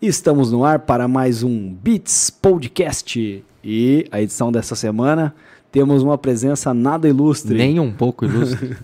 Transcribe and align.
Estamos 0.00 0.50
no 0.50 0.64
ar 0.64 0.78
para 0.78 1.06
mais 1.06 1.42
um 1.42 1.74
Beats 1.74 2.30
Podcast. 2.30 3.44
E 3.62 4.06
a 4.10 4.22
edição 4.22 4.50
dessa 4.50 4.74
semana 4.74 5.34
temos 5.70 6.02
uma 6.02 6.16
presença 6.16 6.72
nada 6.72 7.06
ilustre. 7.06 7.54
Nem 7.54 7.78
um 7.78 7.92
pouco 7.92 8.24
ilustre. 8.24 8.78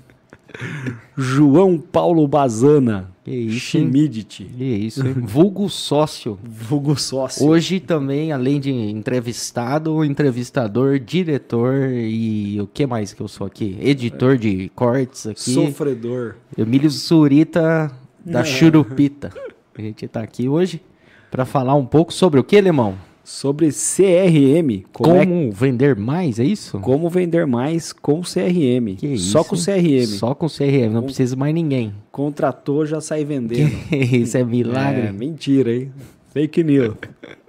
João 1.17 1.79
Paulo 1.79 2.29
Bazana. 2.29 3.11
Que 3.25 3.31
isso? 3.31 3.61
Chimidity. 3.61 4.45
Que 4.45 4.65
isso, 4.65 5.07
hein? 5.07 5.15
Vulgo 5.15 5.71
sócio. 5.71 6.39
Vulgo 6.45 6.95
sócio. 7.01 7.47
Hoje 7.47 7.81
também, 7.81 8.31
além 8.31 8.61
de 8.61 8.71
entrevistado, 8.71 10.05
entrevistador, 10.05 10.99
diretor 10.99 11.93
e 11.93 12.61
o 12.61 12.67
que 12.67 12.87
mais 12.87 13.15
que 13.15 13.23
eu 13.23 13.29
sou 13.29 13.47
aqui? 13.47 13.79
Editor 13.81 14.37
de 14.37 14.71
cortes 14.75 15.27
aqui. 15.27 15.51
Sofredor. 15.51 16.35
Emílio 16.59 16.91
Zurita 16.91 17.91
da 18.23 18.41
É. 18.41 18.45
Churupita. 18.45 19.33
A 19.77 19.81
gente 19.81 20.07
tá 20.09 20.21
aqui 20.21 20.47
hoje 20.47 20.83
para 21.31 21.45
falar 21.45 21.75
um 21.75 21.85
pouco 21.87 22.13
sobre 22.13 22.39
o 22.41 22.45
que, 22.45 22.61
Lemão? 22.61 22.95
Sobre 23.25 23.71
CRM. 23.73 24.85
Como, 24.93 25.19
Como, 25.19 25.49
é- 25.49 25.51
vender 25.51 25.97
mais, 25.97 26.39
é 26.39 26.45
isso? 26.45 26.79
como 26.79 27.11
vender 27.11 27.45
mais 27.47 27.93
com 27.93 28.21
CRM. 28.23 28.95
Que 28.97 29.19
Só 29.19 29.41
isso, 29.41 29.49
com? 29.51 29.57
CRM. 29.57 30.07
Só 30.07 30.35
com 30.35 30.47
CRM, 30.49 30.93
não 30.93 31.03
precisa 31.03 31.35
mais 31.35 31.53
ninguém. 31.53 31.93
Contratou, 32.13 32.87
já 32.87 33.01
sai 33.01 33.25
vendendo. 33.25 33.73
isso 33.91 34.37
é 34.39 34.45
milagre. 34.45 35.09
É, 35.09 35.13
mentira, 35.13 35.75
hein? 35.75 35.91
Fake 36.33 36.63
news. 36.63 36.95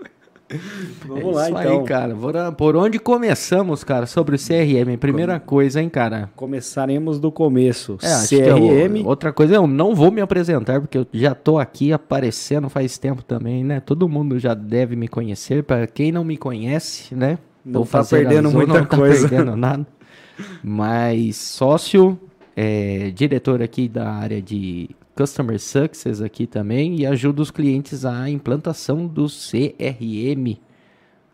Vamos 1.06 1.36
lá, 1.36 1.48
É 1.48 1.50
isso 1.52 1.60
então. 1.60 1.80
aí, 1.82 1.86
cara. 1.86 2.16
Por, 2.54 2.76
onde 2.76 3.00
começamos, 3.00 3.84
cara, 3.84 4.06
sobre 4.06 4.36
o 4.36 4.40
CRM? 4.40 4.98
Primeira 4.98 5.40
coisa, 5.40 5.82
hein, 5.82 5.90
cara? 5.90 6.30
Começaremos 6.36 7.20
do 7.20 7.32
começo. 7.32 7.98
É, 8.02 8.28
que 8.28 8.40
é 8.42 8.56
o- 8.56 8.60
CRM. 8.60 9.06
outra 9.06 9.34
coisa, 9.34 9.56
eu 9.56 9.68
não 9.68 9.94
vou 9.94 10.12
me 10.12 10.22
apresentar, 10.22 10.80
porque 10.80 10.98
eu 10.98 11.08
já 11.14 11.36
tô 11.36 11.60
aqui 11.60 11.92
aparecendo 11.92 12.70
faz 12.70 12.98
tempo 12.98 13.24
também, 13.24 13.64
né? 13.64 13.80
Todo 13.82 14.08
mundo 14.08 14.40
já 14.40 14.54
deve 14.54 14.96
me 14.96 15.08
conhecer. 15.08 15.64
Para 15.64 15.86
quem 15.86 16.12
não 16.12 16.24
me 16.24 16.38
conhece, 16.38 17.14
né? 17.14 17.38
Não 17.66 17.86
tá 17.86 18.04
perdendo 18.06 18.48
azul, 18.48 18.60
muita 18.60 18.80
não 18.80 18.86
coisa. 18.86 19.24
Tá 19.24 19.30
perdendo 19.30 19.56
nada. 19.58 19.86
Mas 20.64 21.36
sócio, 21.36 22.18
é, 22.56 23.12
diretor 23.14 23.62
aqui 23.62 23.88
da 23.90 24.10
área 24.10 24.42
de 24.42 24.90
Customer 25.18 25.60
Success 25.60 26.22
aqui 26.22 26.46
também 26.46 27.00
e 27.00 27.06
ajuda 27.06 27.42
os 27.42 27.50
clientes 27.50 28.06
à 28.06 28.30
implantação 28.30 29.08
do 29.08 29.26
CRM 29.26 30.60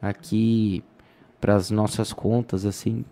aqui 0.02 0.84
para 1.42 1.56
as 1.56 1.70
nossas 1.70 2.14
contas 2.14 2.66
assim 2.66 3.04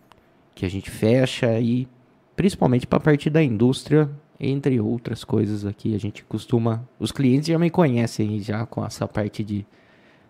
que 0.56 0.66
a 0.66 0.70
gente 0.70 0.90
fecha 0.90 1.60
e 1.60 1.88
principalmente 2.36 2.88
para 2.88 2.98
a 2.98 3.02
parte 3.02 3.30
da 3.30 3.44
indústria, 3.44 4.10
entre 4.40 4.80
outras 4.80 5.24
coisas 5.24 5.66
aqui 5.66 5.94
a 5.94 6.00
gente 6.00 6.24
costuma, 6.24 6.88
os 6.98 7.12
clientes 7.12 7.48
já 7.48 7.60
me 7.60 7.70
conhecem 7.70 8.40
já 8.40 8.66
com 8.66 8.86
essa 8.86 9.08
parte 9.08 9.44
de 9.44 9.66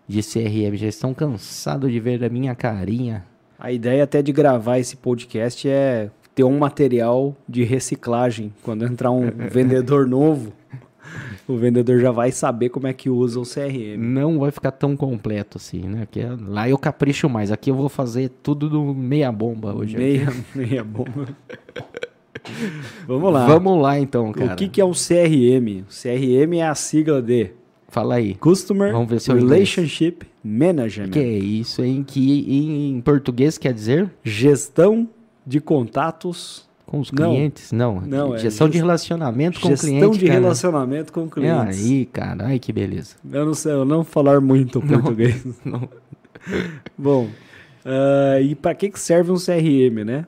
de 0.06 0.20
CRM, 0.20 0.76
já 0.76 0.88
estão 0.88 1.14
cansados 1.14 1.90
de 1.90 2.00
ver 2.00 2.22
a 2.24 2.28
minha 2.28 2.54
carinha. 2.54 3.24
A 3.58 3.70
ideia 3.70 4.04
até 4.04 4.20
de 4.20 4.32
gravar 4.32 4.78
esse 4.78 4.96
podcast 4.96 5.68
é 5.68 6.10
ter 6.34 6.44
um 6.44 6.58
material 6.58 7.36
de 7.48 7.62
reciclagem. 7.64 8.52
Quando 8.62 8.84
entrar 8.84 9.10
um 9.10 9.30
vendedor 9.50 10.06
novo, 10.06 10.52
o 11.46 11.56
vendedor 11.56 12.00
já 12.00 12.10
vai 12.10 12.32
saber 12.32 12.68
como 12.68 12.86
é 12.86 12.92
que 12.92 13.10
usa 13.10 13.38
o 13.40 13.42
CRM. 13.42 13.98
Não 13.98 14.38
vai 14.38 14.50
ficar 14.50 14.70
tão 14.70 14.96
completo 14.96 15.58
assim, 15.58 15.82
né? 15.82 16.06
Porque 16.06 16.24
lá 16.46 16.68
eu 16.68 16.78
capricho 16.78 17.28
mais. 17.28 17.50
Aqui 17.50 17.70
eu 17.70 17.74
vou 17.74 17.88
fazer 17.88 18.30
tudo 18.42 18.68
do 18.68 18.94
meia 18.94 19.30
bomba 19.30 19.74
hoje. 19.74 19.96
Meia, 19.96 20.32
meia 20.54 20.84
bomba. 20.84 21.28
Vamos 23.06 23.32
lá. 23.32 23.46
Vamos 23.46 23.82
lá 23.82 23.98
então, 23.98 24.32
cara. 24.32 24.54
O 24.54 24.56
que, 24.56 24.68
que 24.68 24.80
é 24.80 24.84
um 24.84 24.92
CRM? 24.92 25.82
O 25.82 25.92
CRM 25.92 26.54
é 26.56 26.66
a 26.66 26.74
sigla 26.74 27.22
de 27.22 27.50
Fala 27.92 28.14
aí. 28.14 28.34
Customer 28.36 28.90
Vamos 28.90 29.10
ver 29.10 29.20
se 29.20 29.30
Relationship 29.30 30.20
Management. 30.42 31.10
Que 31.10 31.18
é 31.18 31.38
isso, 31.38 31.84
hein? 31.84 32.02
Que 32.02 32.88
em 32.88 32.98
português 33.02 33.58
quer 33.58 33.74
dizer 33.74 34.10
Gestão 34.24 35.06
de 35.46 35.60
contatos, 35.60 36.68
com 36.86 37.00
os 37.00 37.10
Não. 37.10 37.30
clientes? 37.30 37.72
Não. 37.72 38.00
Não, 38.00 38.34
é 38.34 38.38
gestão 38.38 38.68
de 38.68 38.74
gest- 38.74 38.84
relacionamento 38.84 39.60
com 39.60 39.68
o 39.68 39.70
gestão 39.70 39.88
cliente. 39.90 40.18
de 40.18 40.26
cara. 40.26 40.40
relacionamento 40.40 41.12
com 41.12 41.24
É 41.24 41.28
clientes. 41.28 41.84
aí, 41.84 42.06
cara. 42.06 42.46
Ai, 42.46 42.58
que 42.58 42.72
beleza. 42.72 43.16
Eu 43.32 43.46
não 43.46 43.54
sei, 43.54 43.72
eu 43.72 43.84
não 43.84 44.04
falar 44.04 44.40
muito 44.40 44.80
português. 44.80 45.44
Não. 45.64 45.88
Bom, 46.98 47.28
ah, 47.84 48.40
e 48.40 48.54
para 48.54 48.74
que, 48.74 48.90
que 48.90 48.98
serve 49.00 49.30
um 49.30 49.36
CRM, 49.36 50.04
né? 50.04 50.26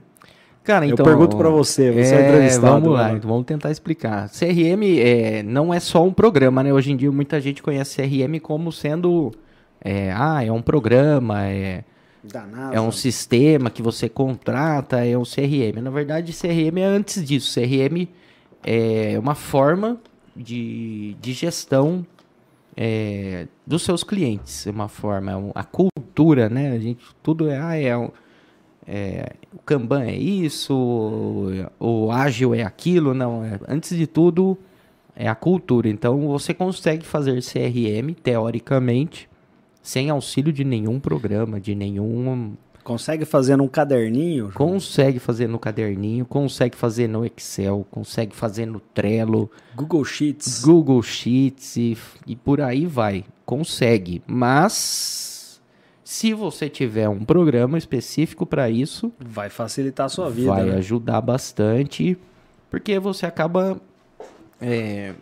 Cara, 0.62 0.86
então. 0.86 1.04
eu 1.04 1.10
pergunto 1.10 1.36
para 1.36 1.50
você, 1.50 1.90
você 1.90 2.14
é, 2.14 2.20
É, 2.22 2.28
entrevistado. 2.28 2.66
vamos 2.80 2.88
lá, 2.98 3.08
né? 3.10 3.16
então 3.18 3.28
vamos 3.28 3.44
tentar 3.44 3.70
explicar. 3.70 4.30
CRM 4.30 4.82
é, 4.98 5.42
não 5.42 5.74
é 5.74 5.78
só 5.78 6.02
um 6.02 6.12
programa, 6.12 6.62
né? 6.62 6.72
Hoje 6.72 6.90
em 6.92 6.96
dia 6.96 7.12
muita 7.12 7.38
gente 7.40 7.62
conhece 7.62 7.96
CRM 8.00 8.38
como 8.40 8.72
sendo, 8.72 9.30
é, 9.84 10.10
ah, 10.16 10.42
é 10.42 10.50
um 10.50 10.62
programa, 10.62 11.44
é, 11.46 11.84
Danado. 12.24 12.74
é 12.74 12.80
um 12.80 12.90
sistema 12.90 13.70
que 13.70 13.82
você 13.82 14.08
contrata, 14.08 15.04
é 15.04 15.16
um 15.16 15.24
CRM. 15.24 15.80
Na 15.82 15.90
verdade, 15.90 16.32
CRM 16.32 16.78
é 16.78 16.84
antes 16.84 17.24
disso. 17.24 17.60
CRM 17.60 18.08
é 18.62 19.18
uma 19.18 19.34
forma 19.34 20.00
de, 20.34 21.16
de 21.20 21.32
gestão 21.32 22.06
é, 22.76 23.46
dos 23.66 23.82
seus 23.82 24.02
clientes. 24.02 24.66
É 24.66 24.70
uma 24.70 24.88
forma, 24.88 25.32
é 25.32 25.52
a 25.54 25.64
cultura, 25.64 26.48
né? 26.48 26.72
A 26.72 26.78
gente, 26.78 27.04
tudo 27.22 27.48
é, 27.48 27.58
ah, 27.58 27.78
é, 27.78 28.10
é, 28.86 29.32
o 29.52 29.58
Kanban 29.58 30.04
é 30.04 30.16
isso, 30.16 30.74
o, 30.74 32.06
o 32.06 32.10
ágil 32.10 32.54
é 32.54 32.62
aquilo. 32.62 33.14
Não, 33.14 33.44
é, 33.44 33.60
antes 33.68 33.96
de 33.96 34.06
tudo, 34.06 34.58
é 35.14 35.28
a 35.28 35.34
cultura. 35.34 35.88
Então, 35.88 36.26
você 36.28 36.52
consegue 36.52 37.04
fazer 37.04 37.40
CRM, 37.42 38.14
teoricamente, 38.22 39.28
sem 39.84 40.08
auxílio 40.08 40.50
de 40.50 40.64
nenhum 40.64 40.98
programa, 40.98 41.60
de 41.60 41.74
nenhum 41.74 42.54
Consegue 42.82 43.24
fazer 43.24 43.56
num 43.56 43.66
caderninho? 43.68 44.50
Consegue 44.52 45.18
fazer 45.18 45.46
no 45.48 45.58
caderninho, 45.58 46.26
consegue 46.26 46.76
fazer 46.76 47.06
no 47.08 47.24
Excel, 47.24 47.86
consegue 47.90 48.36
fazer 48.36 48.66
no 48.66 48.78
Trello, 48.78 49.50
Google 49.74 50.04
Sheets. 50.04 50.62
Google 50.62 51.02
Sheets 51.02 51.76
e, 51.78 51.96
e 52.26 52.36
por 52.36 52.60
aí 52.60 52.84
vai. 52.84 53.24
Consegue. 53.46 54.22
Mas 54.26 55.62
se 56.04 56.34
você 56.34 56.68
tiver 56.68 57.08
um 57.08 57.24
programa 57.24 57.78
específico 57.78 58.44
para 58.44 58.68
isso, 58.68 59.10
Vai 59.18 59.48
facilitar 59.48 60.06
a 60.06 60.10
sua 60.10 60.28
vida. 60.28 60.48
vai 60.48 60.64
né? 60.64 60.76
ajudar 60.76 61.22
bastante, 61.22 62.18
porque 62.70 62.98
você 62.98 63.24
acaba 63.24 63.80
é, 64.60 65.14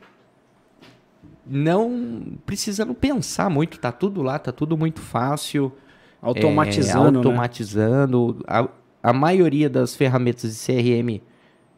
não 1.47 2.39
precisando 2.47 2.95
pensar 2.95 3.51
muito, 3.51 3.79
tá 3.79 3.91
tudo 3.93 4.23
lá, 4.23 4.39
tá 4.39 4.53
tudo 4.53 4.77
muito 4.77 5.01
fácil. 5.01 5.73
Automatizando, 6.21 7.09
É, 7.09 7.11
né? 7.11 7.17
automatizando. 7.19 8.45
A, 8.47 8.69
a 9.03 9.13
maioria 9.13 9.69
das 9.69 9.97
ferramentas 9.97 10.55
de 10.55 10.67
CRM 10.67 11.21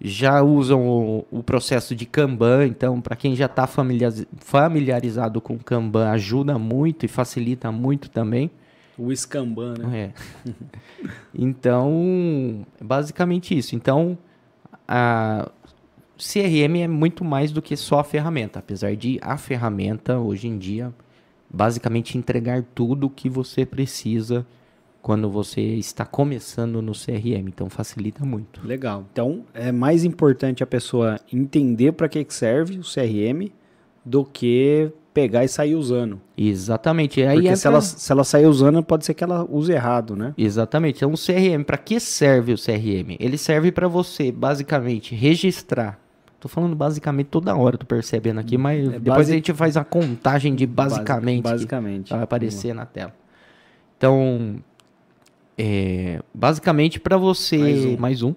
já 0.00 0.42
usam 0.42 0.86
o, 0.86 1.26
o 1.30 1.42
processo 1.42 1.94
de 1.94 2.04
Kanban, 2.04 2.66
então 2.66 3.00
para 3.00 3.16
quem 3.16 3.34
já 3.34 3.46
está 3.46 3.66
familiarizado 4.38 5.40
com 5.40 5.58
Kanban 5.58 6.10
ajuda 6.10 6.58
muito 6.58 7.06
e 7.06 7.08
facilita 7.08 7.72
muito 7.72 8.10
também. 8.10 8.50
O 8.98 9.14
Scamban, 9.14 9.74
né? 9.78 10.12
É. 10.46 10.52
então, 11.34 12.64
basicamente 12.80 13.56
isso. 13.56 13.74
Então, 13.74 14.16
a 14.86 15.50
CRM 16.24 16.78
é 16.82 16.88
muito 16.88 17.24
mais 17.24 17.52
do 17.52 17.60
que 17.60 17.76
só 17.76 17.98
a 17.98 18.04
ferramenta, 18.04 18.58
apesar 18.58 18.96
de 18.96 19.18
a 19.20 19.36
ferramenta 19.36 20.18
hoje 20.18 20.48
em 20.48 20.56
dia 20.56 20.92
basicamente 21.50 22.18
entregar 22.18 22.64
tudo 22.74 23.06
o 23.06 23.10
que 23.10 23.28
você 23.28 23.64
precisa 23.64 24.44
quando 25.00 25.30
você 25.30 25.60
está 25.60 26.04
começando 26.06 26.80
no 26.80 26.92
CRM. 26.92 27.46
Então, 27.46 27.68
facilita 27.68 28.24
muito. 28.24 28.66
Legal. 28.66 29.04
Então, 29.12 29.44
é 29.52 29.70
mais 29.70 30.02
importante 30.02 30.62
a 30.62 30.66
pessoa 30.66 31.20
entender 31.30 31.92
para 31.92 32.08
que, 32.08 32.24
serve 32.30 32.78
o 32.78 32.82
CRM 32.82 33.52
do 34.02 34.24
que 34.24 34.90
pegar 35.12 35.44
e 35.44 35.48
sair 35.48 35.74
usando. 35.74 36.20
Exatamente. 36.36 37.22
Aí 37.22 37.36
Porque 37.36 37.54
se, 37.54 37.66
ela, 37.66 37.80
se 37.80 38.10
ela 38.10 38.24
sair 38.24 38.46
usando, 38.46 38.82
pode 38.82 39.04
ser 39.04 39.14
que 39.14 39.22
ela 39.22 39.46
use 39.48 39.70
errado, 39.70 40.16
né? 40.16 40.34
Exatamente. 40.36 40.96
Então, 40.96 41.12
o 41.12 41.18
CRM, 41.18 41.62
para 41.64 41.76
que 41.76 42.00
serve 42.00 42.54
o 42.54 42.56
CRM? 42.56 43.16
Ele 43.20 43.36
serve 43.36 43.70
para 43.70 43.86
você, 43.86 44.32
basicamente, 44.32 45.14
registrar. 45.14 46.03
Tô 46.44 46.48
falando 46.48 46.76
basicamente 46.76 47.28
toda 47.28 47.56
hora, 47.56 47.78
tô 47.78 47.86
percebendo 47.86 48.38
aqui, 48.38 48.58
mas 48.58 48.86
depois 48.86 49.02
basi- 49.02 49.32
a 49.32 49.34
gente 49.34 49.50
faz 49.54 49.78
a 49.78 49.82
contagem 49.82 50.54
de 50.54 50.66
basicamente. 50.66 51.42
Basicamente. 51.42 52.10
vai 52.12 52.22
aparecer 52.22 52.74
na 52.74 52.84
tela. 52.84 53.14
Então, 53.96 54.56
é, 55.56 56.20
basicamente 56.34 57.00
para 57.00 57.16
você 57.16 57.56
Mais 57.56 57.84
um. 57.86 57.96
mais 57.96 58.22
um, 58.22 58.34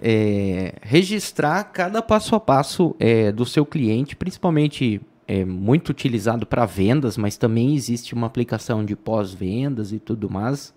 é, 0.00 0.74
registrar 0.80 1.64
cada 1.64 2.00
passo 2.00 2.36
a 2.36 2.40
passo 2.40 2.94
é, 3.00 3.32
do 3.32 3.44
seu 3.44 3.66
cliente, 3.66 4.14
principalmente 4.14 5.00
é 5.26 5.44
muito 5.44 5.88
utilizado 5.88 6.46
para 6.46 6.64
vendas, 6.64 7.16
mas 7.16 7.36
também 7.36 7.74
existe 7.74 8.14
uma 8.14 8.28
aplicação 8.28 8.84
de 8.84 8.94
pós-vendas 8.94 9.90
e 9.92 9.98
tudo 9.98 10.30
mais. 10.30 10.72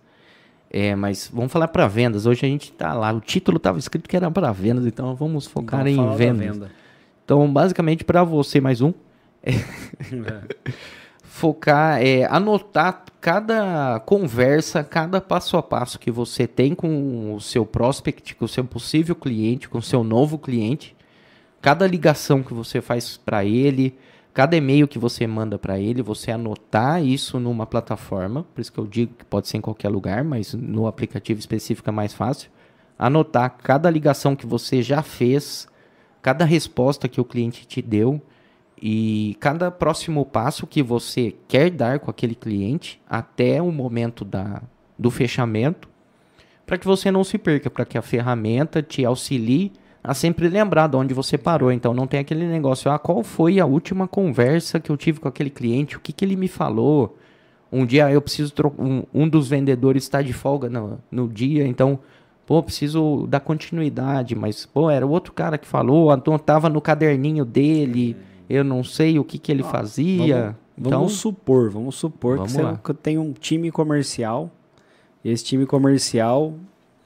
É, 0.69 0.95
mas 0.95 1.29
vamos 1.33 1.51
falar 1.51 1.69
para 1.69 1.87
vendas. 1.87 2.25
Hoje 2.25 2.45
a 2.45 2.49
gente 2.49 2.71
tá 2.71 2.93
lá, 2.93 3.11
o 3.13 3.21
título 3.21 3.57
estava 3.57 3.79
escrito 3.79 4.09
que 4.09 4.15
era 4.15 4.29
para 4.29 4.51
vendas, 4.51 4.85
então 4.85 5.15
vamos 5.15 5.47
focar 5.47 5.83
Vamos 5.83 5.93
em 5.93 5.97
da 5.97 6.15
vendas. 6.15 6.55
venda. 6.55 6.71
Então, 7.23 7.51
basicamente 7.51 8.03
para 8.03 8.23
você 8.23 8.61
mais 8.61 8.81
um, 8.81 8.93
focar, 11.23 12.01
é, 12.01 12.25
anotar 12.25 13.03
cada 13.19 13.99
conversa, 14.01 14.83
cada 14.83 15.19
passo 15.19 15.57
a 15.57 15.63
passo 15.63 15.99
que 15.99 16.09
você 16.09 16.47
tem 16.47 16.73
com 16.73 17.33
o 17.33 17.41
seu 17.41 17.65
prospect, 17.65 18.35
com 18.35 18.45
o 18.45 18.47
seu 18.47 18.63
possível 18.63 19.15
cliente, 19.15 19.67
com 19.69 19.77
o 19.77 19.81
seu 19.81 20.03
novo 20.03 20.37
cliente, 20.37 20.95
cada 21.61 21.85
ligação 21.85 22.41
que 22.41 22.53
você 22.53 22.81
faz 22.81 23.17
para 23.17 23.43
ele, 23.43 23.97
cada 24.37 24.55
e-mail 24.55 24.87
que 24.87 24.99
você 24.99 25.25
manda 25.25 25.57
para 25.57 25.79
ele, 25.79 26.03
você 26.03 26.29
anotar 26.29 27.03
isso 27.03 27.39
numa 27.39 27.65
plataforma, 27.65 28.43
por 28.53 28.61
isso 28.61 28.71
que 28.71 28.77
eu 28.77 28.85
digo 28.85 29.15
que 29.15 29.25
pode 29.25 29.47
ser 29.47 29.57
em 29.57 29.61
qualquer 29.61 29.89
lugar, 29.89 30.23
mas 30.23 30.53
no 30.53 30.85
aplicativo 30.85 31.39
específico 31.39 31.89
é 31.89 31.91
mais 31.91 32.13
fácil. 32.13 32.51
Anotar 32.99 33.57
cada 33.57 33.89
ligação 33.89 34.35
que 34.35 34.45
você 34.45 34.83
já 34.83 35.01
fez, 35.01 35.67
cada 36.21 36.45
resposta 36.45 37.07
que 37.07 37.19
o 37.19 37.25
cliente 37.25 37.65
te 37.65 37.81
deu 37.81 38.21
e 38.79 39.35
cada 39.39 39.71
próximo 39.71 40.23
passo 40.23 40.67
que 40.67 40.83
você 40.83 41.33
quer 41.47 41.71
dar 41.71 41.97
com 41.97 42.11
aquele 42.11 42.35
cliente 42.35 43.01
até 43.09 43.59
o 43.59 43.71
momento 43.71 44.23
da, 44.23 44.61
do 44.99 45.09
fechamento, 45.09 45.89
para 46.63 46.77
que 46.77 46.85
você 46.85 47.09
não 47.09 47.23
se 47.23 47.39
perca, 47.39 47.71
para 47.71 47.85
que 47.85 47.97
a 47.97 48.03
ferramenta 48.03 48.83
te 48.83 49.03
auxilie 49.03 49.71
a 50.07 50.13
sempre 50.13 50.47
lembrar 50.47 50.87
de 50.87 50.95
onde 50.95 51.13
você 51.13 51.37
parou. 51.37 51.69
Então 51.69 51.93
não 51.93 52.07
tem 52.07 52.21
aquele 52.21 52.47
negócio, 52.47 52.89
ah, 52.89 52.97
qual 52.97 53.21
foi 53.23 53.59
a 53.59 53.65
última 53.65 54.07
conversa 54.07 54.79
que 54.79 54.89
eu 54.89 54.95
tive 54.95 55.19
com 55.19 55.27
aquele 55.27 55.49
cliente, 55.49 55.97
o 55.97 55.99
que, 55.99 56.13
que 56.13 56.23
ele 56.23 56.37
me 56.37 56.47
falou. 56.47 57.17
Um 57.69 57.85
dia 57.85 58.09
eu 58.09 58.21
preciso 58.21 58.53
um, 58.79 59.03
um 59.13 59.27
dos 59.27 59.49
vendedores 59.49 60.03
está 60.03 60.21
de 60.21 60.31
folga 60.31 60.69
no, 60.69 60.99
no 61.11 61.27
dia, 61.27 61.67
então 61.67 61.99
pô, 62.45 62.63
preciso 62.63 63.27
dar 63.27 63.41
continuidade, 63.41 64.33
mas 64.33 64.65
pô, 64.65 64.89
era 64.89 65.05
o 65.05 65.09
outro 65.09 65.33
cara 65.33 65.57
que 65.57 65.67
falou, 65.67 66.13
então 66.13 66.39
tava 66.39 66.69
no 66.69 66.79
caderninho 66.79 67.43
dele 67.43 68.15
eu 68.49 68.63
não 68.63 68.85
sei 68.85 69.19
o 69.19 69.25
que, 69.25 69.37
que 69.37 69.51
ele 69.51 69.63
ah, 69.63 69.65
fazia. 69.65 70.35
Vamos, 70.37 70.55
então, 70.77 70.91
vamos 70.91 71.13
supor, 71.13 71.69
vamos 71.69 71.95
supor 71.95 72.37
vamos 72.37 72.53
que 72.53 72.57
você 72.57 72.93
tem 72.93 73.17
um 73.17 73.33
time 73.33 73.69
comercial. 73.69 74.49
Esse 75.25 75.43
time 75.43 75.65
comercial 75.65 76.53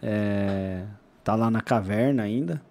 é, 0.03 0.83
tá 1.23 1.33
lá 1.33 1.49
na 1.49 1.61
caverna 1.61 2.21
ainda. 2.21 2.61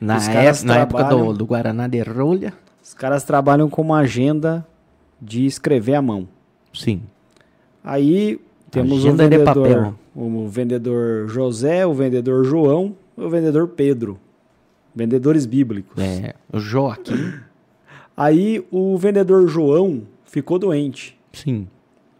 Na, 0.00 0.16
é, 0.16 0.52
na 0.64 0.78
época 0.78 1.04
do, 1.04 1.34
do 1.34 1.44
Guaraná 1.44 1.86
de 1.86 2.00
rolha. 2.02 2.54
Os 2.82 2.94
caras 2.94 3.22
trabalham 3.22 3.68
com 3.68 3.82
uma 3.82 3.98
agenda 3.98 4.66
de 5.20 5.44
escrever 5.44 5.94
à 5.94 6.02
mão. 6.02 6.26
Sim. 6.72 7.02
Aí 7.84 8.40
temos 8.70 8.98
agenda 8.98 9.24
o 9.24 9.28
vendedor, 9.28 9.94
o 10.14 10.48
vendedor 10.48 11.28
José, 11.28 11.86
o 11.86 11.92
vendedor 11.92 12.44
João, 12.44 12.96
o 13.16 13.28
vendedor 13.28 13.68
Pedro. 13.68 14.18
Vendedores 14.94 15.46
bíblicos. 15.46 16.02
É, 16.02 16.34
o 16.52 16.58
Joaquim. 16.58 17.34
Aí 18.16 18.66
o 18.70 18.96
vendedor 18.96 19.46
João 19.48 20.02
ficou 20.24 20.58
doente. 20.58 21.18
Sim. 21.32 21.68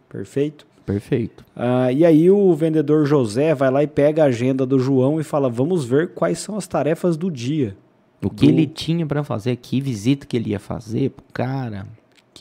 Perfeito? 0.07 0.65
Perfeito. 0.85 1.45
Ah, 1.55 1.91
e 1.91 2.05
aí 2.05 2.29
o 2.29 2.53
vendedor 2.53 3.05
José 3.05 3.53
vai 3.53 3.69
lá 3.69 3.83
e 3.83 3.87
pega 3.87 4.23
a 4.23 4.27
agenda 4.27 4.65
do 4.65 4.79
João 4.79 5.19
e 5.19 5.23
fala: 5.23 5.49
vamos 5.49 5.85
ver 5.85 6.13
quais 6.13 6.39
são 6.39 6.57
as 6.57 6.67
tarefas 6.67 7.17
do 7.17 7.29
dia. 7.29 7.75
O 8.23 8.29
que 8.29 8.45
do... 8.45 8.51
ele 8.51 8.67
tinha 8.67 9.05
para 9.05 9.23
fazer, 9.23 9.55
que 9.55 9.81
visita 9.81 10.25
que 10.25 10.37
ele 10.37 10.51
ia 10.51 10.59
fazer 10.59 11.11
pro 11.11 11.25
cara 11.33 11.87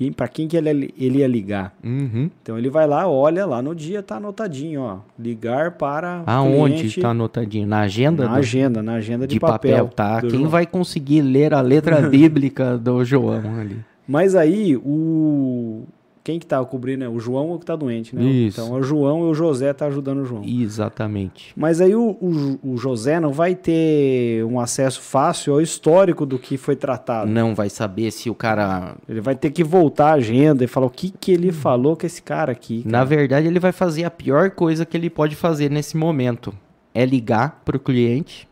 quem, 0.01 0.11
para 0.11 0.29
quem 0.29 0.49
que 0.49 0.57
ele, 0.57 0.95
ele 0.99 1.19
ia 1.19 1.29
ligar. 1.29 1.75
Uhum. 1.85 2.31
Então 2.41 2.57
ele 2.57 2.71
vai 2.71 2.87
lá, 2.87 3.07
olha 3.07 3.45
lá 3.45 3.61
no 3.61 3.75
dia, 3.75 4.03
tá 4.03 4.17
anotadinho, 4.17 4.81
ó. 4.81 4.99
Ligar 5.19 5.73
para. 5.73 6.23
Aonde 6.25 6.87
está 6.87 7.11
anotadinho? 7.11 7.67
Na 7.67 7.81
agenda? 7.81 8.25
Na 8.25 8.33
do... 8.33 8.39
agenda, 8.39 8.83
na 8.83 8.95
agenda 8.95 9.27
de, 9.27 9.35
de 9.35 9.41
papel. 9.41 9.89
papel 9.89 9.89
tá. 9.89 10.23
Quem 10.23 10.31
João. 10.31 10.49
vai 10.49 10.65
conseguir 10.65 11.21
ler 11.21 11.53
a 11.53 11.61
letra 11.61 12.01
bíblica 12.09 12.79
do 12.79 13.05
João 13.05 13.61
ali? 13.61 13.77
Mas 14.09 14.35
aí 14.35 14.75
o 14.75 15.83
quem 16.23 16.39
que 16.39 16.47
tá 16.47 16.63
cobrindo? 16.65 17.05
É 17.05 17.09
o 17.09 17.19
João 17.19 17.49
ou 17.49 17.59
que 17.59 17.65
tá 17.65 17.75
doente, 17.75 18.15
né? 18.15 18.23
Isso. 18.23 18.61
Então 18.61 18.77
é 18.77 18.81
o 18.81 18.83
João 18.83 19.27
e 19.27 19.31
o 19.31 19.35
José 19.35 19.73
tá 19.73 19.87
ajudando 19.87 20.21
o 20.21 20.25
João. 20.25 20.43
Exatamente. 20.45 21.53
Mas 21.57 21.81
aí 21.81 21.95
o, 21.95 22.11
o, 22.21 22.73
o, 22.73 22.77
José 22.77 23.19
não 23.19 23.33
vai 23.33 23.55
ter 23.55 24.45
um 24.45 24.61
acesso 24.61 25.01
fácil 25.01 25.55
ao 25.55 25.63
histórico 25.63 26.27
do 26.27 26.39
que 26.39 26.59
foi 26.59 26.77
tratado. 26.77 27.31
Não 27.31 27.55
vai 27.55 27.71
saber 27.71 28.11
se 28.11 28.29
o 28.29 28.35
cara. 28.35 28.97
Ele 29.09 29.21
vai 29.21 29.35
ter 29.35 29.51
que 29.51 29.65
voltar 29.65 30.11
à 30.11 30.15
agenda 30.15 30.63
e 30.63 30.67
falar 30.67 30.87
o 30.87 30.91
que, 30.91 31.11
que 31.11 31.33
ele 31.33 31.53
falou 31.53 31.97
com 31.97 32.05
esse 32.05 32.21
cara 32.21 32.53
aqui. 32.53 32.83
Cara. 32.83 32.99
Na 32.99 33.05
verdade, 33.05 33.47
ele 33.47 33.59
vai 33.59 33.73
fazer 33.73 34.05
a 34.05 34.11
pior 34.11 34.51
coisa 34.51 34.85
que 34.85 34.97
ele 34.97 35.09
pode 35.09 35.35
fazer 35.35 35.71
nesse 35.71 35.97
momento. 35.97 36.55
É 36.93 37.07
ligar 37.07 37.63
pro 37.65 37.79
cliente 37.79 38.47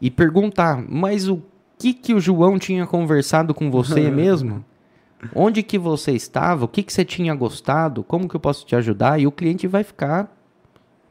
e 0.00 0.10
perguntar, 0.10 0.82
mas 0.88 1.28
o 1.28 1.42
que, 1.78 1.92
que 1.92 2.14
o 2.14 2.20
João 2.20 2.58
tinha 2.58 2.86
conversado 2.86 3.52
com 3.52 3.70
você 3.70 4.08
mesmo? 4.10 4.64
Onde 5.34 5.62
que 5.62 5.78
você 5.78 6.12
estava? 6.12 6.64
O 6.64 6.68
que, 6.68 6.82
que 6.82 6.92
você 6.92 7.04
tinha 7.04 7.34
gostado? 7.34 8.02
Como 8.02 8.28
que 8.28 8.34
eu 8.34 8.40
posso 8.40 8.66
te 8.66 8.74
ajudar? 8.74 9.20
E 9.20 9.26
o 9.26 9.32
cliente 9.32 9.66
vai 9.66 9.84
ficar 9.84 10.34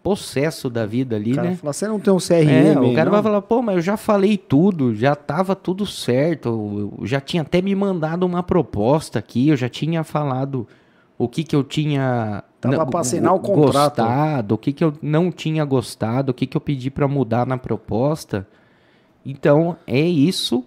possesso 0.04 0.70
da 0.70 0.86
vida 0.86 1.16
ali, 1.16 1.34
né? 1.34 1.56
Fala, 1.56 1.72
você 1.72 1.88
não 1.88 1.98
tem 1.98 2.14
um 2.14 2.18
CRM, 2.18 2.76
é, 2.76 2.80
o 2.80 2.94
cara 2.94 3.06
não? 3.06 3.12
vai 3.14 3.24
falar, 3.24 3.42
pô, 3.42 3.62
mas 3.62 3.78
eu 3.78 3.82
já 3.82 3.96
falei 3.96 4.38
tudo, 4.38 4.94
já 4.94 5.16
tava 5.16 5.56
tudo 5.56 5.86
certo, 5.86 6.50
eu 7.00 7.06
já 7.06 7.22
tinha 7.22 7.42
até 7.42 7.62
me 7.62 7.74
mandado 7.74 8.26
uma 8.26 8.44
proposta 8.44 9.18
aqui, 9.18 9.48
eu 9.48 9.56
já 9.56 9.70
tinha 9.70 10.04
falado 10.04 10.68
o 11.18 11.30
que 11.30 11.44
que 11.44 11.56
eu 11.56 11.64
tinha 11.64 12.44
Tava 12.60 12.86
para 12.86 13.00
assinar 13.02 13.34
o 13.34 13.40
contrato. 13.40 14.02
gostado, 14.02 14.56
o 14.56 14.58
que 14.58 14.74
que 14.74 14.84
eu 14.84 14.94
não 15.02 15.32
tinha 15.32 15.64
gostado, 15.66 16.32
o 16.32 16.34
que 16.34 16.48
que 16.48 16.56
eu 16.56 16.62
pedi 16.62 16.90
para 16.90 17.08
mudar 17.08 17.46
na 17.46 17.58
proposta. 17.58 18.48
Então, 19.26 19.78
é 19.86 20.00
isso 20.02 20.66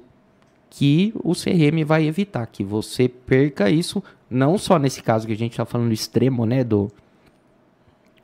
que 0.68 1.12
o 1.22 1.32
CRM 1.32 1.84
vai 1.84 2.06
evitar, 2.06 2.46
que 2.46 2.64
você 2.64 3.08
perca 3.08 3.70
isso, 3.70 4.02
não 4.28 4.58
só 4.58 4.78
nesse 4.78 5.02
caso 5.02 5.26
que 5.26 5.32
a 5.32 5.36
gente 5.36 5.52
está 5.52 5.64
falando 5.64 5.92
extremo, 5.92 6.44
né, 6.44 6.64
do 6.64 6.90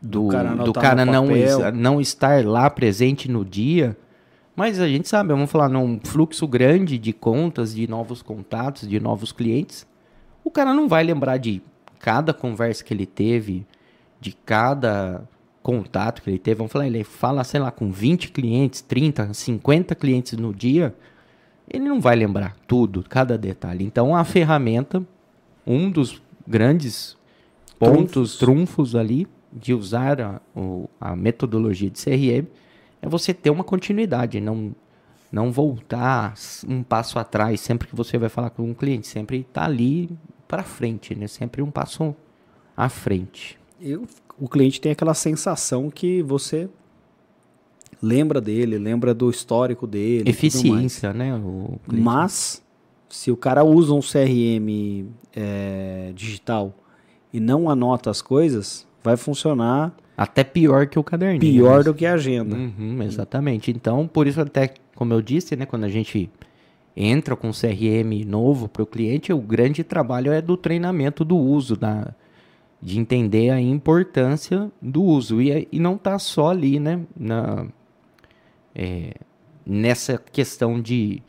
do, 0.01 0.25
do 0.25 0.29
cara, 0.29 0.55
do 0.57 0.73
cara 0.73 1.05
não, 1.07 1.29
não 1.73 2.01
estar 2.01 2.45
lá 2.45 2.69
presente 2.69 3.31
no 3.31 3.45
dia, 3.45 3.97
mas 4.57 4.81
a 4.81 4.89
gente 4.89 5.09
sabe, 5.09 5.33
vamos 5.33 5.51
falar 5.51 5.69
num 5.69 6.01
fluxo 6.03 6.47
grande 6.47 6.99
de 6.99 7.13
contas, 7.13 7.75
de 7.75 7.87
novos 7.87 8.21
contatos, 8.21 8.89
de 8.89 8.99
novos 8.99 9.31
clientes, 9.31 9.87
o 10.43 10.51
cara 10.51 10.75
não 10.75 10.89
vai 10.89 11.05
lembrar 11.05 11.37
de 11.37 11.63
cada 12.01 12.35
conversa 12.35 12.83
que 12.83 12.93
ele 12.93 13.07
teve, 13.07 13.65
de 14.21 14.33
cada 14.33 15.23
contato 15.63 16.21
que 16.21 16.29
ele 16.29 16.39
teve, 16.39 16.59
vamos 16.59 16.73
falar, 16.73 16.87
ele 16.87 17.05
fala, 17.05 17.45
sei 17.45 17.61
lá, 17.61 17.71
com 17.71 17.91
20 17.91 18.33
clientes, 18.33 18.81
30, 18.83 19.33
50 19.33 19.95
clientes 19.95 20.37
no 20.37 20.53
dia, 20.53 20.95
ele 21.73 21.89
não 21.89 22.01
vai 22.01 22.15
lembrar 22.15 22.55
tudo, 22.67 23.03
cada 23.09 23.39
detalhe. 23.39 23.85
Então 23.85 24.15
a 24.15 24.25
ferramenta, 24.25 25.03
um 25.67 25.91
dos 25.91 26.21
grandes 26.47 27.17
pontos, 27.79 28.37
trunfos, 28.37 28.39
trunfos 28.39 28.97
ali 28.97 29.27
de 29.53 29.73
usar 29.73 30.21
a, 30.21 30.41
a, 31.01 31.17
metodologia 31.17 31.91
de 31.91 32.03
CRM 32.03 32.47
é 33.01 33.09
você 33.09 33.33
ter 33.33 33.51
uma 33.51 33.65
continuidade, 33.65 34.41
não 34.41 34.75
não 35.31 35.51
voltar 35.51 36.35
um 36.69 36.83
passo 36.83 37.19
atrás 37.19 37.59
sempre 37.59 37.89
que 37.89 37.97
você 37.97 38.19
vai 38.19 38.29
falar 38.29 38.51
com 38.51 38.65
um 38.65 38.75
cliente, 38.75 39.07
sempre 39.07 39.39
estar 39.39 39.63
tá 39.63 39.67
ali 39.67 40.11
para 40.47 40.63
frente, 40.63 41.15
né? 41.15 41.27
Sempre 41.27 41.63
um 41.63 41.71
passo 41.71 42.15
à 42.77 42.91
frente. 42.91 43.59
E 43.81 43.97
o 44.39 44.47
cliente 44.47 44.79
tem 44.79 44.93
aquela 44.93 45.15
sensação 45.15 45.91
que 45.91 46.23
você 46.23 46.69
lembra 48.03 48.41
dele, 48.41 48.77
lembra 48.77 49.15
do 49.15 49.31
histórico 49.31 49.87
dele. 49.87 50.29
Eficiência, 50.29 51.13
né? 51.13 51.41
Mas, 51.87 52.63
se 53.09 53.31
o 53.31 53.37
cara 53.37 53.63
usa 53.63 53.95
um 53.95 54.01
CRM 54.01 55.07
é, 55.35 56.13
digital 56.15 56.75
e 57.33 57.39
não 57.39 57.71
anota 57.71 58.11
as 58.11 58.21
coisas, 58.21 58.87
vai 59.03 59.17
funcionar. 59.17 59.95
Até 60.17 60.43
pior 60.43 60.87
que 60.87 60.99
o 60.99 61.05
caderninho. 61.05 61.41
Pior 61.41 61.77
mas... 61.77 61.85
do 61.85 61.95
que 61.95 62.05
a 62.05 62.15
agenda. 62.15 62.57
Uhum, 62.57 63.03
exatamente. 63.03 63.71
Então, 63.71 64.07
por 64.07 64.27
isso, 64.27 64.41
até 64.41 64.75
como 64.95 65.15
eu 65.15 65.23
disse, 65.23 65.57
né, 65.57 65.65
quando 65.65 65.85
a 65.85 65.89
gente 65.89 66.29
entra 66.95 67.35
com 67.35 67.49
um 67.49 67.53
CRM 67.53 68.25
novo 68.27 68.69
para 68.69 68.83
o 68.83 68.87
cliente, 68.87 69.33
o 69.33 69.39
grande 69.39 69.83
trabalho 69.83 70.33
é 70.33 70.43
do 70.43 70.57
treinamento 70.57 71.25
do 71.25 71.37
uso, 71.37 71.75
da, 71.77 72.15
de 72.81 72.99
entender 72.99 73.51
a 73.51 73.61
importância 73.61 74.71
do 74.81 75.03
uso. 75.03 75.41
E, 75.41 75.67
e 75.73 75.81
não 75.81 75.95
está 75.95 76.19
só 76.19 76.51
ali, 76.51 76.79
né, 76.79 77.01
na, 77.17 77.67
é, 78.75 79.15
nessa 79.67 80.19
questão 80.19 80.81
de, 80.81 81.23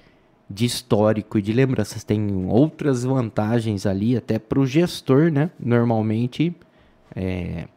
de 0.50 0.66
histórico 0.66 1.38
e 1.38 1.42
de 1.42 1.54
lembranças. 1.54 2.04
Tem 2.04 2.46
outras 2.48 3.04
vantagens 3.04 3.86
ali, 3.86 4.18
até 4.18 4.40
para 4.40 4.60
o 4.60 4.66
gestor, 4.66 5.32
né? 5.32 5.52
Normalmente, 5.60 6.56
é, 7.16 7.68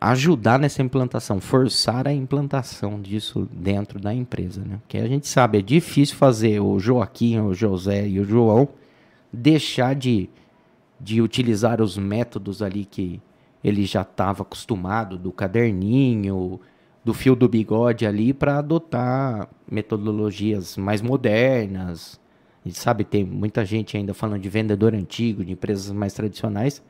ajudar 0.00 0.58
nessa 0.58 0.82
implantação, 0.82 1.40
forçar 1.40 2.06
a 2.06 2.12
implantação 2.12 3.00
disso 3.00 3.48
dentro 3.52 3.98
da 3.98 4.14
empresa, 4.14 4.64
né? 4.64 4.78
Porque 4.82 4.98
a 4.98 5.08
gente 5.08 5.26
sabe, 5.26 5.58
é 5.58 5.62
difícil 5.62 6.16
fazer 6.16 6.60
o 6.60 6.78
Joaquim, 6.78 7.40
o 7.40 7.54
José 7.54 8.06
e 8.06 8.20
o 8.20 8.24
João 8.24 8.68
deixar 9.32 9.94
de, 9.94 10.28
de 11.00 11.20
utilizar 11.20 11.82
os 11.82 11.98
métodos 11.98 12.62
ali 12.62 12.84
que 12.84 13.20
ele 13.62 13.84
já 13.84 14.02
estava 14.02 14.42
acostumado, 14.42 15.18
do 15.18 15.32
caderninho, 15.32 16.60
do 17.08 17.14
fio 17.14 17.34
do 17.34 17.48
bigode 17.48 18.04
ali 18.04 18.34
para 18.34 18.58
adotar 18.58 19.48
metodologias 19.66 20.76
mais 20.76 21.00
modernas, 21.00 22.20
A 22.62 22.68
gente 22.68 22.78
sabe, 22.78 23.02
tem 23.02 23.24
muita 23.24 23.64
gente 23.64 23.96
ainda 23.96 24.12
falando 24.12 24.42
de 24.42 24.48
vendedor 24.50 24.94
antigo, 24.94 25.42
de 25.42 25.52
empresas 25.52 25.90
mais 25.90 26.12
tradicionais, 26.12 26.82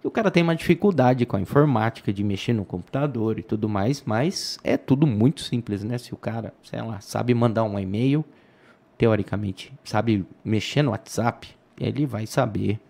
que 0.00 0.08
o 0.08 0.10
cara 0.10 0.30
tem 0.30 0.42
uma 0.42 0.56
dificuldade 0.56 1.26
com 1.26 1.36
a 1.36 1.40
informática, 1.42 2.10
de 2.10 2.24
mexer 2.24 2.54
no 2.54 2.64
computador 2.64 3.38
e 3.38 3.42
tudo 3.42 3.68
mais, 3.68 4.02
mas 4.06 4.58
é 4.64 4.78
tudo 4.78 5.06
muito 5.06 5.42
simples, 5.42 5.84
né? 5.84 5.98
Se 5.98 6.14
o 6.14 6.16
cara, 6.16 6.54
sei 6.62 6.80
lá, 6.80 6.98
sabe 7.00 7.34
mandar 7.34 7.64
um 7.64 7.78
e-mail, 7.78 8.24
teoricamente, 8.96 9.74
sabe 9.84 10.24
mexer 10.42 10.80
no 10.80 10.92
WhatsApp, 10.92 11.48
ele 11.78 12.06
vai 12.06 12.26
saber 12.26 12.80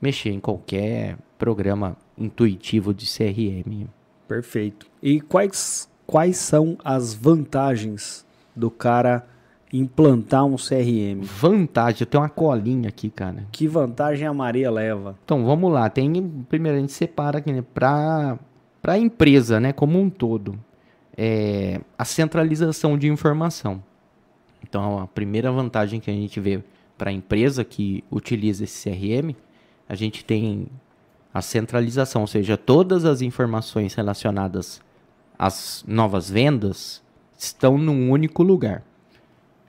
mexer 0.00 0.30
em 0.30 0.40
qualquer 0.40 1.18
programa 1.36 1.94
intuitivo 2.16 2.94
de 2.94 3.04
CRM. 3.04 3.86
Perfeito. 4.26 4.86
E 5.02 5.20
quais, 5.20 5.91
quais 6.12 6.36
são 6.36 6.76
as 6.84 7.14
vantagens 7.14 8.22
do 8.54 8.70
cara 8.70 9.26
implantar 9.72 10.44
um 10.44 10.56
CRM? 10.56 11.22
Vantagem, 11.22 12.02
eu 12.02 12.06
tenho 12.06 12.22
uma 12.22 12.28
colinha 12.28 12.90
aqui, 12.90 13.08
cara. 13.08 13.46
Que 13.50 13.66
vantagem 13.66 14.26
a 14.26 14.34
Maria 14.34 14.70
leva? 14.70 15.18
Então, 15.24 15.46
vamos 15.46 15.72
lá. 15.72 15.88
Tem, 15.88 16.12
primeiro 16.50 16.76
a 16.76 16.80
gente 16.82 16.92
separa 16.92 17.38
aqui, 17.38 17.50
né, 17.50 17.64
para 17.72 18.38
a 18.82 18.98
empresa, 18.98 19.58
né, 19.58 19.72
como 19.72 19.98
um 19.98 20.10
todo. 20.10 20.54
É, 21.16 21.80
a 21.96 22.04
centralização 22.04 22.98
de 22.98 23.08
informação. 23.08 23.82
Então, 24.62 24.98
a 24.98 25.06
primeira 25.06 25.50
vantagem 25.50 25.98
que 25.98 26.10
a 26.10 26.14
gente 26.14 26.38
vê 26.38 26.62
para 26.98 27.08
a 27.08 27.12
empresa 27.12 27.64
que 27.64 28.04
utiliza 28.10 28.64
esse 28.64 28.90
CRM, 28.90 29.34
a 29.88 29.94
gente 29.94 30.22
tem 30.26 30.66
a 31.32 31.40
centralização, 31.40 32.20
ou 32.20 32.26
seja, 32.26 32.58
todas 32.58 33.06
as 33.06 33.22
informações 33.22 33.94
relacionadas 33.94 34.82
às 35.42 35.84
novas 35.88 36.30
vendas 36.30 37.02
estão 37.36 37.76
num 37.76 38.10
único 38.10 38.44
lugar. 38.44 38.84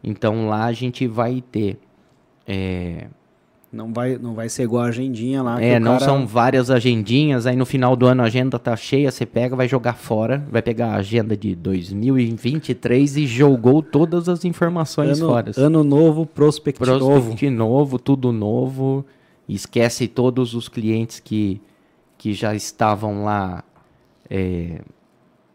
Então 0.03 0.47
lá 0.47 0.65
a 0.65 0.71
gente 0.71 1.07
vai 1.07 1.41
ter. 1.51 1.79
É, 2.45 3.07
não 3.71 3.91
vai, 3.91 4.19
não 4.19 4.35
vai 4.35 4.49
ser 4.49 4.63
igual 4.63 4.83
a 4.83 4.87
agendinha 4.89 5.41
lá. 5.41 5.59
É, 5.59 5.79
não 5.79 5.93
cara... 5.93 6.05
são 6.05 6.27
várias 6.27 6.69
agendinhas, 6.69 7.47
aí 7.47 7.55
no 7.55 7.65
final 7.65 7.95
do 7.95 8.05
ano 8.05 8.21
a 8.21 8.25
agenda 8.25 8.59
tá 8.59 8.75
cheia, 8.75 9.09
você 9.09 9.25
pega, 9.25 9.55
vai 9.55 9.67
jogar 9.67 9.93
fora, 9.93 10.45
vai 10.51 10.61
pegar 10.61 10.91
a 10.91 10.97
agenda 10.97 11.35
de 11.35 11.55
2023 11.55 13.17
e 13.17 13.25
jogou 13.25 13.81
todas 13.81 14.29
as 14.29 14.45
informações 14.45 15.19
ano, 15.19 15.27
fora. 15.27 15.51
Ano 15.57 15.83
novo, 15.83 16.23
prospect, 16.27 16.77
prospect 16.77 17.03
novo. 17.03 17.21
Prospect 17.21 17.49
novo, 17.49 17.97
tudo 17.97 18.31
novo. 18.31 19.03
Esquece 19.49 20.07
todos 20.07 20.53
os 20.53 20.69
clientes 20.69 21.19
que, 21.19 21.59
que 22.15 22.31
já 22.31 22.53
estavam 22.53 23.23
lá 23.23 23.63
é, 24.29 24.81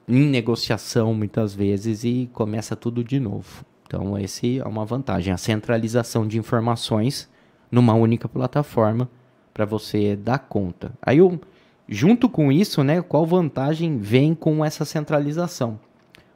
em 0.09 0.27
negociação 0.27 1.13
muitas 1.13 1.55
vezes 1.55 2.03
e 2.03 2.31
começa 2.33 2.75
tudo 2.75 3.05
de 3.05 3.21
novo. 3.21 3.65
Então, 3.87 4.19
esse 4.19 4.59
é 4.59 4.65
uma 4.65 4.85
vantagem, 4.85 5.33
a 5.33 5.37
centralização 5.37 6.27
de 6.27 6.39
informações 6.39 7.29
numa 7.71 7.95
única 7.95 8.29
plataforma 8.29 9.09
para 9.53 9.65
você 9.65 10.17
dar 10.17 10.39
conta. 10.39 10.93
Aí, 11.03 11.19
eu, 11.19 11.41
junto 11.89 12.29
com 12.29 12.51
isso, 12.51 12.83
né, 12.83 13.03
qual 13.03 13.27
vantagem 13.27 13.99
vem 13.99 14.35
com 14.35 14.65
essa 14.65 14.85
centralização? 14.85 15.79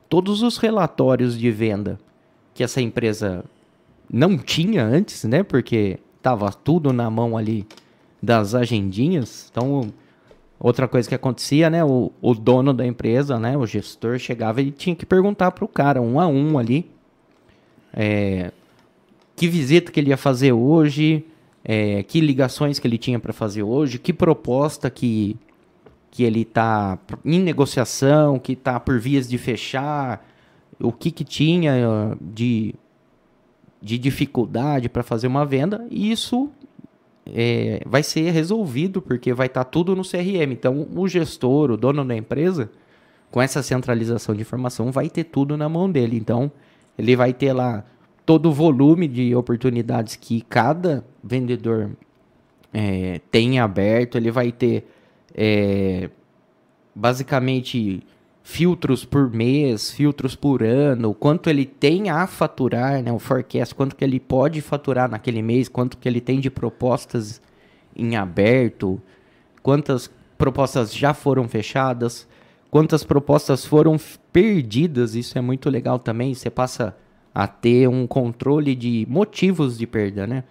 Todos 0.08 0.42
os 0.42 0.58
relatórios 0.58 1.38
de 1.38 1.50
venda 1.50 1.98
que 2.54 2.62
essa 2.62 2.80
empresa 2.80 3.44
não 4.10 4.36
tinha 4.36 4.84
antes, 4.84 5.24
né, 5.24 5.42
porque 5.42 5.98
estava 6.16 6.52
tudo 6.52 6.92
na 6.92 7.08
mão 7.10 7.36
ali 7.36 7.66
das 8.22 8.54
agendinhas. 8.54 9.48
Então, 9.50 9.92
outra 10.62 10.86
coisa 10.86 11.08
que 11.08 11.14
acontecia, 11.14 11.68
né, 11.68 11.84
o, 11.84 12.12
o 12.22 12.34
dono 12.34 12.72
da 12.72 12.86
empresa, 12.86 13.38
né, 13.38 13.56
o 13.56 13.66
gestor 13.66 14.18
chegava 14.18 14.62
e 14.62 14.70
tinha 14.70 14.94
que 14.94 15.04
perguntar 15.04 15.50
para 15.50 15.64
o 15.64 15.68
cara 15.68 16.00
um 16.00 16.20
a 16.20 16.26
um 16.28 16.56
ali 16.56 16.88
é, 17.92 18.52
que 19.34 19.48
visita 19.48 19.90
que 19.90 19.98
ele 19.98 20.10
ia 20.10 20.16
fazer 20.16 20.52
hoje, 20.52 21.24
é, 21.64 22.04
que 22.04 22.20
ligações 22.20 22.78
que 22.78 22.86
ele 22.86 22.96
tinha 22.96 23.18
para 23.18 23.32
fazer 23.32 23.64
hoje, 23.64 23.98
que 23.98 24.12
proposta 24.12 24.88
que, 24.88 25.36
que 26.12 26.22
ele 26.22 26.42
está 26.42 26.96
em 27.24 27.40
negociação, 27.40 28.38
que 28.38 28.52
está 28.52 28.78
por 28.78 29.00
vias 29.00 29.28
de 29.28 29.38
fechar, 29.38 30.24
o 30.78 30.92
que, 30.92 31.10
que 31.10 31.24
tinha 31.24 32.16
de, 32.20 32.74
de 33.80 33.98
dificuldade 33.98 34.88
para 34.88 35.02
fazer 35.02 35.26
uma 35.26 35.44
venda, 35.44 35.84
e 35.90 36.12
isso 36.12 36.48
é, 37.26 37.82
vai 37.86 38.02
ser 38.02 38.30
resolvido, 38.30 39.00
porque 39.00 39.32
vai 39.32 39.46
estar 39.46 39.64
tá 39.64 39.70
tudo 39.70 39.94
no 39.94 40.02
CRM. 40.02 40.52
Então, 40.52 40.88
o 40.94 41.08
gestor, 41.08 41.70
o 41.70 41.76
dono 41.76 42.04
da 42.04 42.16
empresa, 42.16 42.70
com 43.30 43.40
essa 43.40 43.62
centralização 43.62 44.34
de 44.34 44.42
informação, 44.42 44.90
vai 44.90 45.08
ter 45.08 45.24
tudo 45.24 45.56
na 45.56 45.68
mão 45.68 45.90
dele. 45.90 46.16
Então, 46.16 46.50
ele 46.98 47.16
vai 47.16 47.32
ter 47.32 47.52
lá 47.52 47.84
todo 48.26 48.50
o 48.50 48.52
volume 48.52 49.08
de 49.08 49.34
oportunidades 49.34 50.16
que 50.16 50.40
cada 50.42 51.04
vendedor 51.22 51.90
é, 52.72 53.20
tem 53.30 53.58
aberto. 53.58 54.16
Ele 54.16 54.30
vai 54.30 54.52
ter 54.52 54.86
é, 55.34 56.10
basicamente 56.94 58.02
filtros 58.42 59.04
por 59.04 59.30
mês, 59.30 59.90
filtros 59.90 60.34
por 60.34 60.62
ano, 60.62 61.14
quanto 61.14 61.48
ele 61.48 61.64
tem 61.64 62.10
a 62.10 62.26
faturar, 62.26 63.02
né, 63.02 63.12
o 63.12 63.18
forecast, 63.18 63.74
quanto 63.74 63.94
que 63.94 64.04
ele 64.04 64.18
pode 64.18 64.60
faturar 64.60 65.08
naquele 65.08 65.40
mês, 65.40 65.68
quanto 65.68 65.96
que 65.96 66.08
ele 66.08 66.20
tem 66.20 66.40
de 66.40 66.50
propostas 66.50 67.40
em 67.94 68.16
aberto, 68.16 69.00
quantas 69.62 70.10
propostas 70.36 70.92
já 70.92 71.14
foram 71.14 71.48
fechadas, 71.48 72.26
quantas 72.70 73.04
propostas 73.04 73.64
foram 73.64 73.96
perdidas, 74.32 75.14
isso 75.14 75.38
é 75.38 75.40
muito 75.40 75.70
legal 75.70 75.98
também. 75.98 76.34
Você 76.34 76.50
passa 76.50 76.96
a 77.34 77.46
ter 77.46 77.88
um 77.88 78.06
controle 78.06 78.74
de 78.74 79.06
motivos 79.08 79.78
de 79.78 79.86
perda, 79.86 80.26
né? 80.26 80.44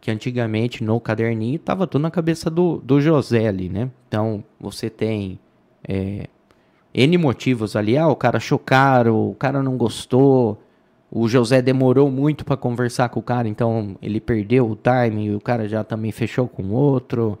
Que 0.00 0.10
antigamente 0.10 0.82
no 0.82 0.98
caderninho 0.98 1.56
estava 1.56 1.86
tudo 1.86 2.02
na 2.02 2.10
cabeça 2.10 2.48
do, 2.48 2.78
do 2.78 3.00
José 3.00 3.46
ali, 3.46 3.68
né? 3.68 3.90
Então 4.08 4.42
você 4.58 4.88
tem 4.88 5.38
é, 5.86 6.28
N 6.94 7.18
motivos 7.18 7.76
ali. 7.76 7.96
Ah, 7.96 8.08
o 8.08 8.16
cara 8.16 8.38
achou 8.38 8.58
caro, 8.58 9.30
o 9.30 9.34
cara 9.34 9.62
não 9.62 9.76
gostou, 9.76 10.60
o 11.10 11.28
José 11.28 11.60
demorou 11.60 12.10
muito 12.10 12.44
para 12.44 12.56
conversar 12.56 13.08
com 13.08 13.18
o 13.18 13.22
cara, 13.22 13.48
então 13.48 13.96
ele 14.00 14.20
perdeu 14.20 14.70
o 14.70 14.76
time 14.76 15.26
e 15.26 15.34
o 15.34 15.40
cara 15.40 15.68
já 15.68 15.82
também 15.82 16.12
fechou 16.12 16.46
com 16.46 16.70
outro. 16.70 17.38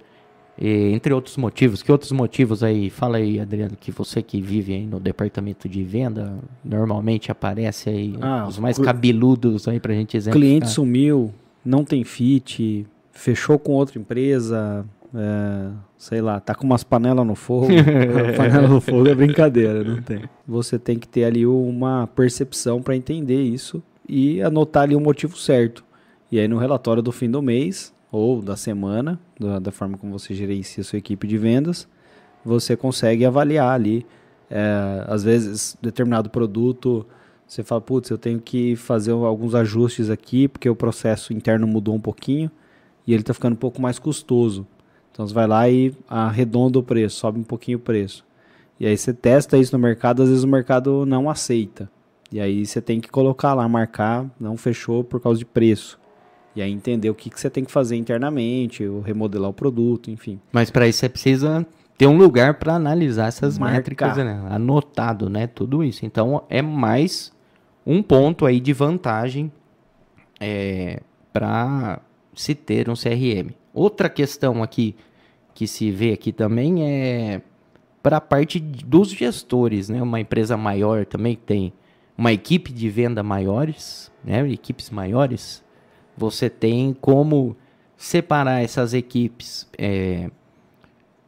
E, 0.60 0.92
entre 0.92 1.14
outros 1.14 1.36
motivos, 1.36 1.82
que 1.82 1.90
outros 1.90 2.12
motivos 2.12 2.62
aí? 2.62 2.90
Fala 2.90 3.16
aí, 3.16 3.40
Adriano, 3.40 3.76
que 3.78 3.90
você 3.90 4.20
que 4.22 4.40
vive 4.42 4.74
aí 4.74 4.84
no 4.84 5.00
departamento 5.00 5.68
de 5.68 5.82
venda, 5.82 6.34
normalmente 6.64 7.30
aparece 7.30 7.88
aí 7.88 8.14
ah, 8.20 8.46
os 8.46 8.58
mais 8.58 8.78
cabeludos 8.78 9.66
aí 9.68 9.80
pra 9.80 9.94
gente 9.94 10.16
exemplificar. 10.16 10.50
Cliente 10.50 10.68
sumiu, 10.68 11.32
não 11.64 11.84
tem 11.84 12.04
fit, 12.04 12.86
fechou 13.12 13.58
com 13.58 13.72
outra 13.72 13.98
empresa, 13.98 14.84
é, 15.14 15.70
sei 15.96 16.20
lá, 16.20 16.40
tá 16.40 16.54
com 16.54 16.64
umas 16.64 16.84
panelas 16.84 17.26
no 17.26 17.34
fogo. 17.34 17.68
panela 18.36 18.68
no 18.68 18.80
fogo 18.80 19.08
é 19.08 19.14
brincadeira, 19.14 19.82
não 19.84 20.00
tem. 20.02 20.22
Você 20.46 20.78
tem 20.78 20.98
que 20.98 21.08
ter 21.08 21.24
ali 21.24 21.46
uma 21.46 22.06
percepção 22.08 22.82
para 22.82 22.96
entender 22.96 23.42
isso 23.42 23.82
e 24.08 24.42
anotar 24.42 24.84
ali 24.84 24.96
o 24.96 25.00
motivo 25.00 25.36
certo. 25.36 25.84
E 26.30 26.38
aí 26.38 26.46
no 26.46 26.58
relatório 26.58 27.02
do 27.02 27.12
fim 27.12 27.30
do 27.30 27.42
mês, 27.42 27.92
ou 28.12 28.42
da 28.42 28.56
semana, 28.56 29.20
da, 29.38 29.58
da, 29.58 29.70
forma 29.70 29.96
como 29.96 30.18
você 30.18 30.34
gerencia 30.34 30.80
a 30.80 30.84
sua 30.84 30.98
equipe 30.98 31.26
de 31.26 31.38
vendas, 31.38 31.88
você 32.44 32.76
consegue 32.76 33.24
avaliar 33.24 33.72
ali. 33.72 34.06
É, 34.50 35.04
às 35.06 35.22
vezes, 35.22 35.78
determinado 35.80 36.28
produto, 36.28 37.06
você 37.46 37.62
fala, 37.62 37.80
putz, 37.80 38.10
eu 38.10 38.18
tenho 38.18 38.40
que 38.40 38.74
fazer 38.74 39.12
alguns 39.12 39.54
ajustes 39.54 40.10
aqui, 40.10 40.48
porque 40.48 40.68
o 40.68 40.74
processo 40.74 41.32
interno 41.32 41.66
mudou 41.66 41.94
um 41.94 42.00
pouquinho 42.00 42.50
e 43.06 43.12
ele 43.12 43.22
está 43.22 43.32
ficando 43.32 43.52
um 43.52 43.56
pouco 43.56 43.80
mais 43.80 43.98
custoso. 43.98 44.66
Então 45.12 45.26
você 45.26 45.34
vai 45.34 45.46
lá 45.46 45.68
e 45.68 45.94
arredonda 46.08 46.78
o 46.78 46.82
preço, 46.82 47.16
sobe 47.16 47.38
um 47.38 47.44
pouquinho 47.44 47.78
o 47.78 47.80
preço. 47.80 48.24
E 48.78 48.86
aí 48.86 48.96
você 48.96 49.12
testa 49.12 49.58
isso 49.58 49.76
no 49.76 49.82
mercado, 49.82 50.22
às 50.22 50.28
vezes 50.28 50.44
o 50.44 50.48
mercado 50.48 51.04
não 51.04 51.28
aceita. 51.28 51.90
E 52.32 52.40
aí 52.40 52.64
você 52.64 52.80
tem 52.80 53.00
que 53.00 53.08
colocar 53.08 53.54
lá, 53.54 53.68
marcar, 53.68 54.24
não 54.38 54.56
fechou 54.56 55.02
por 55.02 55.20
causa 55.20 55.38
de 55.38 55.44
preço. 55.44 55.98
E 56.54 56.62
aí 56.62 56.70
entender 56.72 57.10
o 57.10 57.14
que, 57.14 57.30
que 57.30 57.38
você 57.38 57.50
tem 57.50 57.64
que 57.64 57.70
fazer 57.70 57.96
internamente, 57.96 58.84
ou 58.86 59.00
remodelar 59.00 59.50
o 59.50 59.52
produto, 59.52 60.10
enfim. 60.10 60.40
Mas 60.52 60.70
para 60.70 60.88
isso 60.88 61.00
você 61.00 61.08
precisa 61.08 61.66
ter 61.98 62.06
um 62.06 62.16
lugar 62.16 62.54
para 62.54 62.74
analisar 62.74 63.26
essas 63.26 63.58
Marcar. 63.58 63.76
métricas, 63.76 64.16
né? 64.16 64.42
anotado, 64.48 65.28
né? 65.28 65.46
Tudo 65.46 65.84
isso. 65.84 66.06
Então 66.06 66.42
é 66.48 66.62
mais 66.62 67.32
um 67.84 68.02
ponto 68.02 68.46
aí 68.46 68.60
de 68.60 68.72
vantagem 68.72 69.52
é, 70.40 71.02
para 71.32 72.00
se 72.34 72.54
ter 72.54 72.88
um 72.88 72.94
CRM. 72.94 73.52
Outra 73.72 74.08
questão 74.08 74.62
aqui 74.62 74.96
que 75.54 75.66
se 75.66 75.90
vê 75.90 76.12
aqui 76.12 76.32
também 76.32 76.84
é 76.84 77.42
para 78.02 78.16
a 78.16 78.20
parte 78.20 78.58
dos 78.58 79.10
gestores, 79.10 79.88
né? 79.88 80.02
Uma 80.02 80.20
empresa 80.20 80.56
maior 80.56 81.04
também 81.04 81.36
tem 81.36 81.72
uma 82.16 82.32
equipe 82.32 82.72
de 82.72 82.88
venda 82.88 83.22
maiores, 83.22 84.10
né? 84.24 84.48
Equipes 84.50 84.90
maiores 84.90 85.62
você 86.16 86.50
tem 86.50 86.92
como 86.92 87.56
separar 87.96 88.62
essas 88.62 88.92
equipes 88.92 89.66
é, 89.78 90.30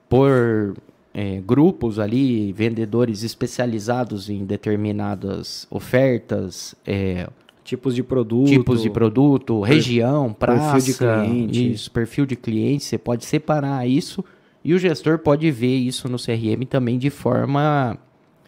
por 0.08 0.76
é, 1.14 1.40
grupos 1.40 1.98
ali, 1.98 2.52
vendedores 2.52 3.22
especializados 3.22 4.28
em 4.28 4.44
determinadas 4.44 5.66
ofertas, 5.70 6.74
é, 6.86 7.28
Tipos 7.64 7.94
de 7.94 8.02
produto. 8.02 8.48
tipos 8.48 8.82
de 8.82 8.90
produto, 8.90 9.60
região, 9.60 10.32
praça, 10.32 10.72
perfil 10.72 10.92
de 10.92 10.98
cliente. 10.98 11.72
isso, 11.72 11.90
perfil 11.90 12.26
de 12.26 12.36
cliente, 12.36 12.84
você 12.84 12.98
pode 12.98 13.24
separar 13.24 13.86
isso 13.88 14.24
e 14.64 14.74
o 14.74 14.78
gestor 14.78 15.18
pode 15.18 15.50
ver 15.50 15.76
isso 15.76 16.08
no 16.08 16.18
CRM 16.18 16.64
também 16.68 16.98
de 16.98 17.08
forma 17.10 17.96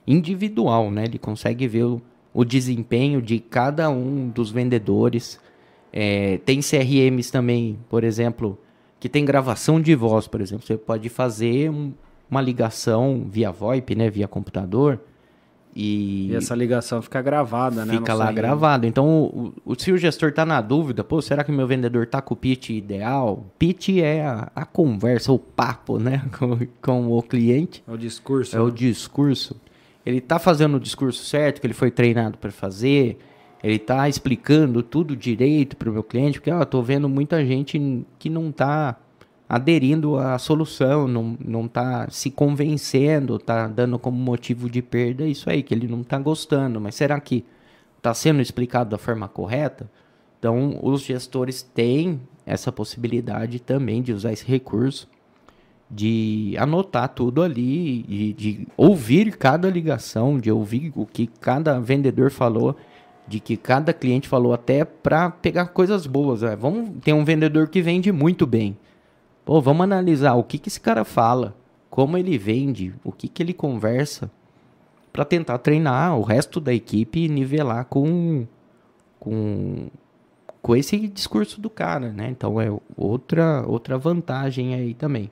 individual, 0.06 0.90
né? 0.90 1.04
Ele 1.04 1.18
consegue 1.18 1.66
ver 1.66 1.84
o, 1.84 2.02
o 2.32 2.44
desempenho 2.44 3.22
de 3.22 3.38
cada 3.38 3.88
um 3.90 4.28
dos 4.28 4.50
vendedores. 4.50 5.40
É, 5.92 6.38
tem 6.44 6.60
CRMs 6.60 7.30
também, 7.30 7.78
por 7.88 8.04
exemplo, 8.04 8.58
que 9.00 9.08
tem 9.08 9.24
gravação 9.24 9.80
de 9.80 9.94
voz, 9.94 10.26
por 10.26 10.40
exemplo. 10.40 10.66
Você 10.66 10.76
pode 10.76 11.08
fazer 11.08 11.70
um- 11.70 11.92
uma 12.30 12.40
ligação 12.40 13.26
via 13.30 13.50
VoIP, 13.52 13.94
né? 13.94 14.10
Via 14.10 14.26
computador. 14.26 14.98
E, 15.76 16.28
E 16.30 16.36
essa 16.36 16.54
ligação 16.54 17.02
fica 17.02 17.20
gravada, 17.20 17.84
né? 17.84 17.94
fica 17.94 18.14
lá 18.14 18.30
gravado. 18.30 18.86
Então, 18.86 19.06
o, 19.24 19.52
o- 19.64 19.74
se 19.76 19.90
o 19.90 19.98
gestor 19.98 20.32
tá 20.32 20.46
na 20.46 20.60
dúvida, 20.60 21.02
pô, 21.02 21.20
será 21.20 21.42
que 21.42 21.50
meu 21.50 21.66
vendedor 21.66 22.06
tá 22.06 22.22
com 22.22 22.34
o 22.34 22.36
pitch 22.36 22.70
ideal? 22.70 23.44
Pitch 23.58 23.88
é 23.98 24.22
a, 24.24 24.52
a 24.54 24.64
conversa, 24.64 25.32
o 25.32 25.38
papo, 25.38 25.98
né? 25.98 26.22
Com, 26.38 26.58
com 26.80 27.10
o 27.18 27.22
cliente. 27.22 27.82
É 27.88 27.92
o 27.92 27.98
discurso. 27.98 28.56
É 28.56 28.60
o 28.60 28.66
né? 28.66 28.72
discurso. 28.72 29.56
Ele 30.06 30.20
tá 30.20 30.38
fazendo 30.38 30.76
o 30.76 30.80
discurso 30.80 31.24
certo, 31.24 31.60
que 31.60 31.66
ele 31.66 31.74
foi 31.74 31.90
treinado 31.90 32.38
para 32.38 32.52
fazer. 32.52 33.18
Ele 33.62 33.78
tá 33.78 34.08
explicando 34.08 34.82
tudo 34.82 35.16
direito 35.16 35.76
para 35.76 35.88
o 35.88 35.92
meu 35.92 36.04
cliente, 36.04 36.38
porque 36.38 36.50
ó, 36.50 36.60
eu 36.60 36.66
tô 36.66 36.82
vendo 36.82 37.08
muita 37.08 37.44
gente 37.44 38.04
que 38.18 38.28
não 38.28 38.52
tá 38.52 38.94
aderindo 39.48 40.16
à 40.16 40.38
solução, 40.38 41.06
não, 41.06 41.36
não 41.44 41.68
tá 41.68 42.08
se 42.10 42.30
convencendo, 42.30 43.38
tá 43.38 43.68
dando 43.68 43.98
como 43.98 44.16
motivo 44.16 44.68
de 44.68 44.82
perda 44.82 45.26
isso 45.26 45.50
aí, 45.50 45.62
que 45.62 45.74
ele 45.74 45.86
não 45.86 46.02
tá 46.02 46.18
gostando. 46.18 46.80
Mas 46.80 46.94
será 46.94 47.18
que 47.20 47.44
tá 48.00 48.12
sendo 48.14 48.40
explicado 48.40 48.90
da 48.90 48.98
forma 48.98 49.28
correta? 49.28 49.90
Então, 50.38 50.78
os 50.82 51.02
gestores 51.02 51.62
têm 51.62 52.20
essa 52.44 52.70
possibilidade 52.70 53.60
também 53.60 54.02
de 54.02 54.12
usar 54.12 54.32
esse 54.32 54.46
recurso 54.46 55.08
de 55.90 56.54
anotar 56.58 57.08
tudo 57.08 57.42
ali, 57.42 58.04
e 58.08 58.32
de 58.32 58.66
ouvir 58.76 59.36
cada 59.36 59.70
ligação, 59.70 60.38
de 60.38 60.50
ouvir 60.50 60.92
o 60.96 61.06
que 61.06 61.26
cada 61.26 61.78
vendedor 61.78 62.30
falou, 62.30 62.76
de 63.26 63.40
que 63.40 63.56
cada 63.56 63.92
cliente 63.92 64.28
falou, 64.28 64.52
até 64.52 64.84
para 64.84 65.30
pegar 65.30 65.66
coisas 65.66 66.06
boas. 66.06 66.42
né? 66.42 66.56
Vamos 66.56 66.90
ter 67.02 67.12
um 67.12 67.24
vendedor 67.24 67.68
que 67.68 67.80
vende 67.80 68.10
muito 68.12 68.46
bem. 68.46 68.76
Pô, 69.44 69.60
vamos 69.60 69.82
analisar 69.84 70.34
o 70.34 70.42
que, 70.42 70.58
que 70.58 70.68
esse 70.68 70.80
cara 70.80 71.04
fala, 71.04 71.54
como 71.90 72.16
ele 72.16 72.38
vende, 72.38 72.94
o 73.04 73.12
que, 73.12 73.28
que 73.28 73.42
ele 73.42 73.52
conversa, 73.52 74.30
para 75.12 75.24
tentar 75.24 75.58
treinar 75.58 76.18
o 76.18 76.22
resto 76.22 76.58
da 76.60 76.72
equipe 76.74 77.20
e 77.24 77.28
nivelar 77.28 77.84
com, 77.84 78.46
com, 79.20 79.86
com 80.62 80.74
esse 80.76 80.98
discurso 81.08 81.60
do 81.60 81.70
cara, 81.70 82.10
né? 82.10 82.28
Então 82.30 82.60
é 82.60 82.68
outra, 82.96 83.64
outra 83.66 83.96
vantagem 83.98 84.74
aí 84.74 84.94
também. 84.94 85.30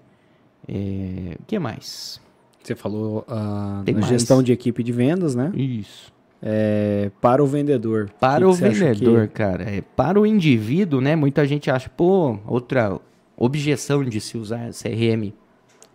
É, 0.68 1.36
o 1.40 1.44
que 1.46 1.58
mais? 1.58 2.20
Você 2.62 2.76
falou 2.76 3.24
a 3.26 3.82
Tem 3.84 3.94
mais. 3.94 4.06
gestão 4.06 4.40
de 4.42 4.52
equipe 4.52 4.84
de 4.84 4.92
vendas, 4.92 5.34
né? 5.34 5.50
Isso. 5.54 6.12
É, 6.40 7.10
para 7.20 7.42
o 7.42 7.46
vendedor. 7.46 8.10
Para 8.20 8.40
que 8.40 8.44
o 8.44 8.54
que 8.54 8.60
vendedor, 8.62 9.26
que- 9.26 9.34
cara, 9.34 9.64
é, 9.64 9.80
para 9.80 10.20
o 10.20 10.26
indivíduo, 10.26 11.00
né? 11.00 11.16
Muita 11.16 11.44
gente 11.46 11.70
acha, 11.70 11.88
pô, 11.88 12.38
outra 12.46 13.00
objeção 13.36 14.04
de 14.04 14.20
se 14.20 14.36
usar 14.38 14.70
CRM 14.70 15.32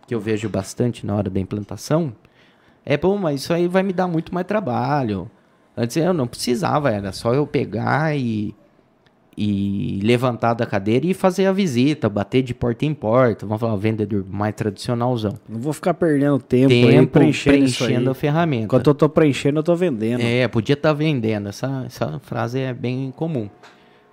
que 0.06 0.14
eu 0.14 0.20
vejo 0.20 0.48
bastante 0.48 1.04
na 1.04 1.14
hora 1.14 1.28
da 1.28 1.38
implantação 1.38 2.14
é, 2.90 2.96
pô, 2.96 3.18
mas 3.18 3.42
isso 3.42 3.52
aí 3.52 3.68
vai 3.68 3.82
me 3.82 3.92
dar 3.92 4.08
muito 4.08 4.32
mais 4.32 4.46
trabalho. 4.46 5.30
Antes 5.76 5.94
eu 5.98 6.14
não 6.14 6.26
precisava, 6.26 6.90
era 6.90 7.12
só 7.12 7.34
eu 7.34 7.46
pegar 7.46 8.16
e, 8.16 8.54
e 9.36 10.00
levantar 10.02 10.54
da 10.54 10.64
cadeira 10.64 11.06
e 11.06 11.12
fazer 11.12 11.44
a 11.44 11.52
visita, 11.52 12.08
bater 12.08 12.42
de 12.42 12.54
porta 12.54 12.86
em 12.86 12.94
porta. 12.94 13.44
Vamos 13.44 13.60
falar, 13.60 13.74
o 13.74 13.76
vendedor 13.76 14.24
mais 14.26 14.54
tradicionalzão. 14.54 15.34
Não 15.46 15.60
vou 15.60 15.74
ficar 15.74 15.92
perdendo 15.92 16.38
tempo, 16.38 16.70
Tempo 16.70 17.12
preenchendo, 17.12 17.56
preenchendo 17.56 18.10
a 18.10 18.14
ferramenta. 18.14 18.64
Enquanto 18.64 18.86
eu 18.86 18.94
tô 18.94 19.06
preenchendo, 19.06 19.58
eu 19.58 19.62
tô 19.62 19.76
vendendo. 19.76 20.22
É, 20.22 20.48
podia 20.48 20.72
estar 20.72 20.94
vendendo. 20.94 21.50
Essa, 21.50 21.84
essa 21.84 22.18
frase 22.20 22.58
é 22.58 22.72
bem 22.72 23.12
comum. 23.14 23.50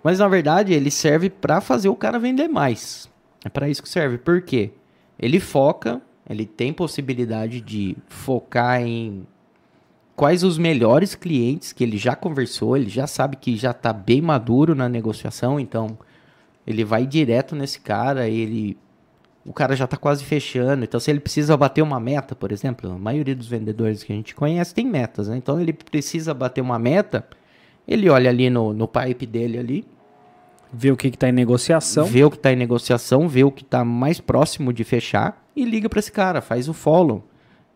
Mas 0.03 0.19
na 0.19 0.27
verdade 0.27 0.73
ele 0.73 0.91
serve 0.91 1.29
para 1.29 1.61
fazer 1.61 1.87
o 1.87 1.95
cara 1.95 2.19
vender 2.19 2.49
mais. 2.49 3.09
É 3.45 3.49
para 3.49 3.69
isso 3.69 3.83
que 3.83 3.87
serve. 3.87 4.17
Por 4.17 4.41
quê? 4.41 4.71
Ele 5.19 5.39
foca, 5.39 6.01
ele 6.27 6.47
tem 6.47 6.73
possibilidade 6.73 7.61
de 7.61 7.95
focar 8.07 8.81
em 8.81 9.27
quais 10.15 10.43
os 10.43 10.57
melhores 10.57 11.13
clientes 11.13 11.71
que 11.71 11.83
ele 11.83 11.95
já 11.95 12.15
conversou, 12.15 12.75
ele 12.75 12.89
já 12.89 13.05
sabe 13.05 13.35
que 13.35 13.55
já 13.55 13.69
está 13.69 13.93
bem 13.93 14.19
maduro 14.19 14.73
na 14.73 14.89
negociação, 14.89 15.59
então 15.59 15.95
ele 16.65 16.83
vai 16.83 17.05
direto 17.05 17.55
nesse 17.55 17.79
cara, 17.79 18.27
ele 18.27 18.75
o 19.45 19.53
cara 19.53 19.75
já 19.75 19.85
está 19.85 19.95
quase 19.95 20.23
fechando. 20.23 20.83
Então, 20.83 20.99
se 20.99 21.11
ele 21.11 21.19
precisa 21.19 21.55
bater 21.55 21.83
uma 21.83 21.99
meta, 21.99 22.35
por 22.35 22.51
exemplo, 22.51 22.91
a 22.91 22.97
maioria 22.97 23.35
dos 23.35 23.45
vendedores 23.45 24.03
que 24.03 24.11
a 24.11 24.15
gente 24.15 24.33
conhece 24.33 24.73
tem 24.73 24.87
metas, 24.87 25.27
né? 25.27 25.37
Então, 25.37 25.61
ele 25.61 25.71
precisa 25.71 26.33
bater 26.33 26.61
uma 26.61 26.79
meta, 26.79 27.23
ele 27.87 28.09
olha 28.09 28.27
ali 28.27 28.49
no, 28.49 28.73
no 28.73 28.87
pipe 28.87 29.27
dele 29.27 29.59
ali, 29.59 29.85
Ver 30.77 30.91
o 30.91 30.97
que 30.97 31.11
que 31.11 31.17
tá 31.17 31.29
em 31.29 31.31
negociação. 31.31 32.05
vê 32.05 32.23
o 32.23 32.29
que 32.29 32.37
está 32.37 32.51
em 32.51 32.55
negociação, 32.55 33.27
vê 33.27 33.43
o 33.43 33.51
que 33.51 33.63
está 33.63 33.85
mais 33.85 34.19
próximo 34.19 34.73
de 34.73 34.83
fechar 34.83 35.45
e 35.55 35.63
liga 35.63 35.87
para 35.87 35.99
esse 35.99 36.11
cara, 36.11 36.41
faz 36.41 36.67
o 36.67 36.73
follow. 36.73 37.23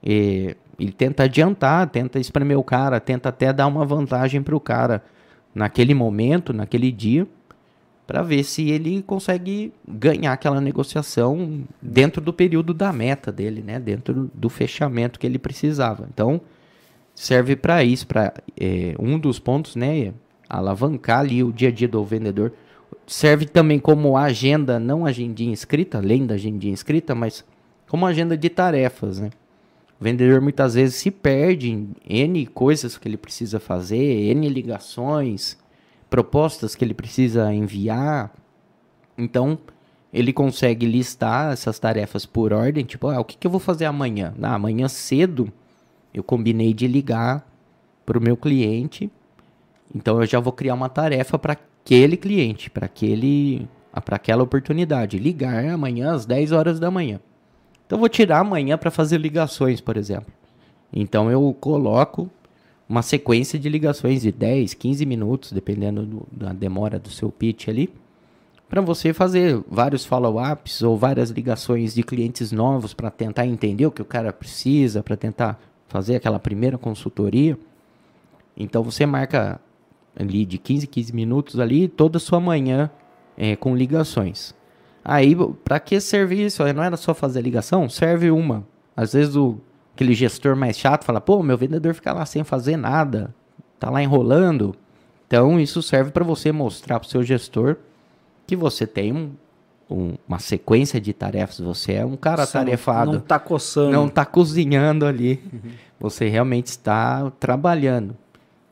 E, 0.04 0.56
ele 0.80 0.92
tenta 0.92 1.24
adiantar, 1.24 1.88
tenta 1.90 2.20
espremer 2.20 2.58
o 2.58 2.64
cara, 2.64 3.00
tenta 3.00 3.30
até 3.30 3.52
dar 3.52 3.68
uma 3.68 3.86
vantagem 3.86 4.42
para 4.42 4.56
o 4.56 4.60
cara 4.60 5.04
naquele 5.54 5.94
momento, 5.94 6.54
naquele 6.54 6.92
dia, 6.92 7.28
para 8.08 8.22
ver 8.24 8.44
se 8.44 8.70
ele 8.70 9.04
consegue 9.04 9.74
ganhar 9.88 10.34
aquela 10.34 10.60
negociação 10.62 11.64
dentro 11.82 12.22
do 12.22 12.34
período 12.34 12.74
da 12.74 12.92
meta 12.92 13.32
dele, 13.32 13.62
né? 13.62 13.80
Dentro 13.80 14.32
do 14.34 14.50
fechamento 14.50 15.20
que 15.20 15.28
ele 15.28 15.38
precisava. 15.38 16.08
Então, 16.12 16.42
serve 17.14 17.56
para 17.56 17.84
isso, 17.84 18.08
para 18.08 18.34
um 18.98 19.20
dos 19.20 19.38
pontos, 19.38 19.76
né? 19.76 20.14
Alavancar 20.50 21.20
ali 21.20 21.44
o 21.44 21.52
dia 21.52 21.68
a 21.68 21.72
dia 21.72 21.88
do 21.88 22.04
vendedor. 22.04 22.54
Serve 23.10 23.48
também 23.48 23.80
como 23.80 24.16
agenda, 24.16 24.80
não 24.80 25.04
agendinha 25.04 25.52
escrita, 25.52 25.98
além 25.98 26.28
da 26.28 26.36
agendinha 26.36 26.76
escrita, 26.76 27.16
mas 27.16 27.44
como 27.88 28.06
agenda 28.06 28.38
de 28.38 28.50
tarefas, 28.50 29.20
né? 29.20 29.32
O 30.00 30.04
vendedor 30.04 30.40
muitas 30.40 30.76
vezes 30.76 30.98
se 30.98 31.10
perde 31.10 31.72
em 31.72 31.96
N 32.08 32.46
coisas 32.46 33.00
que 33.00 33.08
ele 33.08 33.18
precisa 33.18 33.60
fazer, 33.60 33.98
N 34.30 34.48
ligações, 34.48 35.58
propostas 36.08 36.76
que 36.76 36.86
ele 36.86 36.94
precisa 36.94 37.52
enviar. 37.52 38.32
Então, 39.18 39.58
ele 40.14 40.32
consegue 40.32 40.86
listar 40.86 41.52
essas 41.52 41.80
tarefas 41.80 42.28
por 42.28 42.54
ordem, 42.54 42.86
tipo, 42.86 43.08
ah, 43.08 43.20
o 43.20 43.26
que, 43.26 43.36
que 43.38 43.48
eu 43.48 43.52
vou 43.52 43.60
fazer 43.60 43.86
amanhã? 43.86 44.36
Ah, 44.40 44.54
amanhã 44.54 44.88
cedo 44.88 45.52
eu 46.14 46.22
combinei 46.22 46.76
de 46.76 46.86
ligar 46.86 47.44
para 48.06 48.20
o 48.20 48.22
meu 48.22 48.38
cliente, 48.38 49.10
então 49.96 50.22
eu 50.22 50.28
já 50.28 50.40
vou 50.40 50.54
criar 50.54 50.76
uma 50.76 50.90
tarefa 50.90 51.40
para 51.40 51.58
aquele 51.90 52.16
cliente, 52.16 52.70
para 52.70 52.86
aquele, 52.86 53.68
para 54.06 54.16
aquela 54.16 54.44
oportunidade, 54.44 55.18
ligar 55.18 55.66
amanhã 55.66 56.12
às 56.12 56.24
10 56.24 56.52
horas 56.52 56.80
da 56.80 56.92
manhã. 56.92 57.20
Então 57.86 57.98
eu 57.98 58.00
vou 58.00 58.10
tirar 58.10 58.40
amanhã 58.40 58.78
para 58.78 58.92
fazer 58.92 59.18
ligações, 59.18 59.82
por 59.82 59.98
exemplo. 59.98 60.32
Então 60.94 61.32
eu 61.32 61.52
coloco 61.60 62.30
uma 62.88 63.02
sequência 63.02 63.58
de 63.58 63.68
ligações 63.68 64.22
de 64.22 64.32
10, 64.32 64.76
15 64.76 65.04
minutos, 65.04 65.52
dependendo 65.52 66.06
do- 66.06 66.28
da 66.32 66.54
demora 66.54 67.00
do 67.00 67.10
seu 67.10 67.32
pitch 67.32 67.68
ali, 67.70 67.92
para 68.70 68.82
você 68.82 69.12
fazer 69.12 69.60
vários 69.68 70.06
follow-ups 70.06 70.84
ou 70.84 70.96
várias 70.96 71.32
ligações 71.32 71.96
de 71.96 72.04
clientes 72.04 72.52
novos 72.52 72.94
para 72.94 73.10
tentar 73.10 73.48
entender 73.48 73.88
o 73.88 73.92
que 73.92 74.02
o 74.02 74.06
cara 74.06 74.32
precisa, 74.32 75.02
para 75.02 75.18
tentar 75.18 75.60
fazer 75.88 76.18
aquela 76.18 76.38
primeira 76.40 76.78
consultoria. 76.78 77.58
Então 78.56 78.84
você 78.84 79.08
marca 79.08 79.60
ali 80.20 80.46
de 80.46 80.58
15, 80.58 80.86
15 80.86 81.16
minutos 81.16 81.60
ali 81.60 81.88
toda 81.88 82.18
a 82.18 82.20
sua 82.20 82.40
manhã 82.40 82.92
é, 83.38 83.56
com 83.56 83.76
ligações. 83.76 84.54
Aí, 85.04 85.36
para 85.64 85.80
que 85.80 86.00
servir 86.02 86.46
isso? 86.46 86.62
Não 86.74 86.84
era 86.84 86.98
só 86.98 87.14
fazer 87.14 87.42
ligação? 87.42 87.88
Serve 87.90 88.30
uma. 88.30 88.68
Às 88.96 89.14
vezes 89.14 89.36
o, 89.36 89.58
aquele 89.96 90.14
gestor 90.14 90.56
mais 90.56 90.78
chato 90.78 91.06
fala, 91.06 91.22
pô, 91.22 91.42
meu 91.42 91.58
vendedor 91.58 91.94
fica 91.94 92.12
lá 92.14 92.26
sem 92.26 92.44
fazer 92.44 92.76
nada, 92.76 93.34
tá 93.80 93.90
lá 93.90 94.04
enrolando. 94.04 94.76
Então, 95.26 95.60
isso 95.60 95.82
serve 95.82 96.12
para 96.12 96.24
você 96.26 96.52
mostrar 96.52 97.00
para 97.00 97.08
o 97.08 97.10
seu 97.10 97.24
gestor 97.24 97.78
que 98.46 98.56
você 98.56 98.86
tem 98.86 99.14
um- 99.14 99.32
um- 99.90 100.16
uma 100.28 100.38
sequência 100.40 101.00
de 101.00 101.14
tarefas, 101.14 101.60
você 101.60 101.94
é 101.94 102.06
um 102.06 102.18
cara 102.18 102.46
Você 102.46 102.54
tarefado 102.54 103.14
Não 103.14 103.20
tá 103.20 103.40
coçando. 103.40 103.92
não 103.92 104.08
está 104.08 104.26
cozinhando 104.26 105.06
ali. 105.06 105.42
Você 106.00 106.28
realmente 106.28 106.68
está 106.68 107.32
trabalhando. 107.40 108.16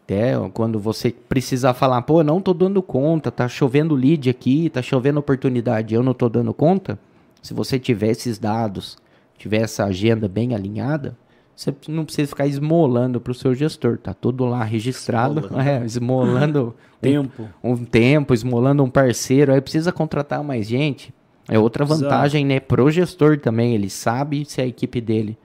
Até 0.07 0.31
quando 0.53 0.79
você 0.79 1.11
precisar 1.11 1.73
falar, 1.73 2.01
pô, 2.03 2.23
não 2.23 2.39
tô 2.39 2.53
dando 2.53 2.81
conta, 2.81 3.29
tá 3.29 3.45
chovendo 3.49 3.93
lead 3.93 4.29
aqui, 4.29 4.69
tá 4.69 4.81
chovendo 4.81 5.19
oportunidade, 5.19 5.93
eu 5.93 6.01
não 6.01 6.13
tô 6.13 6.29
dando 6.29 6.53
conta. 6.53 6.97
Se 7.41 7.53
você 7.53 7.77
tiver 7.77 8.11
esses 8.11 8.39
dados, 8.39 8.97
tiver 9.37 9.63
essa 9.63 9.83
agenda 9.83 10.29
bem 10.29 10.55
alinhada, 10.55 11.17
você 11.53 11.75
não 11.89 12.05
precisa 12.05 12.29
ficar 12.29 12.47
esmolando 12.47 13.19
para 13.19 13.31
o 13.31 13.35
seu 13.35 13.53
gestor. 13.53 13.97
Tá 13.97 14.13
tudo 14.13 14.45
lá 14.45 14.63
registrado, 14.63 15.41
esmolando, 15.41 15.59
é, 15.69 15.85
esmolando 15.85 16.75
tempo. 17.01 17.49
Um, 17.61 17.71
um, 17.71 17.83
tempo, 17.83 18.33
esmolando 18.33 18.81
um 18.85 18.89
parceiro. 18.89 19.53
Aí 19.53 19.59
precisa 19.59 19.91
contratar 19.91 20.41
mais 20.41 20.65
gente. 20.65 21.13
É 21.49 21.59
outra 21.59 21.83
vantagem, 21.83 22.45
Exato. 22.45 22.53
né, 22.53 22.59
pro 22.61 22.89
gestor 22.89 23.39
também. 23.39 23.75
Ele 23.75 23.89
sabe 23.89 24.45
se 24.45 24.61
a 24.61 24.65
equipe 24.65 25.01
dele 25.01 25.37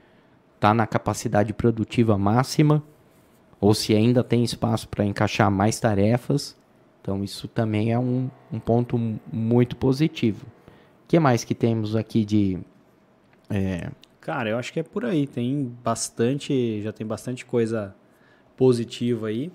tá 0.61 0.73
na 0.73 0.87
capacidade 0.87 1.53
produtiva 1.53 2.17
máxima 2.17 2.81
ou 3.63 3.73
se 3.73 3.95
ainda 3.95 4.25
tem 4.25 4.43
espaço 4.43 4.89
para 4.89 5.05
encaixar 5.05 5.49
mais 5.49 5.79
tarefas. 5.79 6.57
Então 7.01 7.23
isso 7.23 7.47
também 7.47 7.93
é 7.93 7.99
um, 7.99 8.29
um 8.53 8.59
ponto 8.59 8.99
muito 9.33 9.77
positivo. 9.77 10.45
O 11.05 11.07
que 11.07 11.19
mais 11.21 11.45
que 11.45 11.55
temos 11.55 11.95
aqui 11.95 12.25
de 12.25 12.59
é, 13.49 13.89
Cara, 14.21 14.51
eu 14.51 14.59
acho 14.59 14.73
que 14.73 14.81
é 14.81 14.83
por 14.83 15.05
aí. 15.05 15.29
Tem 15.29 15.73
bastante, 15.83 16.83
já 16.83 16.93
tem 16.93 17.07
bastante 17.07 17.45
coisa 17.45 17.95
positiva 18.57 19.29
aí. 19.29 19.49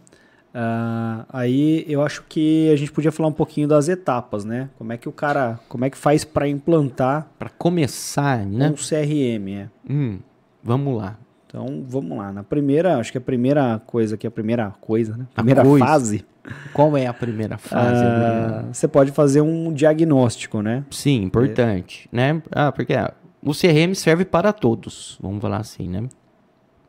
Uh, 0.54 1.26
aí 1.30 1.86
eu 1.88 2.02
acho 2.02 2.24
que 2.30 2.70
a 2.72 2.76
gente 2.78 2.92
podia 2.92 3.12
falar 3.12 3.28
um 3.28 3.34
pouquinho 3.34 3.68
das 3.68 3.90
etapas, 3.90 4.46
né? 4.46 4.70
Como 4.78 4.94
é 4.94 4.98
que 4.98 5.10
o 5.10 5.12
cara, 5.12 5.60
como 5.68 5.84
é 5.84 5.90
que 5.90 5.98
faz 5.98 6.24
para 6.24 6.48
implantar? 6.48 7.30
Para 7.38 7.50
começar, 7.50 8.46
né? 8.46 8.70
Um 8.70 8.74
CRM, 8.74 9.50
é. 9.50 9.70
Hum, 9.90 10.20
vamos 10.64 10.98
lá. 10.98 11.18
Então 11.48 11.84
vamos 11.88 12.18
lá. 12.18 12.32
Na 12.32 12.44
primeira, 12.44 12.98
acho 12.98 13.12
que 13.12 13.18
a 13.18 13.22
primeira 13.22 13.82
coisa 13.86 14.18
que 14.18 14.28
a 14.28 14.32
primeira 14.32 14.70
coisa, 14.82 15.16
né? 15.16 15.26
Primeira 15.34 15.64
fase. 15.64 16.26
Qual 16.74 16.96
é 16.96 17.08
a 17.08 17.14
primeira 17.14 17.58
fase? 17.58 18.04
Uh, 18.04 18.74
você 18.74 18.88
pode 18.88 19.12
fazer 19.12 19.42
um 19.42 19.74
diagnóstico, 19.74 20.62
né? 20.62 20.86
Sim, 20.92 21.24
importante, 21.24 22.10
é. 22.12 22.16
né? 22.16 22.42
Ah, 22.52 22.72
porque 22.72 22.94
o 23.42 23.52
CRM 23.52 23.94
serve 23.94 24.26
para 24.26 24.54
todos, 24.54 25.18
vamos 25.22 25.42
falar 25.42 25.58
assim, 25.58 25.88
né? 25.88 26.08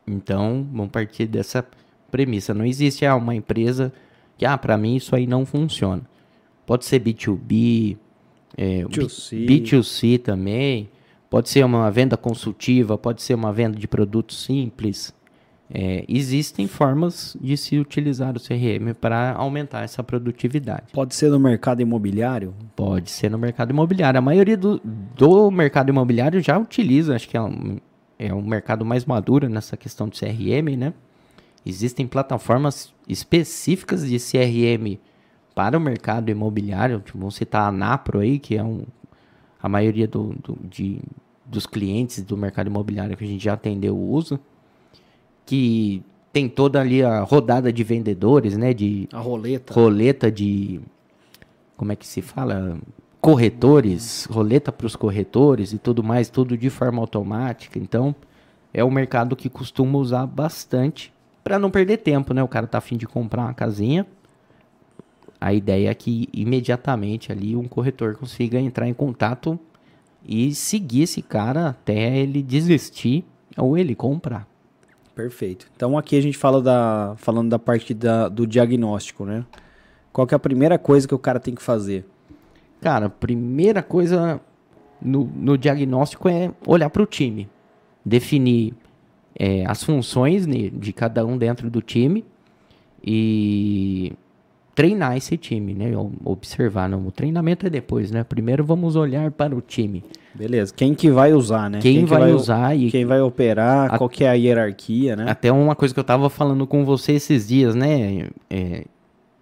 Então, 0.07 0.67
vamos 0.71 0.91
partir 0.91 1.27
dessa 1.27 1.65
premissa. 2.09 2.53
Não 2.53 2.65
existe 2.65 3.05
ah, 3.05 3.15
uma 3.15 3.35
empresa 3.35 3.93
que, 4.37 4.45
ah, 4.45 4.57
para 4.57 4.77
mim 4.77 4.95
isso 4.95 5.15
aí 5.15 5.27
não 5.27 5.45
funciona. 5.45 6.01
Pode 6.65 6.85
ser 6.85 7.01
B2B, 7.01 7.97
é, 8.57 8.83
B2C. 8.83 9.45
B2C 9.45 10.19
também, 10.21 10.89
pode 11.29 11.49
ser 11.49 11.63
uma 11.63 11.89
venda 11.91 12.17
consultiva, 12.17 12.97
pode 12.97 13.21
ser 13.21 13.35
uma 13.35 13.53
venda 13.53 13.77
de 13.77 13.87
produtos 13.87 14.43
simples. 14.43 15.13
É, 15.71 16.03
existem 16.07 16.67
formas 16.67 17.37
de 17.39 17.55
se 17.55 17.77
utilizar 17.77 18.35
o 18.35 18.39
CRM 18.39 18.93
para 18.99 19.33
aumentar 19.33 19.83
essa 19.83 20.03
produtividade. 20.03 20.87
Pode 20.91 21.13
ser 21.13 21.29
no 21.29 21.39
mercado 21.39 21.79
imobiliário? 21.79 22.55
Pode 22.75 23.11
ser 23.11 23.29
no 23.29 23.37
mercado 23.37 23.69
imobiliário. 23.69 24.17
A 24.17 24.21
maioria 24.21 24.57
do, 24.57 24.81
do 24.83 25.51
mercado 25.51 25.89
imobiliário 25.89 26.41
já 26.41 26.57
utiliza, 26.57 27.15
acho 27.15 27.29
que 27.29 27.37
é 27.37 27.41
um, 27.41 27.77
é 28.17 28.33
um 28.33 28.41
mercado 28.41 28.83
mais 28.83 29.05
maduro 29.05 29.47
nessa 29.47 29.77
questão 29.77 30.09
de 30.09 30.19
CRM, 30.19 30.75
né? 30.75 30.93
Existem 31.63 32.07
plataformas 32.07 32.91
específicas 33.07 34.07
de 34.07 34.17
CRM 34.17 34.97
para 35.53 35.77
o 35.77 35.81
mercado 35.81 36.29
imobiliário. 36.31 37.03
Vamos 37.13 37.35
citar 37.35 37.67
a 37.67 37.71
Napro 37.71 38.19
aí, 38.19 38.39
que 38.39 38.57
é 38.57 38.63
um, 38.63 38.83
a 39.61 39.69
maioria 39.69 40.07
do, 40.07 40.35
do, 40.43 40.57
de, 40.63 40.99
dos 41.45 41.65
clientes 41.65 42.23
do 42.23 42.37
mercado 42.37 42.67
imobiliário 42.67 43.15
que 43.17 43.23
a 43.23 43.27
gente 43.27 43.43
já 43.43 43.53
atendeu 43.53 43.95
o 43.95 44.11
uso 44.11 44.39
que 45.45 46.03
tem 46.31 46.47
toda 46.47 46.79
ali 46.79 47.03
a 47.03 47.21
rodada 47.21 47.73
de 47.73 47.83
vendedores, 47.83 48.55
né? 48.55 48.71
De 48.71 49.09
a 49.11 49.19
roleta. 49.19 49.73
Roleta 49.73 50.31
de 50.31 50.79
como 51.75 51.91
é 51.91 51.95
que 51.95 52.05
se 52.05 52.21
fala? 52.21 52.77
Corretores, 53.19 54.25
roleta 54.29 54.71
para 54.71 54.85
os 54.85 54.95
corretores 54.95 55.73
e 55.73 55.79
tudo 55.79 56.03
mais, 56.03 56.29
tudo 56.29 56.57
de 56.57 56.69
forma 56.69 57.01
automática. 57.01 57.79
Então, 57.79 58.15
é 58.73 58.83
um 58.83 58.91
mercado 58.91 59.35
que 59.35 59.49
costuma 59.49 59.97
usar 59.97 60.25
bastante 60.25 61.11
para 61.43 61.57
não 61.57 61.71
perder 61.71 61.97
tempo, 61.97 62.33
né? 62.33 62.43
O 62.43 62.47
cara 62.47 62.67
tá 62.67 62.77
afim 62.77 62.95
de 62.95 63.07
comprar 63.07 63.41
uma 63.41 63.53
casinha. 63.53 64.05
A 65.39 65.53
ideia 65.53 65.89
é 65.89 65.93
que 65.93 66.27
imediatamente 66.33 67.31
ali 67.31 67.55
um 67.55 67.67
corretor 67.67 68.15
consiga 68.15 68.59
entrar 68.59 68.87
em 68.87 68.93
contato 68.93 69.57
e 70.25 70.53
seguir 70.53 71.03
esse 71.03 71.21
cara 71.21 71.69
até 71.69 72.17
ele 72.17 72.43
desistir 72.43 73.23
ou 73.57 73.77
ele 73.77 73.95
comprar. 73.95 74.47
Perfeito. 75.15 75.67
Então 75.75 75.97
aqui 75.97 76.17
a 76.17 76.21
gente 76.21 76.37
fala 76.37 76.61
da, 76.61 77.13
falando 77.17 77.49
da 77.49 77.59
parte 77.59 77.93
da, 77.93 78.27
do 78.27 78.45
diagnóstico, 78.45 79.25
né? 79.25 79.45
Qual 80.11 80.25
que 80.25 80.33
é 80.33 80.37
a 80.37 80.39
primeira 80.39 80.77
coisa 80.77 81.07
que 81.07 81.15
o 81.15 81.19
cara 81.19 81.39
tem 81.39 81.55
que 81.55 81.61
fazer? 81.61 82.05
Cara, 82.81 83.07
a 83.07 83.09
primeira 83.09 83.81
coisa 83.81 84.41
no, 85.01 85.25
no 85.35 85.57
diagnóstico 85.57 86.27
é 86.27 86.51
olhar 86.65 86.89
para 86.89 87.03
o 87.03 87.05
time, 87.05 87.49
definir 88.03 88.73
é, 89.37 89.65
as 89.65 89.83
funções 89.83 90.45
de 90.45 90.93
cada 90.93 91.25
um 91.25 91.37
dentro 91.37 91.69
do 91.69 91.81
time 91.81 92.25
e 93.03 94.13
treinar 94.79 95.17
esse 95.17 95.35
time, 95.35 95.73
né? 95.73 95.91
Observar, 96.23 96.87
não, 96.87 97.05
o 97.05 97.11
treinamento 97.11 97.67
é 97.67 97.69
depois, 97.69 98.11
né? 98.11 98.23
Primeiro 98.23 98.63
vamos 98.63 98.95
olhar 98.95 99.29
para 99.29 99.53
o 99.53 99.59
time. 99.59 100.05
Beleza. 100.33 100.73
Quem 100.73 100.95
que 100.95 101.11
vai 101.11 101.33
usar, 101.33 101.69
né? 101.69 101.79
Quem, 101.81 101.97
quem 101.97 102.05
vai, 102.05 102.19
vai, 102.21 102.31
usar 102.31 102.77
e 102.77 102.89
quem 102.89 103.03
vai 103.03 103.19
operar, 103.19 103.93
a, 103.93 103.97
qual 103.97 104.09
que 104.09 104.23
é 104.23 104.29
a 104.29 104.35
hierarquia, 104.35 105.17
né? 105.17 105.25
Até 105.27 105.51
uma 105.51 105.75
coisa 105.75 105.93
que 105.93 105.99
eu 105.99 106.03
tava 106.03 106.29
falando 106.29 106.65
com 106.65 106.85
você 106.85 107.11
esses 107.11 107.49
dias, 107.49 107.75
né? 107.75 108.29
É, 108.49 108.85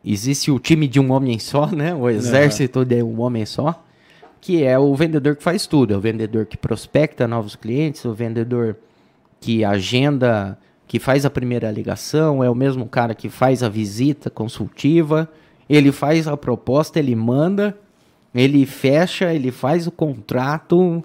existe 0.04 0.50
o 0.50 0.58
time 0.58 0.88
de 0.88 1.00
um 1.00 1.12
homem 1.12 1.38
só, 1.38 1.68
né? 1.70 1.94
O 1.94 2.10
exército 2.10 2.80
uhum. 2.80 2.86
de 2.86 3.04
um 3.04 3.22
homem 3.22 3.46
só, 3.46 3.86
que 4.42 4.64
é 4.64 4.80
o 4.80 4.96
vendedor 4.96 5.36
que 5.36 5.44
faz 5.44 5.68
tudo, 5.68 5.94
é 5.94 5.98
o 5.98 6.02
vendedor 6.02 6.48
que 6.48 6.58
prospecta 6.58 7.28
novos 7.28 7.56
clientes, 7.56 8.04
o 8.06 8.12
vendedor 8.12 8.76
que 9.40 9.64
agenda 9.64 10.58
que 10.88 11.00
faz 11.00 11.26
a 11.26 11.30
primeira 11.30 11.70
ligação, 11.70 12.44
é 12.44 12.50
o 12.50 12.56
mesmo 12.56 12.86
cara 12.88 13.14
que 13.14 13.30
faz 13.30 13.62
a 13.62 13.70
visita 13.70 14.30
consultiva, 14.30 15.30
ele 15.70 15.92
faz 15.92 16.28
a 16.28 16.38
proposta, 16.38 16.98
ele 16.98 17.16
manda, 17.16 17.78
ele 18.34 18.66
fecha, 18.66 19.34
ele 19.34 19.52
faz 19.52 19.86
o 19.86 19.92
contrato 19.92 21.04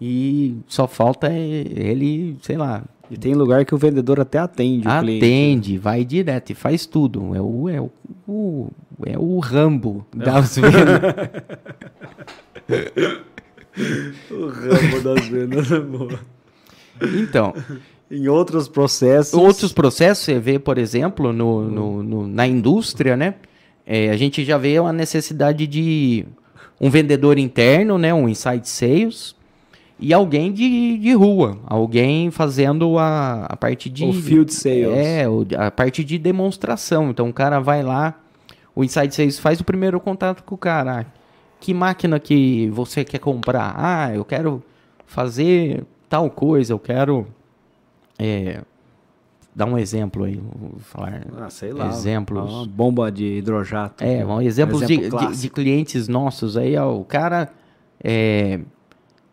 e 0.00 0.56
só 0.66 0.88
falta 0.88 1.30
ele, 1.30 2.36
sei 2.40 2.56
lá. 2.56 2.82
E 3.10 3.16
tem 3.16 3.34
lugar 3.34 3.64
que 3.64 3.74
o 3.74 3.78
vendedor 3.78 4.20
até 4.20 4.38
atende 4.38 4.86
o 4.86 5.00
cliente. 5.00 5.24
Atende, 5.24 5.78
vai 5.78 6.04
direto 6.04 6.50
e 6.50 6.54
faz 6.54 6.86
tudo. 6.86 7.34
É 7.34 7.40
o, 7.40 7.68
é 7.68 7.80
o, 7.80 7.90
o 8.26 8.70
é 9.06 9.18
o 9.18 9.38
Rambo 9.38 10.06
das 10.14 10.56
vendas. 10.56 11.02
o 14.30 14.46
Rambo 14.46 15.00
das 15.02 15.26
vendas 15.28 15.72
é 15.72 15.80
boa. 15.80 16.20
Então, 17.00 17.54
em 18.10 18.28
outros 18.28 18.68
processos. 18.68 19.34
Outros 19.34 19.72
processos, 19.72 20.24
você 20.24 20.38
vê, 20.38 20.58
por 20.58 20.78
exemplo, 20.78 21.32
no, 21.32 21.62
no, 21.62 22.02
no 22.02 22.26
na 22.26 22.46
indústria, 22.46 23.16
né? 23.16 23.34
É, 23.86 24.10
a 24.10 24.16
gente 24.16 24.44
já 24.44 24.58
vê 24.58 24.78
uma 24.78 24.92
necessidade 24.92 25.66
de 25.66 26.26
um 26.80 26.90
vendedor 26.90 27.38
interno, 27.38 27.98
né? 27.98 28.12
Um 28.12 28.28
inside 28.28 28.68
sales. 28.68 29.36
E 30.00 30.12
alguém 30.12 30.52
de, 30.52 30.96
de 30.98 31.12
rua, 31.12 31.58
alguém 31.66 32.30
fazendo 32.30 32.98
a, 32.98 33.46
a 33.46 33.56
parte 33.56 33.90
de. 33.90 34.04
O 34.04 34.12
field 34.12 34.52
sales. 34.54 34.96
É, 34.96 35.24
a 35.56 35.70
parte 35.70 36.04
de 36.04 36.18
demonstração. 36.18 37.10
Então 37.10 37.28
o 37.28 37.32
cara 37.32 37.58
vai 37.58 37.82
lá, 37.82 38.20
o 38.76 38.84
inside 38.84 39.12
sales 39.12 39.38
faz 39.38 39.60
o 39.60 39.64
primeiro 39.64 39.98
contato 39.98 40.44
com 40.44 40.54
o 40.54 40.58
cara. 40.58 41.06
Que 41.60 41.74
máquina 41.74 42.20
que 42.20 42.68
você 42.70 43.04
quer 43.04 43.18
comprar? 43.18 43.74
Ah, 43.76 44.14
eu 44.14 44.24
quero 44.24 44.62
fazer 45.04 45.84
tal 46.08 46.30
coisa, 46.30 46.72
eu 46.72 46.78
quero 46.78 47.26
é, 48.18 48.62
dá 49.54 49.64
um 49.64 49.78
exemplo 49.78 50.24
aí, 50.24 50.36
vou 50.36 50.78
falar. 50.80 51.22
Ah, 51.38 51.50
sei 51.50 51.72
lá. 51.72 51.88
Exemplos. 51.88 52.52
Uma 52.52 52.66
bomba 52.66 53.10
de 53.10 53.38
hidrojato. 53.38 54.02
É, 54.02 54.24
um 54.24 54.40
exemplos 54.40 54.82
exemplo 54.82 55.18
de, 55.18 55.26
de, 55.34 55.40
de, 55.42 55.50
clientes 55.50 56.08
nossos 56.08 56.56
aí, 56.56 56.76
ó, 56.76 56.92
o 56.94 57.04
cara 57.04 57.50
é, 58.02 58.60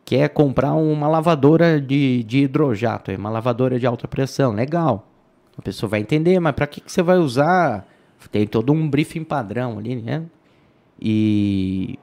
quer 0.03 0.29
comprar 0.29 0.73
uma 0.73 1.07
lavadora 1.07 1.81
de, 1.81 2.23
de 2.23 2.43
hidrojato, 2.43 3.11
é 3.11 3.17
uma 3.17 3.29
lavadora 3.29 3.79
de 3.79 3.87
alta 3.87 4.07
pressão, 4.07 4.53
legal. 4.53 5.07
A 5.57 5.61
pessoa 5.61 5.89
vai 5.89 6.01
entender, 6.01 6.39
mas 6.39 6.53
para 6.53 6.67
que, 6.67 6.81
que 6.81 6.91
você 6.91 7.01
vai 7.01 7.17
usar? 7.17 7.87
Tem 8.31 8.45
todo 8.47 8.73
um 8.73 8.89
briefing 8.89 9.23
padrão 9.23 9.77
ali, 9.77 9.95
né? 9.95 10.23
E 10.99 11.97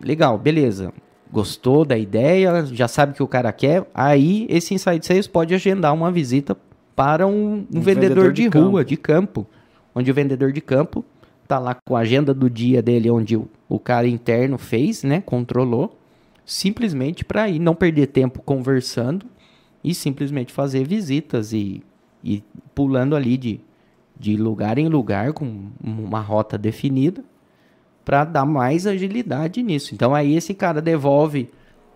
legal, 0.00 0.38
beleza 0.38 0.92
gostou 1.30 1.84
da 1.84 1.98
ideia, 1.98 2.64
já 2.66 2.88
sabe 2.88 3.12
o 3.12 3.14
que 3.14 3.22
o 3.22 3.28
cara 3.28 3.52
quer, 3.52 3.88
aí 3.94 4.46
esse 4.48 4.74
Inside 4.74 5.04
Sales 5.04 5.26
pode 5.26 5.54
agendar 5.54 5.92
uma 5.92 6.10
visita 6.10 6.56
para 6.94 7.26
um, 7.26 7.32
um, 7.32 7.66
um 7.74 7.80
vendedor, 7.80 8.24
vendedor, 8.24 8.32
de, 8.32 8.48
de 8.48 8.58
rua, 8.58 8.80
campo. 8.80 8.84
de 8.84 8.96
campo, 8.96 9.46
onde 9.94 10.10
o 10.10 10.14
vendedor 10.14 10.52
de 10.52 10.60
campo 10.60 11.04
tá 11.46 11.58
lá 11.58 11.76
com 11.86 11.96
a 11.96 12.00
agenda 12.00 12.32
do 12.32 12.48
dia 12.48 12.82
dele, 12.82 13.10
onde 13.10 13.36
o, 13.36 13.48
o 13.68 13.78
cara 13.78 14.08
interno 14.08 14.58
fez, 14.58 15.02
né, 15.02 15.20
controlou, 15.20 15.98
simplesmente 16.44 17.24
para 17.24 17.48
ir 17.48 17.58
não 17.58 17.74
perder 17.74 18.08
tempo 18.08 18.40
conversando 18.42 19.26
e 19.82 19.94
simplesmente 19.94 20.52
fazer 20.52 20.86
visitas 20.86 21.52
e, 21.52 21.82
e 22.24 22.42
pulando 22.74 23.14
ali 23.14 23.36
de, 23.36 23.60
de 24.18 24.36
lugar 24.36 24.78
em 24.78 24.88
lugar 24.88 25.32
com 25.32 25.66
uma 25.82 26.20
rota 26.20 26.56
definida 26.56 27.22
para 28.06 28.24
dar 28.24 28.46
mais 28.46 28.86
agilidade 28.86 29.60
nisso. 29.64 29.92
Então 29.92 30.14
aí 30.14 30.36
esse 30.36 30.54
cara 30.54 30.80
devolve 30.80 31.50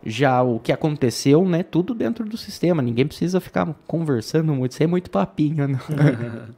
já 0.05 0.42
o 0.42 0.59
que 0.59 0.73
aconteceu, 0.73 1.49
né? 1.49 1.62
Tudo 1.62 1.94
dentro 1.94 2.25
do 2.25 2.37
sistema. 2.37 2.83
Ninguém 2.83 3.07
precisa 3.07 3.40
ficar 3.40 3.73
conversando 3.87 4.53
muito. 4.53 4.73
Isso 4.73 4.83
é 4.83 4.87
muito 4.88 5.09
papinho, 5.11 5.68
né? 5.68 5.79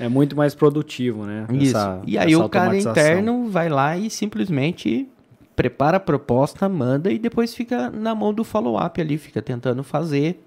É 0.00 0.08
muito 0.08 0.34
mais 0.34 0.52
produtivo, 0.52 1.24
né? 1.24 1.46
Isso. 1.52 1.76
Essa- 1.76 2.00
e 2.04 2.18
aí 2.18 2.34
o 2.34 2.48
cara 2.48 2.76
interno 2.76 3.48
vai 3.48 3.68
lá 3.68 3.96
e 3.96 4.10
simplesmente 4.10 5.06
prepara 5.54 5.98
a 5.98 6.00
proposta, 6.00 6.68
manda 6.68 7.12
e 7.12 7.18
depois 7.20 7.54
fica 7.54 7.88
na 7.88 8.12
mão 8.12 8.34
do 8.34 8.42
follow-up 8.42 9.00
ali, 9.00 9.16
fica 9.16 9.40
tentando 9.40 9.84
fazer 9.84 10.42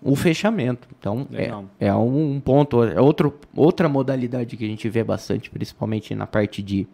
o 0.00 0.14
fechamento. 0.14 0.86
Então, 0.96 1.26
é, 1.32 1.36
Legal. 1.36 1.64
é 1.80 1.92
um, 1.92 2.34
um 2.34 2.40
ponto, 2.40 2.84
é 2.84 3.00
outro, 3.00 3.34
outra 3.56 3.88
modalidade 3.88 4.56
que 4.56 4.64
a 4.64 4.68
gente 4.68 4.88
vê 4.88 5.02
bastante, 5.02 5.50
principalmente 5.50 6.14
na 6.14 6.26
parte 6.26 6.62
de 6.62 6.86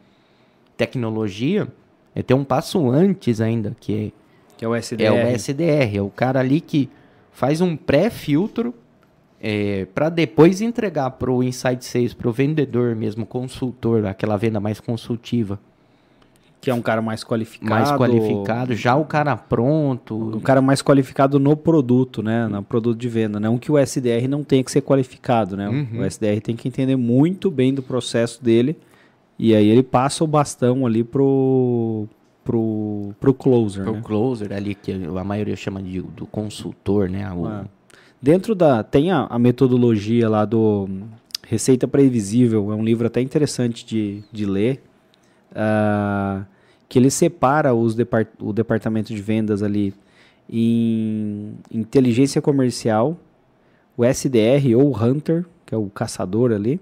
tecnologia, 0.79 1.69
é 2.15 2.23
ter 2.23 2.33
um 2.35 2.45
passo 2.45 2.89
antes 2.91 3.41
ainda, 3.41 3.77
que 3.79 4.15
Que 4.57 4.65
é 4.65 4.69
o 4.69 4.75
SDR. 4.75 5.03
é 5.05 5.13
o 5.13 5.29
SDR, 5.37 5.97
é 5.97 6.01
o 6.03 6.09
cara 6.09 6.41
ali 6.41 6.61
que 6.61 6.89
faz 7.33 7.61
um 7.61 7.77
pré-filtro 7.77 8.73
para 9.95 10.09
depois 10.09 10.61
entregar 10.61 11.11
para 11.13 11.31
o 11.31 11.43
Inside 11.45 11.85
Sales, 11.85 12.15
para 12.15 12.29
o 12.29 12.33
vendedor 12.33 12.97
mesmo, 12.97 13.25
consultor, 13.25 14.05
aquela 14.07 14.37
venda 14.37 14.59
mais 14.59 14.81
consultiva, 14.81 15.61
Que 16.61 16.71
é 16.71 16.75
um 16.75 16.83
cara 16.83 17.01
mais 17.01 17.23
qualificado. 17.23 17.71
mais 17.71 17.93
qualificado, 17.93 18.75
já 18.75 18.97
o 18.97 19.05
cara 19.05 19.37
pronto. 19.37 20.37
Um 20.37 20.41
cara 20.41 20.61
mais 20.61 20.83
qualificado 20.83 21.39
no 21.39 21.57
produto, 21.57 22.21
né? 22.21 22.49
No 22.49 22.65
produto 22.65 22.99
de 22.99 23.09
venda. 23.09 23.39
Não 23.39 23.57
que 23.59 23.71
o 23.71 23.79
SDR 23.79 24.27
não 24.29 24.43
tenha 24.43 24.65
que 24.65 24.73
ser 24.73 24.81
qualificado, 24.81 25.57
né? 25.57 25.69
Uhum. 25.69 26.01
O 26.01 26.05
SDR 26.05 26.41
tem 26.43 26.57
que 26.57 26.67
entender 26.67 26.97
muito 26.97 27.49
bem 27.49 27.73
do 27.73 27.81
processo 27.83 28.43
dele. 28.43 28.77
E 29.39 29.55
aí 29.55 29.69
ele 29.69 29.83
passa 29.83 30.25
o 30.25 30.27
bastão 30.27 30.85
ali 30.85 31.05
pro, 31.05 32.07
pro, 32.45 33.15
pro 33.21 33.33
closer, 33.35 33.85
Pro 33.85 33.93
né? 33.95 34.03
closer 34.05 34.53
ali, 34.53 34.75
que 34.75 34.93
a 34.93 35.25
maioria 35.25 35.55
chama 35.55 35.81
de, 35.83 36.01
do 36.03 36.27
consultor, 36.27 37.09
né? 37.09 37.31
O- 37.33 37.47
Ah. 37.47 37.65
Dentro 38.21 38.53
da. 38.53 38.83
Tem 38.83 39.13
a, 39.13 39.27
a 39.31 39.39
metodologia 39.39 40.29
lá 40.29 40.45
do 40.45 40.89
Receita 41.47 41.87
Previsível, 41.87 42.73
é 42.73 42.75
um 42.75 42.83
livro 42.83 43.07
até 43.07 43.21
interessante 43.21 43.87
de, 43.87 44.25
de 44.33 44.45
ler. 44.45 44.83
ah, 45.55 46.45
que 46.89 46.99
ele 46.99 47.11
separa 47.11 47.75
os 47.75 47.95
depart, 47.95 48.29
o 48.41 48.53
departamento 48.53 49.15
de 49.15 49.21
vendas 49.23 49.63
ali 49.63 49.95
em 50.51 51.53
inteligência 51.71 52.41
comercial, 52.41 53.17
o 53.97 54.05
SDR 54.05 54.75
ou 54.77 54.91
o 54.91 54.97
Hunter, 55.05 55.45
que 55.67 55.75
é 55.75 55.79
o 55.79 55.89
caçador 55.91 56.51
ali, 56.51 56.81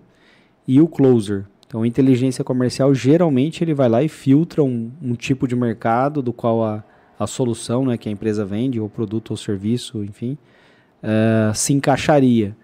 e 0.66 0.81
o 0.81 0.87
Closer. 0.88 1.45
Então, 1.66 1.85
inteligência 1.85 2.44
comercial, 2.44 2.94
geralmente 2.94 3.64
ele 3.64 3.74
vai 3.74 3.88
lá 3.88 4.02
e 4.02 4.09
filtra 4.09 4.62
um, 4.62 4.90
um 5.02 5.14
tipo 5.14 5.48
de 5.48 5.57
mercado 5.57 6.22
do 6.22 6.33
qual 6.33 6.64
a, 6.64 6.85
a 7.18 7.26
solução 7.26 7.85
né, 7.85 7.96
que 7.96 8.09
a 8.09 8.12
empresa 8.12 8.44
vende, 8.44 8.79
ou 8.79 8.88
produto 8.88 9.33
ou 9.33 9.37
serviço, 9.37 10.05
enfim, 10.05 10.38
eh, 11.02 11.52
se 11.55 11.72
encaixaria. 11.72 12.57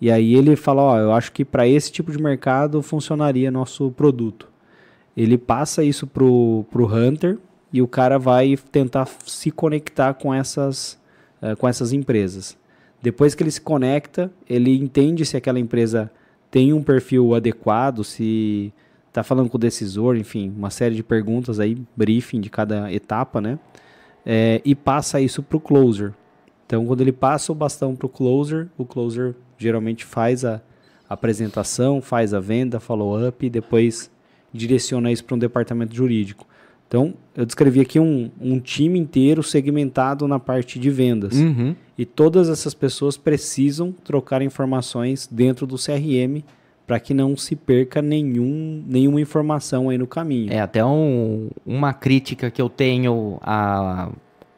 E 0.00 0.10
aí 0.10 0.34
ele 0.34 0.56
fala, 0.56 0.82
ó, 0.82 0.98
eu 0.98 1.12
acho 1.12 1.32
que 1.32 1.44
para 1.44 1.66
esse 1.66 1.90
tipo 1.90 2.10
de 2.10 2.22
mercado 2.22 2.80
funcionaria 2.82 3.50
nosso 3.50 3.90
produto. 3.90 4.48
Ele 5.16 5.36
passa 5.36 5.82
isso 5.82 6.06
pro, 6.06 6.64
pro 6.70 6.86
Hunter 6.86 7.38
e 7.72 7.82
o 7.82 7.88
cara 7.88 8.18
vai 8.18 8.56
tentar 8.70 9.06
se 9.26 9.50
conectar 9.50 10.14
com 10.14 10.32
essas, 10.32 10.98
eh, 11.42 11.54
com 11.56 11.68
essas 11.68 11.92
empresas. 11.92 12.56
Depois 13.02 13.34
que 13.34 13.42
ele 13.42 13.50
se 13.50 13.60
conecta, 13.60 14.30
ele 14.48 14.76
entende 14.76 15.26
se 15.26 15.36
aquela 15.36 15.58
empresa 15.58 16.10
tem 16.50 16.72
um 16.72 16.82
perfil 16.82 17.34
adequado, 17.34 18.04
se 18.04 18.72
está 19.08 19.22
falando 19.22 19.50
com 19.50 19.56
o 19.56 19.60
decisor, 19.60 20.16
enfim, 20.16 20.52
uma 20.56 20.70
série 20.70 20.94
de 20.94 21.02
perguntas 21.02 21.58
aí, 21.60 21.76
briefing 21.96 22.40
de 22.40 22.50
cada 22.50 22.92
etapa, 22.92 23.40
né? 23.40 23.58
Eh, 24.24 24.60
e 24.64 24.74
passa 24.74 25.20
isso 25.20 25.42
para 25.42 25.56
o 25.56 25.60
closer. 25.60 26.12
Então, 26.66 26.86
quando 26.86 27.00
ele 27.00 27.12
passa 27.12 27.50
o 27.50 27.54
bastão 27.54 27.96
para 27.96 28.06
o 28.06 28.08
closer, 28.08 28.68
o 28.76 28.84
closer 28.84 29.34
geralmente 29.56 30.04
faz 30.04 30.44
a 30.44 30.60
apresentação, 31.08 32.02
faz 32.02 32.34
a 32.34 32.40
venda, 32.40 32.78
follow-up 32.78 33.44
e 33.44 33.50
depois 33.50 34.10
direciona 34.52 35.10
isso 35.10 35.24
para 35.24 35.34
um 35.34 35.38
departamento 35.38 35.94
jurídico. 35.94 36.46
Então, 36.88 37.12
eu 37.36 37.44
descrevi 37.44 37.80
aqui 37.80 38.00
um, 38.00 38.30
um 38.40 38.58
time 38.58 38.98
inteiro 38.98 39.42
segmentado 39.42 40.26
na 40.26 40.38
parte 40.40 40.78
de 40.78 40.88
vendas. 40.88 41.36
Uhum. 41.36 41.76
E 41.98 42.06
todas 42.06 42.48
essas 42.48 42.72
pessoas 42.72 43.16
precisam 43.18 43.92
trocar 43.92 44.40
informações 44.40 45.28
dentro 45.30 45.66
do 45.66 45.76
CRM 45.76 46.42
para 46.86 46.98
que 46.98 47.12
não 47.12 47.36
se 47.36 47.54
perca 47.54 48.00
nenhum, 48.00 48.82
nenhuma 48.86 49.20
informação 49.20 49.90
aí 49.90 49.98
no 49.98 50.06
caminho. 50.06 50.50
É 50.50 50.60
até 50.60 50.82
um- 50.82 51.50
uma 51.66 51.92
crítica 51.92 52.50
que 52.50 52.62
eu 52.62 52.70
tenho 52.70 53.38
a- 53.42 54.10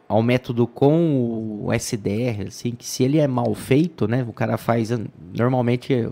ao 0.09 0.23
método 0.23 0.69
com 0.69 1.61
o 1.65 1.73
SDR, 1.73 2.47
assim, 2.47 2.71
que 2.71 2.87
se 2.87 3.03
ele 3.03 3.19
é 3.19 3.27
mal 3.27 3.53
feito, 3.57 4.07
né, 4.07 4.25
o 4.29 4.33
cara 4.33 4.57
faz, 4.57 4.91
normalmente, 5.37 6.09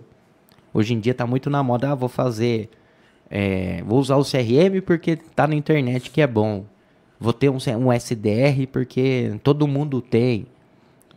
hoje 0.74 0.94
em 0.94 0.98
dia 0.98 1.14
tá 1.14 1.24
muito 1.24 1.48
na 1.48 1.62
moda, 1.62 1.92
ah, 1.92 1.94
vou 1.94 2.08
fazer, 2.08 2.68
é, 3.30 3.82
vou 3.84 3.98
usar 3.98 4.16
o 4.16 4.24
CRM 4.24 4.80
porque 4.84 5.16
tá 5.16 5.46
na 5.46 5.54
internet 5.54 6.10
que 6.10 6.20
é 6.20 6.26
bom, 6.26 6.64
vou 7.20 7.32
ter 7.32 7.48
um, 7.50 7.58
um 7.78 7.92
SDR 7.92 8.66
porque 8.72 9.38
todo 9.42 9.66
mundo 9.66 10.00
tem, 10.00 10.46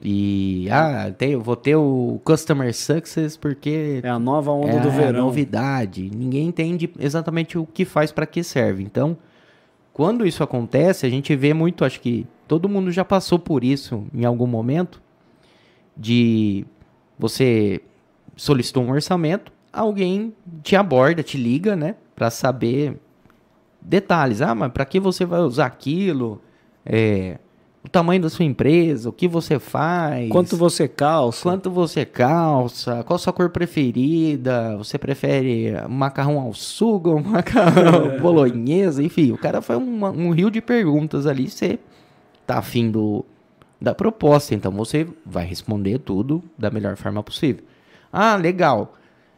e, 0.04 0.68
ah, 0.72 1.14
tem, 1.16 1.36
vou 1.36 1.56
ter 1.56 1.76
o 1.76 2.20
Customer 2.24 2.74
Success 2.74 3.38
porque 3.38 4.00
É 4.04 4.10
a 4.10 4.18
nova 4.18 4.52
onda 4.52 4.72
é 4.78 4.80
do 4.80 4.88
a 4.88 4.92
verão. 4.92 5.26
novidade. 5.26 6.10
Ninguém 6.10 6.48
entende 6.48 6.90
exatamente 7.00 7.56
o 7.56 7.68
que 7.68 7.86
faz, 7.86 8.12
para 8.12 8.26
que 8.26 8.44
serve. 8.44 8.82
Então, 8.84 9.16
quando 9.94 10.26
isso 10.26 10.42
acontece, 10.42 11.06
a 11.06 11.10
gente 11.10 11.36
vê 11.36 11.54
muito, 11.54 11.86
acho 11.86 12.02
que 12.02 12.26
todo 12.48 12.68
mundo 12.68 12.92
já 12.92 13.06
passou 13.06 13.38
por 13.38 13.64
isso 13.64 14.04
em 14.12 14.26
algum 14.26 14.48
momento, 14.48 15.00
de 15.96 16.66
você 17.20 17.80
solicitou 18.36 18.84
um 18.84 18.90
orçamento, 18.92 19.52
alguém 19.72 20.34
te 20.64 20.76
aborda, 20.76 21.24
te 21.24 21.38
liga, 21.38 21.76
né, 21.76 21.96
para 22.16 22.30
saber 22.30 22.98
detalhes. 23.82 24.42
Ah, 24.42 24.54
mas 24.56 24.72
para 24.72 24.86
que 24.86 25.00
você 25.00 25.26
vai 25.26 25.42
usar 25.42 25.66
aquilo? 25.66 26.42
É, 26.86 27.38
o 27.84 27.90
tamanho 27.90 28.22
da 28.22 28.30
sua 28.30 28.46
empresa, 28.46 29.10
o 29.10 29.14
que 29.14 29.28
você 29.28 29.58
faz? 29.60 30.30
Quanto 30.30 30.56
você 30.56 30.88
calça? 30.88 31.42
Quanto 31.42 31.72
você 31.72 32.06
calça? 32.06 33.04
Qual 33.04 33.16
a 33.16 33.20
sua 33.20 33.34
cor 33.34 33.50
preferida? 33.50 34.76
Você 34.78 34.98
prefere 34.98 35.74
macarrão 35.90 36.40
ao 36.40 36.54
sugo, 36.54 37.12
ou 37.12 37.20
macarrão 37.24 38.20
bolonhesa? 38.20 39.02
Enfim, 39.02 39.32
o 39.32 39.38
cara 39.38 39.62
foi 39.62 39.76
uma- 39.78 40.12
um 40.12 40.32
rio 40.32 40.52
de 40.52 40.62
perguntas 40.62 41.26
ali. 41.26 41.50
Você 41.50 41.80
tá 42.46 42.58
afim 42.60 42.92
do, 42.92 43.26
da 43.80 43.96
proposta, 43.96 44.54
então 44.54 44.72
você 44.72 45.08
vai 45.26 45.46
responder 45.46 45.98
tudo 46.00 46.44
da 46.58 46.70
melhor 46.70 46.96
forma 46.98 47.24
possível. 47.24 47.64
Ah, 48.14 48.36
legal. 48.36 48.94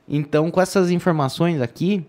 Então, 0.08 0.52
com 0.52 0.60
essas 0.62 0.92
informações 0.92 1.62
aqui, 1.62 2.06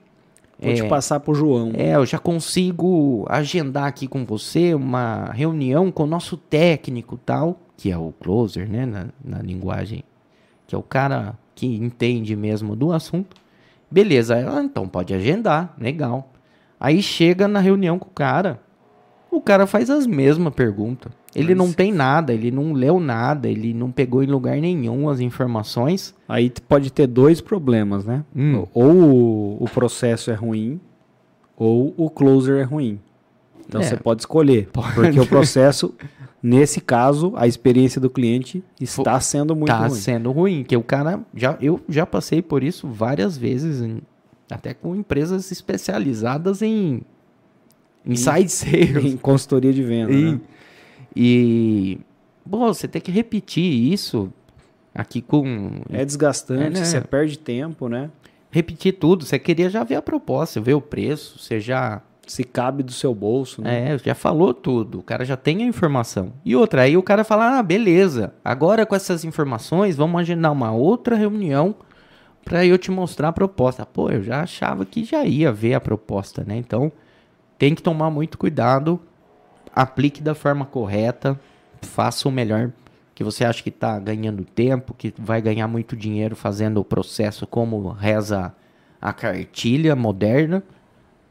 Vou 0.59 0.75
te 0.75 0.85
passar 0.85 1.21
pro 1.21 1.35
João. 1.35 1.73
é, 1.75 1.97
eu 1.97 2.07
já 2.07 2.19
consigo 2.19 3.27
agendar 3.29 3.85
aqui 3.85 4.07
com 4.07 4.25
você 4.25 4.75
uma 4.75 5.27
reunião 5.33 5.91
com 5.91 6.05
o 6.05 6.07
nosso 6.07 6.37
técnico 6.37 7.19
tal, 7.19 7.59
que 7.77 7.91
é 7.91 7.99
o 7.99 8.13
closer, 8.13 8.69
né, 8.69 8.87
na, 8.87 9.07
na 9.23 9.43
linguagem, 9.43 10.05
que 10.67 10.75
é 10.75 10.79
o 10.79 10.83
cara 10.83 11.37
que 11.55 11.67
entende 11.67 12.35
mesmo 12.37 12.75
do 12.77 12.93
assunto. 12.93 13.37
Beleza, 13.91 14.41
então 14.63 14.89
pode 14.89 15.15
agendar, 15.15 15.75
legal. 15.79 16.33
Aí 16.79 17.03
chega 17.03 17.47
na 17.47 17.61
reunião 17.61 17.99
com 17.99 18.09
o 18.09 18.13
cara, 18.13 18.61
o 19.37 19.41
cara 19.41 19.67
faz 19.67 19.91
as 19.91 20.07
mesmas 20.07 20.53
perguntas. 20.55 21.13
Ele 21.35 21.55
Mas- 21.55 21.57
não 21.67 21.73
tem 21.73 21.93
nada, 21.93 22.33
ele 22.33 22.51
não 22.51 22.73
leu 22.73 23.01
nada, 23.01 23.49
ele 23.49 23.75
não 23.75 23.91
pegou 23.91 24.23
em 24.23 24.27
lugar 24.27 24.57
nenhum 24.61 25.09
as 25.09 25.19
informações. 25.21 26.15
Aí 26.29 26.51
pode 26.69 26.93
ter 26.93 27.07
dois 27.07 27.41
problemas, 27.41 28.05
né? 28.05 28.25
Hum. 28.35 28.65
Ou 28.73 29.63
o, 29.63 29.69
processo 29.69 30.31
é 30.31 30.35
ruim, 30.35 30.81
ou 31.57 31.93
o 31.97 32.09
closer 32.09 32.61
é 32.61 32.63
ruim. 32.63 33.01
Então 33.67 33.81
É. 33.81 33.85
você 33.85 33.97
pode 33.97 34.23
escolher. 34.23 34.69
Porque 34.73 35.19
o 35.19 35.27
processo, 35.27 35.95
nesse 36.43 36.81
caso, 36.81 37.33
a 37.37 37.47
experiência 37.49 38.01
do 38.01 38.11
cliente 38.11 38.63
está 38.81 39.19
sendo 39.21 39.57
muito 39.57 39.69
tá 39.69 39.87
ruim. 39.87 39.91
sendo 39.99 40.31
ruim, 40.31 40.63
que 40.65 40.77
o 40.77 40.83
cara 40.83 41.21
já 41.35 41.57
eu 41.61 41.81
já 41.89 42.07
passei 42.07 42.41
por 42.43 42.63
isso 42.63 42.87
várias 42.89 43.37
vezes, 43.37 43.83
até 44.51 44.73
com 44.75 44.95
empresas 44.95 45.51
especializadas 45.51 46.63
em 46.63 47.03
inside 48.07 48.49
sales. 48.49 49.05
Em 49.05 49.17
consultoria 49.17 49.73
de 49.73 49.83
venda. 49.83 50.13
E, 50.13 50.33
né? 50.33 50.41
e 51.17 51.99
bom, 52.45 52.67
você 52.67 52.87
tem 52.89 53.01
que 53.01 53.11
repetir 53.11 53.65
isso 53.93 54.33
aqui 54.95 55.21
com 55.21 55.81
É 55.91 56.05
desgastante, 56.05 56.63
É, 56.65 56.71
né? 56.71 56.85
você 56.85 57.01
perde 57.01 57.39
tempo, 57.39 57.89
né? 57.89 58.11
repetir 58.51 58.93
tudo. 58.95 59.25
Você 59.25 59.37
queria 59.39 59.69
já 59.69 59.83
ver 59.83 59.97
a 59.97 60.03
proposta, 60.03 60.61
ver 60.61 60.75
o 60.75 60.81
preço, 60.81 61.39
você 61.41 61.59
já 61.61 62.01
Se 62.27 62.43
cabe 62.45 62.83
do 62.83 62.93
seu 62.93 63.15
bolso, 63.15 63.61
né? 63.61 63.95
É, 63.95 63.99
já 63.99 64.15
falou 64.15 64.55
tudo. 64.55 65.01
O 65.01 65.03
cara 65.03 65.25
já 65.25 65.37
tem 65.37 65.63
a 65.63 65.67
informação. 65.67 66.33
E 66.45 66.55
outra, 66.57 66.83
aí 66.83 66.97
o 66.97 67.03
cara 67.03 67.23
fala: 67.25 67.59
ah, 67.59 67.63
beleza, 67.63 68.33
agora 68.45 68.87
com 68.87 68.95
essas 68.95 69.25
informações, 69.25 69.97
vamos 69.97 70.21
agendar 70.21 70.53
uma 70.53 70.71
outra 70.73 71.17
reunião 71.17 71.75
para 72.45 72.65
eu 72.65 72.79
te 72.79 72.91
mostrar 72.91 73.29
a 73.29 73.33
proposta. 73.33 73.85
Pô, 73.85 74.09
eu 74.11 74.23
já 74.23 74.41
achava 74.43 74.87
que 74.87 75.05
já 75.05 75.25
ia 75.25 75.53
ver 75.53 75.75
a 75.75 75.81
proposta, 75.81 76.45
né? 76.47 76.57
Então, 76.57 76.91
tem 77.65 77.75
que 77.75 77.83
tomar 77.83 78.11
muito 78.11 78.37
cuidado, 78.37 79.01
aplique 79.75 80.23
da 80.23 80.35
forma 80.35 80.67
correta, 80.67 81.41
faça 81.81 82.29
o 82.29 82.31
melhor 82.31 82.71
que 83.15 83.25
você 83.25 83.43
acha 83.43 83.63
que 83.63 83.71
está 83.71 83.99
ganhando 83.99 84.45
tempo, 84.45 84.93
que 84.93 85.15
vai 85.17 85.41
ganhar 85.41 85.67
muito 85.67 85.97
dinheiro 85.97 86.37
fazendo 86.37 86.79
o 86.79 86.85
processo 86.85 87.47
como 87.47 87.89
reza 87.89 88.55
a 89.01 89.13
cartilha 89.15 89.97
moderna, 89.97 90.63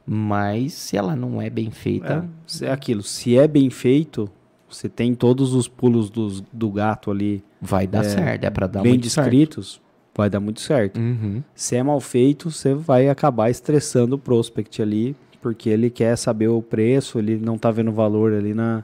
mas 0.07 0.73
se 0.73 0.97
ela 0.97 1.15
não 1.15 1.39
é 1.39 1.51
bem 1.51 1.69
feita. 1.69 2.27
É, 2.63 2.65
é 2.65 2.71
aquilo, 2.71 3.03
se 3.03 3.37
é 3.37 3.47
bem 3.47 3.69
feito, 3.69 4.27
você 4.67 4.89
tem 4.89 5.13
todos 5.13 5.53
os 5.53 5.67
pulos 5.67 6.09
dos, 6.09 6.41
do 6.41 6.71
gato 6.71 7.11
ali. 7.11 7.43
Vai 7.61 7.85
dar 7.85 8.05
é, 8.05 8.09
certo, 8.09 8.43
é 8.43 8.49
para 8.49 8.65
dar 8.65 8.81
bem 8.81 8.93
muito 8.93 9.03
descritos, 9.03 9.73
certo. 9.73 9.83
vai 10.17 10.31
dar 10.31 10.39
muito 10.39 10.61
certo. 10.61 10.99
Uhum. 10.99 11.43
Se 11.53 11.75
é 11.75 11.83
mal 11.83 11.99
feito, 11.99 12.49
você 12.49 12.73
vai 12.73 13.07
acabar 13.07 13.51
estressando 13.51 14.15
o 14.15 14.17
prospect 14.17 14.81
ali, 14.81 15.15
porque 15.43 15.69
ele 15.69 15.89
quer 15.89 16.15
saber 16.15 16.47
o 16.47 16.61
preço, 16.61 17.19
ele 17.19 17.35
não 17.35 17.55
está 17.55 17.69
vendo 17.69 17.91
valor 17.91 18.33
ali 18.33 18.53
na, 18.53 18.81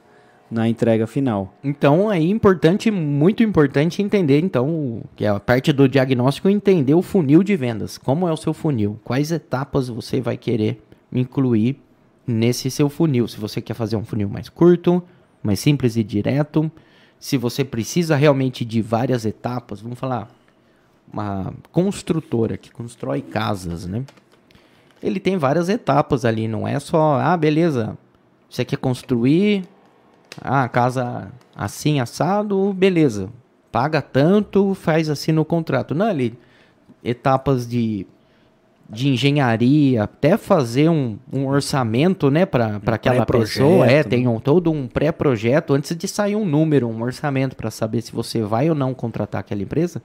na 0.52 0.68
entrega 0.68 1.08
final. 1.08 1.54
Então 1.64 2.12
é 2.12 2.20
importante, 2.20 2.92
muito 2.92 3.42
importante 3.42 4.02
entender 4.02 4.42
então, 4.42 5.02
que 5.16 5.24
é 5.24 5.30
a 5.30 5.40
parte 5.40 5.72
do 5.72 5.88
diagnóstico 5.88 6.50
entender 6.50 6.94
o 6.94 7.02
funil 7.02 7.42
de 7.44 7.56
vendas. 7.56 7.98
Como 7.98 8.28
é 8.28 8.34
o 8.34 8.38
seu 8.38 8.54
funil? 8.54 9.00
Quais 9.06 9.32
etapas 9.32 9.88
você 9.88 10.20
vai 10.20 10.36
querer 10.36 10.84
incluir 11.14 11.80
nesse 12.28 12.70
seu 12.70 12.90
funil? 12.90 13.26
Se 13.26 13.40
você 13.40 13.62
quer 13.62 13.74
fazer 13.74 13.96
um 13.96 14.04
funil 14.04 14.28
mais 14.28 14.50
curto, 14.50 15.02
mais 15.42 15.62
simples 15.62 15.96
e 15.96 16.04
direto, 16.04 16.70
se 17.18 17.38
você 17.38 17.64
precisa 17.64 18.18
realmente 18.18 18.66
de 18.66 18.82
várias 18.82 19.26
etapas, 19.26 19.80
vamos 19.80 19.98
falar 19.98 20.30
uma 21.12 21.54
construtora 21.72 22.58
que 22.58 22.70
constrói 22.70 23.22
casas, 23.22 23.86
né? 23.86 24.04
Ele 25.02 25.20
tem 25.20 25.38
várias 25.38 25.70
etapas 25.70 26.26
ali, 26.26 26.48
não 26.48 26.68
é 26.68 26.80
só, 26.80 27.20
ah, 27.20 27.38
beleza, 27.38 27.98
você 28.50 28.66
quer 28.66 28.78
construir, 28.78 29.64
ah, 30.42 30.68
casa 30.68 31.32
assim, 31.56 32.00
assado, 32.00 32.74
beleza. 32.74 33.30
Paga 33.72 34.02
tanto, 34.02 34.74
faz 34.74 35.10
assim 35.10 35.32
no 35.32 35.46
contrato. 35.46 35.94
Não, 35.94 36.08
ali, 36.08 36.38
etapas 37.04 37.68
de, 37.68 38.08
de 38.90 39.10
engenharia, 39.10 40.04
até 40.04 40.38
fazer 40.38 40.90
um, 40.90 41.18
um 41.32 41.48
orçamento, 41.48 42.32
né, 42.32 42.46
para 42.46 42.80
aquela 42.88 43.26
pessoa. 43.26 43.86
É, 43.86 44.04
tem 44.04 44.28
um, 44.28 44.40
todo 44.40 44.72
um 44.72 44.88
pré-projeto 44.88 45.74
antes 45.74 45.96
de 45.96 46.08
sair 46.08 46.36
um 46.36 46.46
número, 46.46 46.88
um 46.88 47.02
orçamento 47.02 47.56
para 47.56 47.70
saber 47.70 48.02
se 48.02 48.12
você 48.12 48.42
vai 48.42 48.70
ou 48.70 48.76
não 48.76 48.94
contratar 48.94 49.42
aquela 49.42 49.62
empresa. 49.62 50.02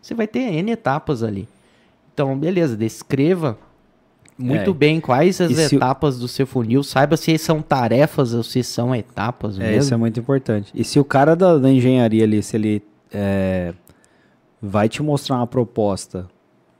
Você 0.00 0.14
vai 0.14 0.28
ter 0.28 0.40
N 0.40 0.70
etapas 0.70 1.22
ali. 1.22 1.48
Então, 2.14 2.38
beleza, 2.38 2.76
descreva 2.76 3.58
muito 4.38 4.70
é. 4.70 4.74
bem 4.74 5.00
quais 5.00 5.40
as 5.40 5.50
e 5.50 5.74
etapas 5.74 6.18
do 6.18 6.28
seu 6.28 6.46
funil. 6.46 6.82
Saiba 6.84 7.16
se 7.16 7.36
são 7.36 7.60
tarefas 7.60 8.32
ou 8.32 8.42
se 8.44 8.62
são 8.62 8.94
etapas. 8.94 9.58
É, 9.58 9.64
mesmo. 9.64 9.78
isso 9.80 9.94
é 9.94 9.96
muito 9.96 10.20
importante. 10.20 10.70
E 10.72 10.84
se 10.84 11.00
o 11.00 11.04
cara 11.04 11.34
da, 11.34 11.58
da 11.58 11.70
engenharia 11.70 12.22
ali, 12.22 12.42
se 12.42 12.56
ele 12.56 12.82
é, 13.12 13.74
vai 14.62 14.88
te 14.88 15.02
mostrar 15.02 15.36
uma 15.36 15.46
proposta 15.46 16.28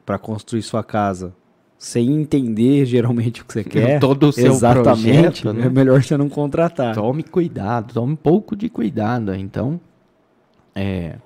para 0.07 0.19
construir 0.19 0.63
sua 0.63 0.85
casa 0.85 1.35
sem 1.77 2.13
entender 2.13 2.85
geralmente 2.87 3.43
o 3.43 3.45
que 3.45 3.53
você 3.53 3.65
quer, 3.65 3.99
todo 3.99 4.29
o 4.29 4.33
seu 4.33 4.53
exatamente, 4.53 5.43
projeto, 5.43 5.53
né? 5.53 5.67
é 5.67 5.71
melhor 5.71 6.03
você 6.03 6.17
não 6.17 6.29
contratar. 6.29 6.95
Tome 6.95 7.23
cuidado, 7.23 7.95
tome 7.95 8.13
um 8.13 8.17
pouco 8.17 8.55
de 8.55 8.69
cuidado. 8.69 9.35
Então, 9.35 9.81
é, 10.75 11.17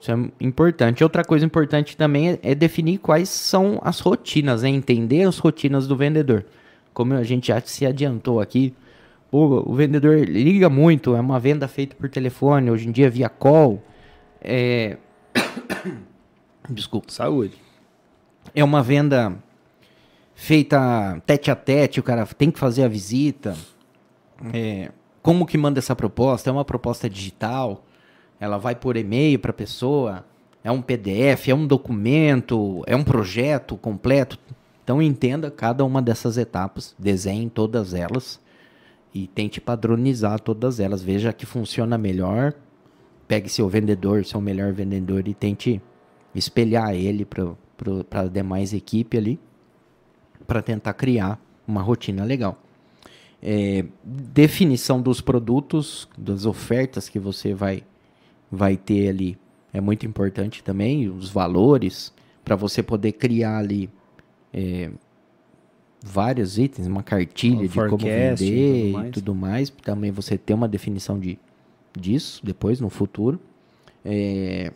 isso 0.00 0.12
é 0.12 0.14
importante. 0.40 1.02
Outra 1.02 1.24
coisa 1.24 1.44
importante 1.44 1.96
também 1.96 2.30
é, 2.30 2.38
é 2.42 2.54
definir 2.54 2.98
quais 2.98 3.28
são 3.28 3.80
as 3.82 4.00
rotinas, 4.00 4.62
é 4.62 4.68
entender 4.68 5.24
as 5.24 5.38
rotinas 5.38 5.86
do 5.88 5.96
vendedor. 5.96 6.44
Como 6.94 7.14
a 7.14 7.22
gente 7.22 7.48
já 7.48 7.60
se 7.60 7.84
adiantou 7.84 8.40
aqui, 8.40 8.74
o, 9.30 9.70
o 9.70 9.74
vendedor 9.74 10.18
liga 10.20 10.68
muito, 10.68 11.14
é 11.14 11.20
uma 11.20 11.40
venda 11.40 11.66
feita 11.66 11.96
por 11.96 12.08
telefone, 12.08 12.70
hoje 12.70 12.88
em 12.88 12.92
dia 12.92 13.10
via 13.10 13.28
call. 13.28 13.82
É... 14.40 14.96
Desculpa. 16.70 17.10
Saúde. 17.10 17.54
É 18.54 18.62
uma 18.62 18.82
venda 18.82 19.36
feita 20.34 21.20
tete 21.26 21.50
a 21.50 21.56
tete, 21.56 21.98
o 21.98 22.02
cara 22.02 22.24
tem 22.24 22.50
que 22.50 22.58
fazer 22.58 22.84
a 22.84 22.88
visita. 22.88 23.56
É... 24.52 24.90
Como 25.20 25.44
que 25.44 25.58
manda 25.58 25.80
essa 25.80 25.96
proposta? 25.96 26.48
É 26.48 26.52
uma 26.52 26.64
proposta 26.64 27.10
digital? 27.10 27.84
Ela 28.40 28.58
vai 28.58 28.74
por 28.74 28.96
e-mail 28.96 29.38
para 29.38 29.50
a 29.50 29.54
pessoa, 29.54 30.24
é 30.62 30.70
um 30.70 30.82
PDF, 30.82 31.48
é 31.48 31.54
um 31.54 31.66
documento, 31.66 32.82
é 32.86 32.94
um 32.94 33.04
projeto 33.04 33.76
completo. 33.76 34.38
Então 34.82 35.02
entenda 35.02 35.50
cada 35.50 35.84
uma 35.84 36.00
dessas 36.00 36.38
etapas, 36.38 36.94
desenhe 36.98 37.48
todas 37.48 37.94
elas 37.94 38.40
e 39.14 39.26
tente 39.26 39.60
padronizar 39.60 40.40
todas 40.40 40.80
elas. 40.80 41.02
Veja 41.02 41.32
que 41.32 41.46
funciona 41.46 41.98
melhor. 41.98 42.54
Pegue 43.26 43.48
seu 43.48 43.68
vendedor, 43.68 44.24
seu 44.24 44.40
melhor 44.40 44.72
vendedor 44.72 45.28
e 45.28 45.34
tente 45.34 45.82
espelhar 46.34 46.94
ele 46.94 47.24
para 47.24 48.22
a 48.22 48.26
demais 48.26 48.72
equipe 48.72 49.18
ali 49.18 49.38
para 50.46 50.62
tentar 50.62 50.94
criar 50.94 51.38
uma 51.66 51.82
rotina 51.82 52.24
legal. 52.24 52.58
É, 53.40 53.84
definição 54.02 55.00
dos 55.00 55.20
produtos, 55.20 56.08
das 56.16 56.46
ofertas 56.46 57.08
que 57.08 57.18
você 57.18 57.52
vai 57.52 57.84
vai 58.50 58.76
ter 58.76 59.08
ali 59.08 59.38
é 59.72 59.80
muito 59.80 60.06
importante 60.06 60.62
também, 60.62 61.08
os 61.08 61.30
valores, 61.30 62.12
para 62.44 62.56
você 62.56 62.82
poder 62.82 63.12
criar 63.12 63.58
ali 63.58 63.90
é, 64.52 64.90
vários 66.02 66.58
itens, 66.58 66.86
uma 66.86 67.02
cartilha 67.02 67.68
de 67.68 67.74
como 67.74 67.98
vender 67.98 68.40
e 68.40 68.82
tudo, 68.86 68.92
mais. 68.92 69.10
tudo 69.12 69.34
mais. 69.34 69.70
Também 69.70 70.10
você 70.10 70.38
ter 70.38 70.54
uma 70.54 70.66
definição 70.66 71.18
de, 71.18 71.38
disso 71.98 72.40
depois, 72.44 72.80
no 72.80 72.88
futuro. 72.88 73.38
É, 74.04 74.72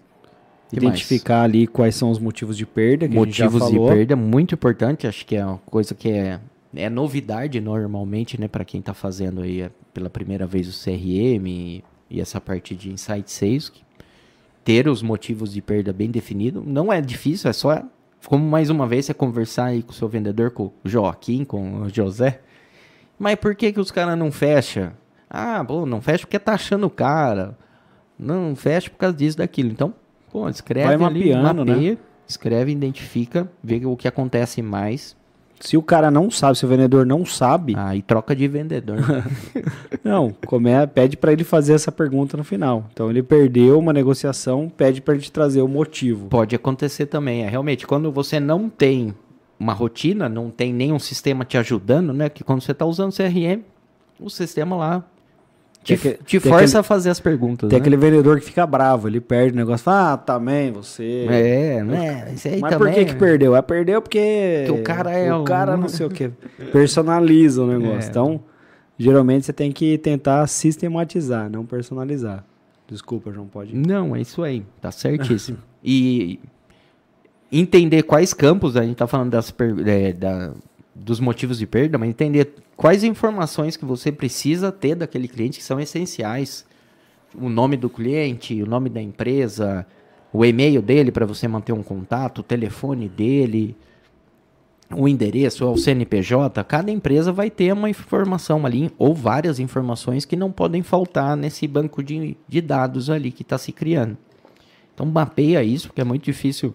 Identificar 0.72 1.40
mais? 1.40 1.44
ali 1.44 1.66
quais 1.66 1.94
são 1.94 2.10
os 2.10 2.18
motivos 2.18 2.56
de 2.56 2.66
perda. 2.66 3.08
Que 3.08 3.14
motivos 3.14 3.70
de 3.70 3.78
perda, 3.78 4.14
muito 4.14 4.54
importante. 4.54 5.06
Acho 5.06 5.24
que 5.24 5.36
é 5.36 5.44
uma 5.44 5.58
coisa 5.58 5.94
que 5.94 6.10
é, 6.10 6.38
é 6.74 6.90
novidade 6.90 7.60
normalmente, 7.60 8.38
né, 8.38 8.46
para 8.46 8.64
quem 8.64 8.80
está 8.80 8.92
fazendo 8.92 9.42
aí 9.42 9.70
pela 9.92 10.10
primeira 10.10 10.46
vez 10.46 10.68
o 10.68 10.84
CRM 10.84 11.82
e 12.12 12.20
essa 12.20 12.40
parte 12.40 12.76
de 12.76 12.90
insight 12.90 13.30
sales, 13.30 13.72
ter 14.62 14.86
os 14.86 15.02
motivos 15.02 15.52
de 15.52 15.62
perda 15.62 15.92
bem 15.92 16.10
definido. 16.10 16.62
Não 16.64 16.92
é 16.92 17.00
difícil, 17.00 17.48
é 17.48 17.52
só, 17.52 17.82
como 18.26 18.44
mais 18.44 18.68
uma 18.70 18.86
vez, 18.86 19.06
você 19.06 19.14
conversar 19.14 19.66
aí 19.66 19.82
com 19.82 19.90
o 19.90 19.94
seu 19.94 20.08
vendedor, 20.08 20.50
com 20.50 20.64
o 20.64 20.72
Joaquim, 20.84 21.44
com 21.44 21.82
o 21.82 21.88
José. 21.88 22.40
Mas 23.18 23.36
por 23.36 23.54
que, 23.54 23.72
que 23.72 23.80
os 23.80 23.90
caras 23.90 24.18
não 24.18 24.30
fecham? 24.30 24.92
Ah, 25.28 25.64
pô, 25.66 25.86
não 25.86 26.02
fecha 26.02 26.26
porque 26.26 26.38
tá 26.38 26.52
achando 26.54 26.90
cara. 26.90 27.56
Não 28.18 28.54
fecha 28.54 28.90
por 28.90 28.98
causa 28.98 29.16
disso, 29.16 29.38
daquilo. 29.38 29.70
Então, 29.70 29.94
pô, 30.30 30.48
escreve 30.48 30.88
Vai 30.88 30.96
mapeando, 30.98 31.48
ali, 31.48 31.70
mapeia, 31.70 31.92
né? 31.92 31.98
escreve, 32.28 32.70
identifica, 32.70 33.50
vê 33.62 33.84
o 33.86 33.96
que 33.96 34.06
acontece 34.06 34.60
mais 34.60 35.16
se 35.62 35.76
o 35.76 35.82
cara 35.82 36.10
não 36.10 36.28
sabe, 36.28 36.58
se 36.58 36.66
o 36.66 36.68
vendedor 36.68 37.06
não 37.06 37.24
sabe. 37.24 37.74
Aí 37.76 38.02
troca 38.02 38.34
de 38.34 38.48
vendedor. 38.48 38.98
não, 40.02 40.34
come, 40.44 40.70
pede 40.88 41.16
para 41.16 41.32
ele 41.32 41.44
fazer 41.44 41.74
essa 41.74 41.92
pergunta 41.92 42.36
no 42.36 42.42
final. 42.42 42.84
Então 42.92 43.08
ele 43.08 43.22
perdeu 43.22 43.78
uma 43.78 43.92
negociação, 43.92 44.68
pede 44.68 45.00
para 45.00 45.14
ele 45.14 45.22
te 45.22 45.30
trazer 45.30 45.62
o 45.62 45.68
motivo. 45.68 46.26
Pode 46.26 46.56
acontecer 46.56 47.06
também. 47.06 47.44
É 47.44 47.48
realmente 47.48 47.86
quando 47.86 48.10
você 48.10 48.40
não 48.40 48.68
tem 48.68 49.14
uma 49.58 49.72
rotina, 49.72 50.28
não 50.28 50.50
tem 50.50 50.72
nenhum 50.72 50.98
sistema 50.98 51.44
te 51.44 51.56
ajudando, 51.56 52.12
né? 52.12 52.28
Que 52.28 52.42
quando 52.42 52.60
você 52.60 52.72
está 52.72 52.84
usando 52.84 53.14
CRM, 53.14 53.62
o 54.18 54.28
sistema 54.28 54.74
lá 54.74 55.04
te, 55.82 55.96
que, 55.96 56.18
te 56.24 56.38
força 56.38 56.56
aquele, 56.56 56.78
a 56.78 56.82
fazer 56.82 57.10
as 57.10 57.18
perguntas. 57.18 57.68
Tem 57.68 57.78
né? 57.78 57.80
aquele 57.80 57.96
vendedor 57.96 58.38
que 58.38 58.46
fica 58.46 58.66
bravo, 58.66 59.08
ele 59.08 59.20
perde 59.20 59.52
o 59.52 59.56
negócio. 59.56 59.82
Fala, 59.84 60.12
ah, 60.12 60.16
também 60.16 60.70
você. 60.70 61.26
É, 61.28 61.82
né? 61.82 62.26
Mas 62.28 62.42
também, 62.42 62.78
por 62.78 62.90
que 62.92 63.04
que 63.06 63.14
perdeu? 63.16 63.56
É, 63.56 63.62
perdeu 63.62 64.00
porque. 64.00 64.66
o 64.70 64.82
cara 64.82 65.10
é. 65.10 65.34
O 65.34 65.44
cara 65.44 65.76
não 65.76 65.88
sei 65.88 66.06
o 66.06 66.10
que. 66.10 66.30
Personaliza 66.72 67.62
o 67.62 67.66
negócio. 67.66 68.06
É. 68.06 68.10
Então, 68.10 68.40
geralmente 68.96 69.46
você 69.46 69.52
tem 69.52 69.72
que 69.72 69.98
tentar 69.98 70.46
sistematizar, 70.46 71.50
não 71.50 71.66
personalizar. 71.66 72.44
Desculpa, 72.86 73.32
João, 73.32 73.46
pode. 73.46 73.74
Não, 73.74 74.14
é 74.14 74.20
isso 74.20 74.42
aí. 74.42 74.64
Tá 74.80 74.90
certíssimo. 74.90 75.58
e 75.82 76.38
entender 77.50 78.02
quais 78.02 78.32
campos, 78.32 78.76
a 78.76 78.82
gente 78.82 78.96
tá 78.96 79.06
falando 79.06 79.30
das, 79.30 79.54
é, 79.84 80.12
da, 80.12 80.52
dos 80.94 81.20
motivos 81.20 81.58
de 81.58 81.66
perda, 81.66 81.96
mas 81.98 82.08
entender 82.08 82.54
quais 82.76 83.02
informações 83.02 83.76
que 83.76 83.84
você 83.84 84.12
precisa 84.12 84.70
ter 84.70 84.94
daquele 84.94 85.26
cliente 85.26 85.58
que 85.58 85.64
são 85.64 85.80
essenciais. 85.80 86.64
O 87.34 87.48
nome 87.48 87.76
do 87.76 87.88
cliente, 87.88 88.62
o 88.62 88.66
nome 88.66 88.90
da 88.90 89.00
empresa, 89.00 89.86
o 90.32 90.44
e-mail 90.44 90.82
dele 90.82 91.10
para 91.10 91.24
você 91.24 91.48
manter 91.48 91.72
um 91.72 91.82
contato, 91.82 92.40
o 92.40 92.42
telefone 92.42 93.08
dele, 93.08 93.74
o 94.94 95.08
endereço, 95.08 95.66
o 95.66 95.76
CNPJ. 95.76 96.62
Cada 96.64 96.90
empresa 96.90 97.32
vai 97.32 97.50
ter 97.50 97.72
uma 97.72 97.88
informação 97.88 98.66
ali, 98.66 98.90
ou 98.98 99.14
várias 99.14 99.58
informações 99.58 100.24
que 100.24 100.36
não 100.36 100.52
podem 100.52 100.82
faltar 100.82 101.36
nesse 101.36 101.66
banco 101.66 102.02
de, 102.02 102.36
de 102.46 102.60
dados 102.60 103.08
ali 103.08 103.32
que 103.32 103.42
está 103.42 103.56
se 103.56 103.72
criando. 103.72 104.16
Então 104.94 105.06
mapeia 105.06 105.64
isso, 105.64 105.88
porque 105.88 106.02
é 106.02 106.04
muito 106.04 106.24
difícil 106.24 106.74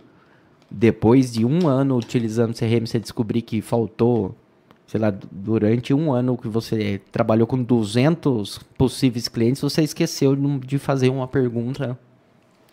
depois 0.69 1.31
de 1.31 1.45
um 1.45 1.67
ano 1.67 1.97
utilizando 1.97 2.51
o 2.51 2.53
CRM, 2.53 2.85
você 2.85 2.99
descobrir 2.99 3.41
que 3.41 3.61
faltou 3.61 4.35
sei 4.87 5.01
lá, 5.01 5.13
durante 5.29 5.93
um 5.93 6.13
ano 6.13 6.37
que 6.37 6.47
você 6.47 7.01
trabalhou 7.11 7.45
com 7.45 7.61
200 7.61 8.59
possíveis 8.77 9.27
clientes, 9.27 9.61
você 9.61 9.83
esqueceu 9.83 10.33
de 10.65 10.79
fazer 10.79 11.09
uma 11.09 11.27
pergunta 11.27 11.99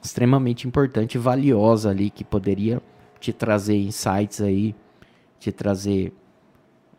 extremamente 0.01 0.66
importante 0.66 1.18
valiosa 1.18 1.90
ali, 1.90 2.11
que 2.11 2.22
poderia 2.22 2.80
te 3.18 3.32
trazer 3.32 3.76
insights 3.76 4.40
aí, 4.40 4.74
te 5.40 5.51
trazer 5.51 6.12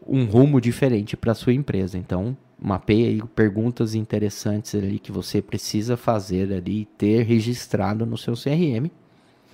um 0.05 0.25
rumo 0.25 0.59
diferente 0.59 1.15
para 1.15 1.33
sua 1.33 1.53
empresa. 1.53 1.97
Então, 1.97 2.35
mapeie 2.59 3.07
aí 3.07 3.21
perguntas 3.33 3.95
interessantes 3.95 4.75
ali 4.75 4.99
que 4.99 5.13
você 5.13 5.41
precisa 5.41 5.95
fazer 5.95 6.51
ali, 6.51 6.85
ter 6.97 7.23
registrado 7.23 8.05
no 8.05 8.17
seu 8.17 8.33
CRM 8.33 8.91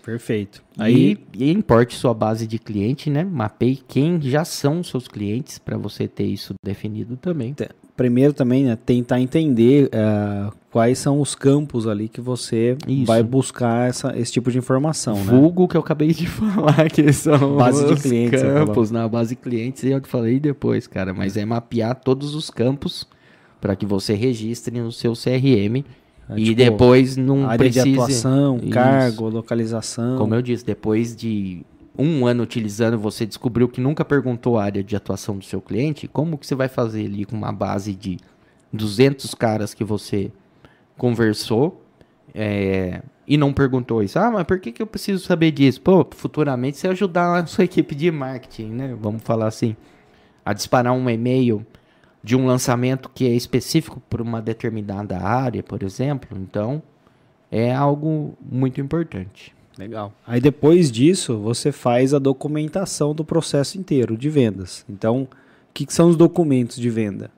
Perfeito. 0.04 0.64
Aí 0.78 1.18
e, 1.34 1.46
e 1.46 1.52
importe 1.52 1.96
sua 1.96 2.14
base 2.14 2.48
de 2.48 2.58
cliente, 2.58 3.10
né? 3.10 3.24
Mapeie 3.24 3.80
quem 3.88 4.22
já 4.22 4.44
são 4.44 4.84
seus 4.84 5.08
clientes 5.08 5.60
para 5.60 5.78
você 5.78 6.08
ter 6.08 6.26
isso 6.26 6.54
definido 6.64 7.16
também. 7.16 7.56
Primeiro 7.96 8.34
também, 8.34 8.64
né, 8.64 8.76
tentar 8.76 9.20
entender 9.20 9.88
uh, 9.88 10.52
quais 10.72 10.98
são 10.98 11.22
os 11.22 11.36
campos 11.36 11.86
ali 11.86 12.08
que 12.08 12.22
você 12.22 12.76
isso. 12.88 13.06
vai 13.06 13.22
buscar 13.22 13.90
essa, 13.90 14.18
esse 14.18 14.32
tipo 14.32 14.50
de 14.50 14.58
informação, 14.58 15.16
né? 15.18 15.24
Vulgo 15.32 15.68
que 15.68 15.78
eu 15.78 15.82
acabei 15.82 16.12
de 16.14 16.26
falar, 16.26 16.90
que 16.90 17.12
são 17.14 17.58
base 17.58 17.86
de 17.86 18.02
clientes, 18.02 18.42
campos, 18.42 18.90
na 18.90 19.08
base 19.08 19.36
de 19.36 19.42
clientes, 19.42 19.84
e 19.84 19.92
eu 19.92 20.02
falei 20.04 20.40
depois, 20.40 20.88
cara, 20.88 21.14
mas 21.14 21.38
é 21.38 21.46
mapear 21.46 21.94
todos 21.94 22.34
os 22.34 22.50
campos 22.50 23.08
para 23.60 23.76
que 23.76 23.86
você 23.86 24.16
registre 24.16 24.80
no 24.80 24.92
seu 24.92 25.14
CRM 25.14 25.86
é, 26.32 26.40
e 26.40 26.46
tipo, 26.46 26.56
depois 26.56 27.18
não 27.18 27.46
área 27.46 27.58
precise... 27.58 27.84
de 27.84 27.94
atuação, 27.94 28.58
Isso. 28.58 28.70
cargo, 28.70 29.30
localização. 29.30 30.18
Como 30.18 30.34
eu 30.34 30.42
disse, 30.42 30.66
depois 30.66 31.16
de 31.16 31.66
um 31.98 32.26
ano 32.26 32.44
utilizando, 32.44 32.98
você 32.98 33.26
descobriu 33.26 33.68
que 33.68 33.82
nunca 33.82 34.06
perguntou 34.06 34.58
a 34.58 34.64
área 34.64 34.84
de 34.84 34.96
atuação 34.96 35.38
do 35.38 35.44
seu 35.44 35.62
cliente, 35.62 36.08
como 36.08 36.38
que 36.38 36.48
você 36.48 36.56
vai 36.56 36.68
fazer 36.68 37.06
ali 37.06 37.26
com 37.26 37.36
uma 37.36 37.52
base 37.52 37.94
de 37.94 38.18
200 38.72 39.36
caras 39.36 39.74
que 39.74 39.84
você 39.84 40.32
conversou 40.98 41.84
é, 42.34 43.02
e 43.28 43.36
não 43.36 43.52
perguntou 43.52 44.02
isso? 44.02 44.18
Ah, 44.18 44.32
mas 44.32 44.46
por 44.46 44.60
que, 44.60 44.72
que 44.72 44.82
eu 44.82 44.88
preciso 44.88 45.26
saber 45.26 45.52
disso? 45.52 45.82
Pô, 45.82 46.08
futuramente 46.12 46.78
você 46.78 46.88
ajudar 46.88 47.44
a 47.44 47.46
sua 47.46 47.66
equipe 47.66 47.94
de 47.94 48.10
marketing, 48.10 48.70
né? 48.70 48.98
Vamos 49.00 49.22
falar 49.22 49.48
assim, 49.48 49.76
a 50.46 50.54
disparar 50.54 50.94
um 50.94 51.10
e-mail 51.10 51.66
de 52.24 52.36
um 52.36 52.46
lançamento 52.46 53.10
que 53.14 53.26
é 53.26 53.32
específico 53.32 54.02
para 54.10 54.22
uma 54.22 54.42
determinada 54.42 55.18
área, 55.18 55.64
por 55.64 55.84
exemplo. 55.84 56.38
Então, 56.40 56.82
é 57.52 57.74
algo 57.74 58.34
muito 58.42 58.80
importante. 58.80 59.54
Legal. 59.78 60.14
Aí 60.28 60.40
depois 60.40 60.92
disso, 60.92 61.38
você 61.40 61.72
faz 61.72 62.14
a 62.14 62.20
documentação 62.20 63.16
do 63.16 63.26
processo 63.26 63.78
inteiro 63.78 64.16
de 64.16 64.30
vendas. 64.30 64.86
Então, 64.88 65.24
o 65.24 65.74
que, 65.74 65.86
que 65.86 65.94
são 65.94 66.10
os 66.10 66.16
documentos 66.16 66.76
de 66.76 66.90
venda? 66.90 67.32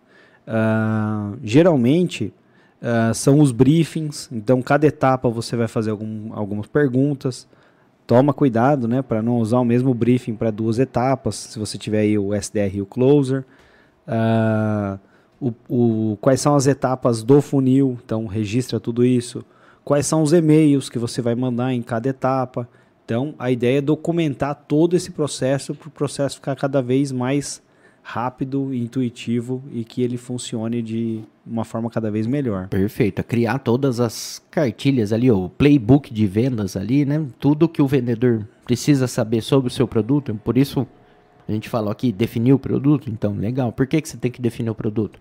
Uh, 0.46 1.38
geralmente 1.44 2.34
uh, 2.82 3.14
são 3.14 3.40
os 3.40 3.52
briefings. 3.52 4.28
Então, 4.32 4.62
cada 4.62 4.86
etapa 4.86 5.30
você 5.30 5.56
vai 5.56 5.68
fazer 5.68 5.92
algum, 5.92 6.34
algumas 6.34 6.68
perguntas. 6.68 7.48
Toma 8.06 8.34
cuidado, 8.34 8.88
né, 8.88 9.02
para 9.02 9.22
não 9.22 9.38
usar 9.38 9.60
o 9.60 9.66
mesmo 9.66 9.94
briefing 9.94 10.36
para 10.36 10.52
duas 10.52 10.80
etapas. 10.80 11.36
Se 11.36 11.58
você 11.58 11.78
tiver 11.78 12.00
aí 12.00 12.18
o 12.18 12.34
SDR 12.34 12.76
e 12.76 12.82
o 12.82 12.86
closer. 12.86 13.46
Uh, 14.08 14.99
o, 15.39 15.54
o, 15.70 16.18
quais 16.22 16.39
são 16.39 16.56
as 16.56 16.68
etapas 16.68 17.24
do 17.24 17.41
funil, 17.41 17.97
então 18.04 18.26
registra 18.26 18.80
tudo 18.80 19.04
isso. 19.04 19.43
Quais 19.84 20.06
são 20.06 20.22
os 20.22 20.32
e-mails 20.32 20.89
que 20.89 20.97
você 20.97 21.22
vai 21.22 21.36
mandar 21.36 21.74
em 21.74 21.82
cada 21.82 22.08
etapa. 22.08 22.68
Então, 23.04 23.36
a 23.38 23.51
ideia 23.51 23.80
é 23.80 23.82
documentar 23.82 24.56
todo 24.56 24.95
esse 24.95 25.12
processo 25.12 25.76
para 25.76 25.89
o 25.89 25.91
processo 25.91 26.36
ficar 26.36 26.56
cada 26.56 26.82
vez 26.82 27.12
mais 27.12 27.62
rápido, 28.01 28.74
intuitivo 28.74 29.64
e 29.72 29.84
que 29.84 30.01
ele 30.01 30.18
funcione 30.18 30.82
de 30.82 31.22
uma 31.45 31.64
forma 31.64 31.89
cada 31.89 32.12
vez 32.12 32.28
melhor. 32.28 32.68
Perfeito. 32.68 33.20
É 33.20 33.24
criar 33.24 33.60
todas 33.60 33.99
as 33.99 34.41
cartilhas 34.51 35.14
ali, 35.14 35.32
o 35.32 35.49
playbook 35.49 36.14
de 36.14 36.28
vendas 36.28 36.76
ali, 36.76 37.06
né? 37.06 37.26
Tudo 37.39 37.68
que 37.68 37.82
o 37.82 37.88
vendedor 37.88 38.47
precisa 38.66 39.08
saber 39.08 39.41
sobre 39.41 39.68
o 39.68 39.72
seu 39.72 39.88
produto. 39.88 40.34
Por 40.43 40.58
isso, 40.58 40.86
a 41.48 41.52
gente 41.52 41.70
falou 41.70 41.91
aqui, 41.91 42.12
definir 42.12 42.54
o 42.54 42.60
produto, 42.60 43.10
então 43.10 43.36
legal. 43.36 43.72
Por 43.72 43.86
que, 43.88 44.02
que 44.02 44.08
você 44.08 44.18
tem 44.18 44.32
que 44.32 44.41
definir 44.41 44.70
o 44.70 44.76
produto? 44.76 45.20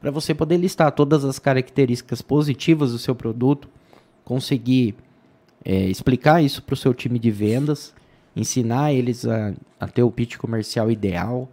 Para 0.00 0.10
você 0.10 0.34
poder 0.34 0.56
listar 0.56 0.92
todas 0.92 1.24
as 1.24 1.38
características 1.38 2.22
positivas 2.22 2.92
do 2.92 2.98
seu 2.98 3.14
produto, 3.14 3.68
conseguir 4.24 4.94
é, 5.64 5.86
explicar 5.86 6.42
isso 6.42 6.62
para 6.62 6.74
o 6.74 6.76
seu 6.76 6.92
time 6.92 7.18
de 7.18 7.30
vendas, 7.30 7.94
ensinar 8.36 8.92
eles 8.92 9.26
a, 9.26 9.54
a, 9.80 9.86
ter 9.86 10.02
o 10.02 10.10
pitch 10.10 10.36
comercial 10.36 10.90
ideal, 10.90 11.48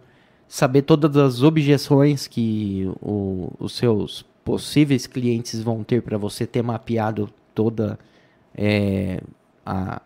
saber 0.46 0.82
todas 0.82 1.16
as 1.16 1.42
objeções 1.42 2.26
que 2.26 2.90
o, 3.00 3.52
os 3.58 3.72
seus 3.72 4.24
possíveis 4.44 5.06
clientes 5.06 5.62
vão 5.62 5.82
ter 5.82 6.02
para 6.02 6.18
você 6.18 6.46
ter 6.46 6.62
mapeado 6.62 7.30
toda 7.54 7.98
é, 8.54 9.20
a, 9.64 10.02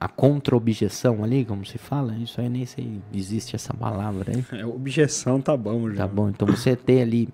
a 0.00 0.08
contra-objeção 0.08 1.22
ali, 1.22 1.44
como 1.44 1.64
se 1.66 1.76
fala, 1.76 2.16
isso 2.16 2.40
aí 2.40 2.48
nem 2.48 2.64
sei, 2.64 3.00
existe 3.12 3.54
essa 3.54 3.74
palavra 3.74 4.32
aí. 4.34 4.58
É, 4.58 4.64
objeção 4.64 5.40
tá 5.42 5.54
bom 5.54 5.90
já. 5.90 5.96
Tá 5.96 6.08
bom, 6.08 6.30
então 6.30 6.48
você 6.48 6.74
ter 6.74 7.02
ali 7.02 7.28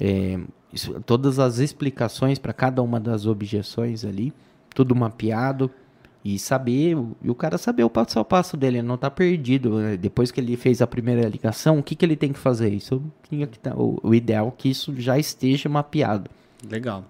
é, 0.00 0.38
isso, 0.72 1.00
todas 1.04 1.40
as 1.40 1.58
explicações 1.58 2.38
para 2.38 2.52
cada 2.52 2.80
uma 2.82 3.00
das 3.00 3.26
objeções 3.26 4.04
ali, 4.04 4.32
tudo 4.72 4.94
mapeado 4.94 5.68
e 6.24 6.38
saber, 6.38 6.96
e 7.22 7.30
o 7.30 7.34
cara 7.34 7.58
saber 7.58 7.82
o 7.82 7.90
passo 7.90 8.18
a 8.20 8.24
passo 8.24 8.56
dele, 8.56 8.82
não 8.82 8.96
tá 8.96 9.10
perdido. 9.10 9.78
Né? 9.78 9.96
Depois 9.96 10.30
que 10.30 10.40
ele 10.40 10.56
fez 10.56 10.80
a 10.82 10.86
primeira 10.86 11.28
ligação, 11.28 11.78
o 11.78 11.82
que, 11.82 11.96
que 11.96 12.04
ele 12.04 12.16
tem 12.16 12.32
que 12.32 12.38
fazer? 12.38 12.72
Isso 12.72 13.02
tinha 13.28 13.46
que 13.46 13.58
tá, 13.58 13.74
o, 13.74 13.98
o 14.02 14.14
ideal 14.14 14.48
é 14.48 14.50
que 14.56 14.68
isso 14.68 14.94
já 15.00 15.18
esteja 15.18 15.68
mapeado. 15.68 16.30
Legal. 16.68 17.04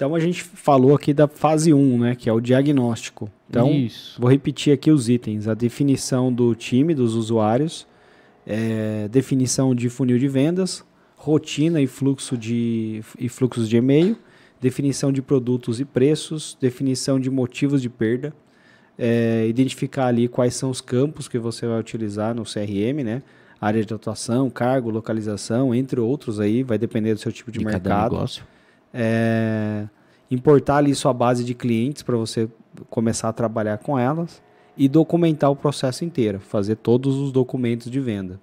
Então 0.00 0.14
a 0.14 0.18
gente 0.18 0.42
falou 0.42 0.94
aqui 0.94 1.12
da 1.12 1.28
fase 1.28 1.74
1, 1.74 1.98
né, 1.98 2.14
que 2.14 2.30
é 2.30 2.32
o 2.32 2.40
diagnóstico. 2.40 3.30
Então, 3.50 3.70
Isso. 3.70 4.18
vou 4.18 4.30
repetir 4.30 4.72
aqui 4.72 4.90
os 4.90 5.10
itens: 5.10 5.46
a 5.46 5.52
definição 5.52 6.32
do 6.32 6.54
time, 6.54 6.94
dos 6.94 7.14
usuários, 7.14 7.86
é, 8.46 9.08
definição 9.08 9.74
de 9.74 9.90
funil 9.90 10.18
de 10.18 10.26
vendas, 10.26 10.82
rotina 11.16 11.82
e 11.82 11.86
fluxo 11.86 12.34
de 12.38 13.02
e 13.18 13.28
fluxos 13.28 13.68
de 13.68 13.76
e-mail, 13.76 14.16
definição 14.58 15.12
de 15.12 15.20
produtos 15.20 15.80
e 15.80 15.84
preços, 15.84 16.56
definição 16.58 17.20
de 17.20 17.28
motivos 17.28 17.82
de 17.82 17.90
perda, 17.90 18.32
é, 18.98 19.44
identificar 19.46 20.06
ali 20.06 20.28
quais 20.28 20.54
são 20.54 20.70
os 20.70 20.80
campos 20.80 21.28
que 21.28 21.38
você 21.38 21.66
vai 21.66 21.78
utilizar 21.78 22.34
no 22.34 22.44
CRM, 22.44 23.04
né? 23.04 23.22
Área 23.60 23.84
de 23.84 23.92
atuação, 23.92 24.48
cargo, 24.48 24.88
localização, 24.88 25.74
entre 25.74 26.00
outros 26.00 26.40
aí, 26.40 26.62
vai 26.62 26.78
depender 26.78 27.12
do 27.12 27.20
seu 27.20 27.30
tipo 27.30 27.52
de, 27.52 27.58
de 27.58 27.66
mercado. 27.66 27.82
Cada 27.82 28.10
negócio 28.14 28.59
é, 28.92 29.86
importar 30.30 30.76
ali 30.76 30.94
sua 30.94 31.12
base 31.12 31.44
de 31.44 31.54
clientes 31.54 32.02
para 32.02 32.16
você 32.16 32.48
começar 32.88 33.28
a 33.28 33.32
trabalhar 33.32 33.78
com 33.78 33.98
elas 33.98 34.42
e 34.76 34.88
documentar 34.88 35.50
o 35.50 35.56
processo 35.56 36.04
inteiro, 36.04 36.40
fazer 36.40 36.76
todos 36.76 37.16
os 37.16 37.32
documentos 37.32 37.90
de 37.90 38.00
venda. 38.00 38.40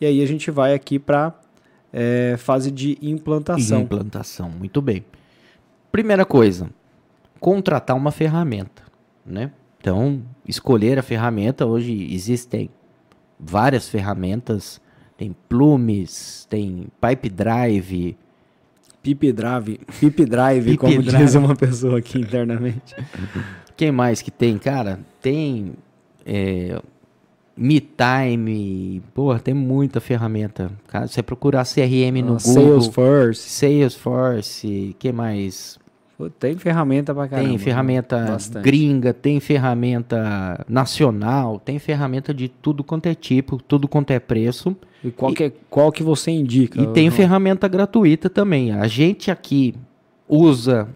E 0.00 0.06
aí 0.06 0.22
a 0.22 0.26
gente 0.26 0.50
vai 0.50 0.74
aqui 0.74 0.98
para 0.98 1.38
é, 1.92 2.36
fase 2.38 2.70
de 2.70 2.98
implantação. 3.02 3.82
Implantação, 3.82 4.50
muito 4.50 4.80
bem. 4.80 5.04
Primeira 5.90 6.24
coisa, 6.24 6.70
contratar 7.40 7.96
uma 7.96 8.10
ferramenta, 8.10 8.82
né? 9.24 9.52
Então, 9.80 10.22
escolher 10.46 10.98
a 10.98 11.02
ferramenta, 11.02 11.64
hoje 11.64 12.12
existem 12.12 12.68
várias 13.38 13.88
ferramentas, 13.88 14.80
tem 15.16 15.34
Plumes, 15.48 16.46
tem 16.50 16.88
Pipe 17.00 17.28
Drive, 17.28 18.16
Pip 19.02 19.32
Drive, 19.32 19.80
Pip 20.00 20.24
Drive, 20.24 20.76
como 20.76 21.02
Drive. 21.02 21.24
diz 21.24 21.34
uma 21.34 21.54
pessoa 21.54 21.98
aqui 21.98 22.18
internamente. 22.18 22.94
Quem 23.76 23.92
mais 23.92 24.20
que 24.20 24.30
tem? 24.30 24.58
Cara, 24.58 24.98
tem 25.22 25.72
é, 26.26 26.80
MeTime, 27.56 29.02
porra, 29.14 29.40
tem 29.40 29.54
muita 29.54 30.00
ferramenta. 30.00 30.70
Cara, 30.86 31.06
você 31.08 31.22
procurar 31.22 31.64
CRM 31.64 32.22
no 32.22 32.36
Google. 32.36 32.38
Salesforce. 32.38 33.48
Salesforce, 33.48 34.96
que 34.98 35.12
mais? 35.12 35.78
Tem 36.40 36.56
ferramenta 36.56 37.14
pra 37.14 37.28
caramba. 37.28 37.48
Tem 37.48 37.58
ferramenta 37.58 38.18
Bastante. 38.18 38.64
gringa, 38.64 39.12
tem 39.14 39.38
ferramenta 39.38 40.64
nacional, 40.68 41.60
tem 41.60 41.78
ferramenta 41.78 42.34
de 42.34 42.48
tudo 42.48 42.82
quanto 42.82 43.06
é 43.06 43.14
tipo, 43.14 43.62
tudo 43.62 43.86
quanto 43.86 44.10
é 44.10 44.18
preço. 44.18 44.76
E 45.04 45.12
qual, 45.12 45.30
e, 45.30 45.34
que, 45.36 45.44
é, 45.44 45.52
qual 45.70 45.92
que 45.92 46.02
você 46.02 46.32
indica? 46.32 46.80
E 46.82 46.88
tem 46.88 47.08
não? 47.08 47.16
ferramenta 47.16 47.68
gratuita 47.68 48.28
também. 48.28 48.72
A 48.72 48.88
gente 48.88 49.30
aqui 49.30 49.76
usa 50.28 50.88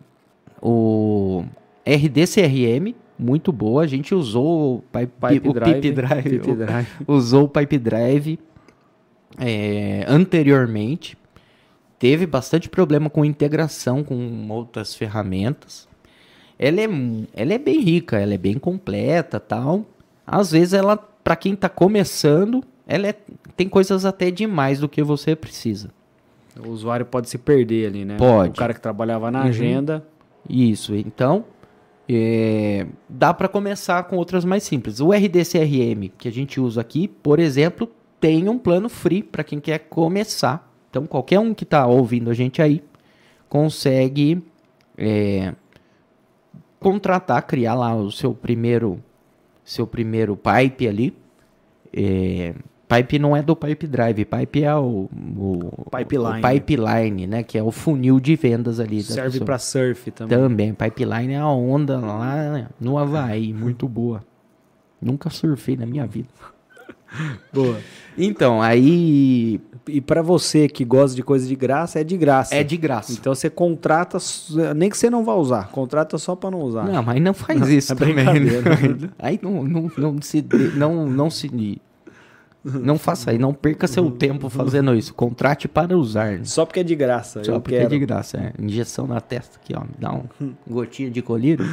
o 0.61 1.45
RDCRM, 1.87 2.93
muito 3.17 3.53
boa. 3.53 3.85
A 3.85 3.87
gente 3.87 4.17
usou 4.17 4.79
o 4.79 4.83
Pipe, 4.99 5.13
Pipe 5.35 5.49
o 5.49 5.53
Drive, 5.53 5.75
Pipe 5.75 5.93
Drive, 5.93 6.23
Pipe 6.23 6.53
Drive. 6.57 6.89
usou 7.07 7.45
o 7.45 7.49
Pipe 7.49 7.79
Drive 7.79 8.41
é, 9.39 10.05
anteriormente 10.09 11.17
teve 12.03 12.27
bastante 12.27 12.69
problema 12.69 13.09
com 13.09 13.25
integração 13.25 14.03
com 14.03 14.49
outras 14.51 14.93
ferramentas. 14.93 15.87
Ela 16.59 16.81
é, 16.81 16.89
ela 17.33 17.55
é 17.55 17.59
bem 17.59 17.81
rica, 17.81 18.19
ela 18.19 18.35
é 18.35 18.37
bem 18.39 18.59
completa 18.59 19.39
tal. 19.39 19.85
Às 20.27 20.51
vezes 20.51 20.73
ela, 20.75 20.97
para 20.97 21.37
quem 21.37 21.55
está 21.55 21.69
começando, 21.69 22.65
ela 22.89 23.07
é, 23.07 23.15
tem 23.57 23.69
coisas 23.69 24.05
até 24.05 24.33
demais 24.33 24.81
do 24.81 24.89
que 24.89 25.01
você 25.01 25.37
precisa. 25.37 25.91
O 26.59 26.71
usuário 26.71 27.07
pode 27.07 27.29
se 27.29 27.39
perder 27.39 27.87
ali, 27.87 28.05
né? 28.05 28.17
Pode. 28.17 28.51
O 28.51 28.55
cara 28.57 28.75
que 28.75 28.81
trabalhava 28.81 29.31
na 29.31 29.43
Uhum. 29.43 29.47
agenda. 29.49 30.05
Isso, 30.51 30.97
então 30.97 31.45
é, 32.09 32.85
dá 33.09 33.33
para 33.33 33.47
começar 33.47 34.03
com 34.05 34.17
outras 34.17 34.45
mais 34.45 34.65
simples. 34.65 34.99
O 34.99 35.13
RDCRM 35.13 36.09
que 36.19 36.27
a 36.27 36.33
gente 36.33 36.61
usa 36.61 36.81
aqui, 36.81 37.07
por 37.07 37.39
exemplo, 37.39 37.89
tem 38.21 38.49
um 38.49 38.59
plano 38.59 38.89
free 38.89 39.23
para 39.23 39.45
quem 39.45 39.61
quer 39.61 39.79
começar. 39.89 40.72
Então 40.93 41.07
qualquer 41.07 41.39
um 41.39 41.55
que 41.55 41.65
está 41.65 41.87
ouvindo 41.87 42.29
a 42.29 42.35
gente 42.35 42.61
aí 42.61 42.85
consegue 43.49 44.45
é, 44.95 45.55
contratar, 46.79 47.47
criar 47.47 47.73
lá 47.73 47.95
o 47.97 48.13
seu 48.13 48.35
primeiro 48.35 49.03
seu 49.65 49.87
primeiro 49.87 50.37
pipe 50.37 50.87
ali. 50.87 51.17
É, 51.95 52.55
pipe 52.87 53.19
não 53.19 53.35
é 53.35 53.41
do 53.41 53.57
Pipe 53.57 53.87
Drive, 53.87 54.23
pipe 54.27 54.65
é 54.65 54.77
o, 54.77 55.09
o 55.39 55.91
Pipeline. 55.91 56.41
o 56.41 56.51
pipeline, 56.51 57.27
né? 57.27 57.43
Que 57.43 57.57
é 57.57 57.63
o 57.63 57.71
funil 57.71 58.21
de 58.21 58.37
vendas 58.37 58.79
ali. 58.79 59.03
Serve 59.03 59.41
para 59.41 59.59
surf 59.59 60.11
também. 60.11 60.39
Também, 60.39 60.75
pipeline 60.75 61.33
é 61.33 61.39
a 61.39 61.49
onda 61.49 61.99
lá 61.99 62.69
no 62.79 62.99
Havaí, 62.99 63.51
muito 63.55 63.89
boa. 63.89 64.23
Nunca 65.01 65.31
surfei 65.31 65.75
na 65.75 65.87
minha 65.87 66.07
vida. 66.07 66.29
Boa. 67.53 67.79
Então, 68.17 68.61
aí 68.61 69.61
E 69.89 70.01
para 70.01 70.23
você 70.23 70.69
que 70.69 70.85
gosta 70.85 71.17
de 71.17 71.23
coisa 71.23 71.47
de 71.47 71.57
graça, 71.57 71.99
é 71.99 72.05
de 72.05 72.17
graça. 72.17 72.55
é 72.55 72.63
de 72.63 72.77
graça. 72.77 73.13
Então 73.13 73.35
você 73.35 73.51
contrata, 73.51 74.19
nem 74.77 74.89
que 74.89 74.97
você 74.97 75.11
não 75.11 75.25
vá 75.25 75.35
usar, 75.35 75.69
contrata 75.71 76.17
só 76.19 76.37
para 76.37 76.51
não 76.53 76.61
usar. 76.61 76.85
Não, 76.85 77.03
mas 77.03 77.21
não 77.21 77.35
faz 77.35 77.69
isso 77.69 77.93
é 77.93 77.97
também. 77.97 78.15
brincadeira. 78.15 78.61
né? 78.95 79.11
Aí 79.19 79.41
não, 79.43 79.65
não, 79.65 79.91
não 79.97 80.23
se 80.23 80.45
não 80.77 81.07
não 81.07 81.31
se 81.31 81.51
não 82.65 82.97
faça 82.97 83.33
aí, 83.33 83.39
não 83.39 83.53
perca 83.53 83.89
seu 83.89 84.09
tempo 84.11 84.49
fazendo 84.49 84.95
isso. 84.95 85.13
Contrate 85.13 85.67
para 85.67 85.97
usar. 85.99 86.39
né? 86.39 86.45
Só 86.45 86.65
porque 86.65 86.81
é 86.81 86.85
de 86.85 86.95
graça. 86.95 87.43
Só 87.43 87.59
porque 87.59 87.75
quero. 87.75 87.87
é 87.87 87.89
de 87.89 87.99
graça, 87.99 88.37
é. 88.37 88.53
Injeção 88.63 89.07
na 89.07 89.21
testa 89.21 89.59
aqui, 89.59 89.75
ó, 89.77 89.81
me 89.81 89.95
dá 89.99 90.13
um 90.13 90.55
gotinha 90.67 91.11
de 91.11 91.21
colírio. 91.21 91.67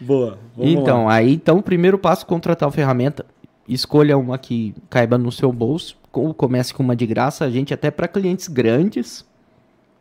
Boa. 0.00 0.38
Então, 0.58 1.04
lá. 1.04 1.14
aí, 1.14 1.34
então, 1.34 1.58
o 1.58 1.62
primeiro 1.62 1.98
passo, 1.98 2.26
contratar 2.26 2.68
a 2.68 2.72
ferramenta. 2.72 3.24
Escolha 3.68 4.18
uma 4.18 4.38
que 4.38 4.74
caiba 4.90 5.16
no 5.16 5.30
seu 5.30 5.52
bolso. 5.52 5.96
Ou 6.12 6.34
comece 6.34 6.74
com 6.74 6.82
uma 6.82 6.94
de 6.94 7.06
graça. 7.06 7.44
A 7.44 7.50
gente, 7.50 7.72
até 7.72 7.90
para 7.90 8.06
clientes 8.06 8.48
grandes, 8.48 9.24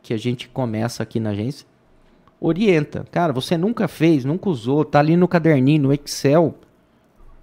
que 0.01 0.13
a 0.13 0.17
gente 0.17 0.49
começa 0.49 1.03
aqui 1.03 1.19
na 1.19 1.29
agência, 1.29 1.65
orienta. 2.39 3.05
Cara, 3.11 3.31
você 3.31 3.57
nunca 3.57 3.87
fez, 3.87 4.25
nunca 4.25 4.49
usou, 4.49 4.83
tá 4.83 4.99
ali 4.99 5.15
no 5.15 5.27
caderninho, 5.27 5.83
no 5.83 5.93
Excel. 5.93 6.55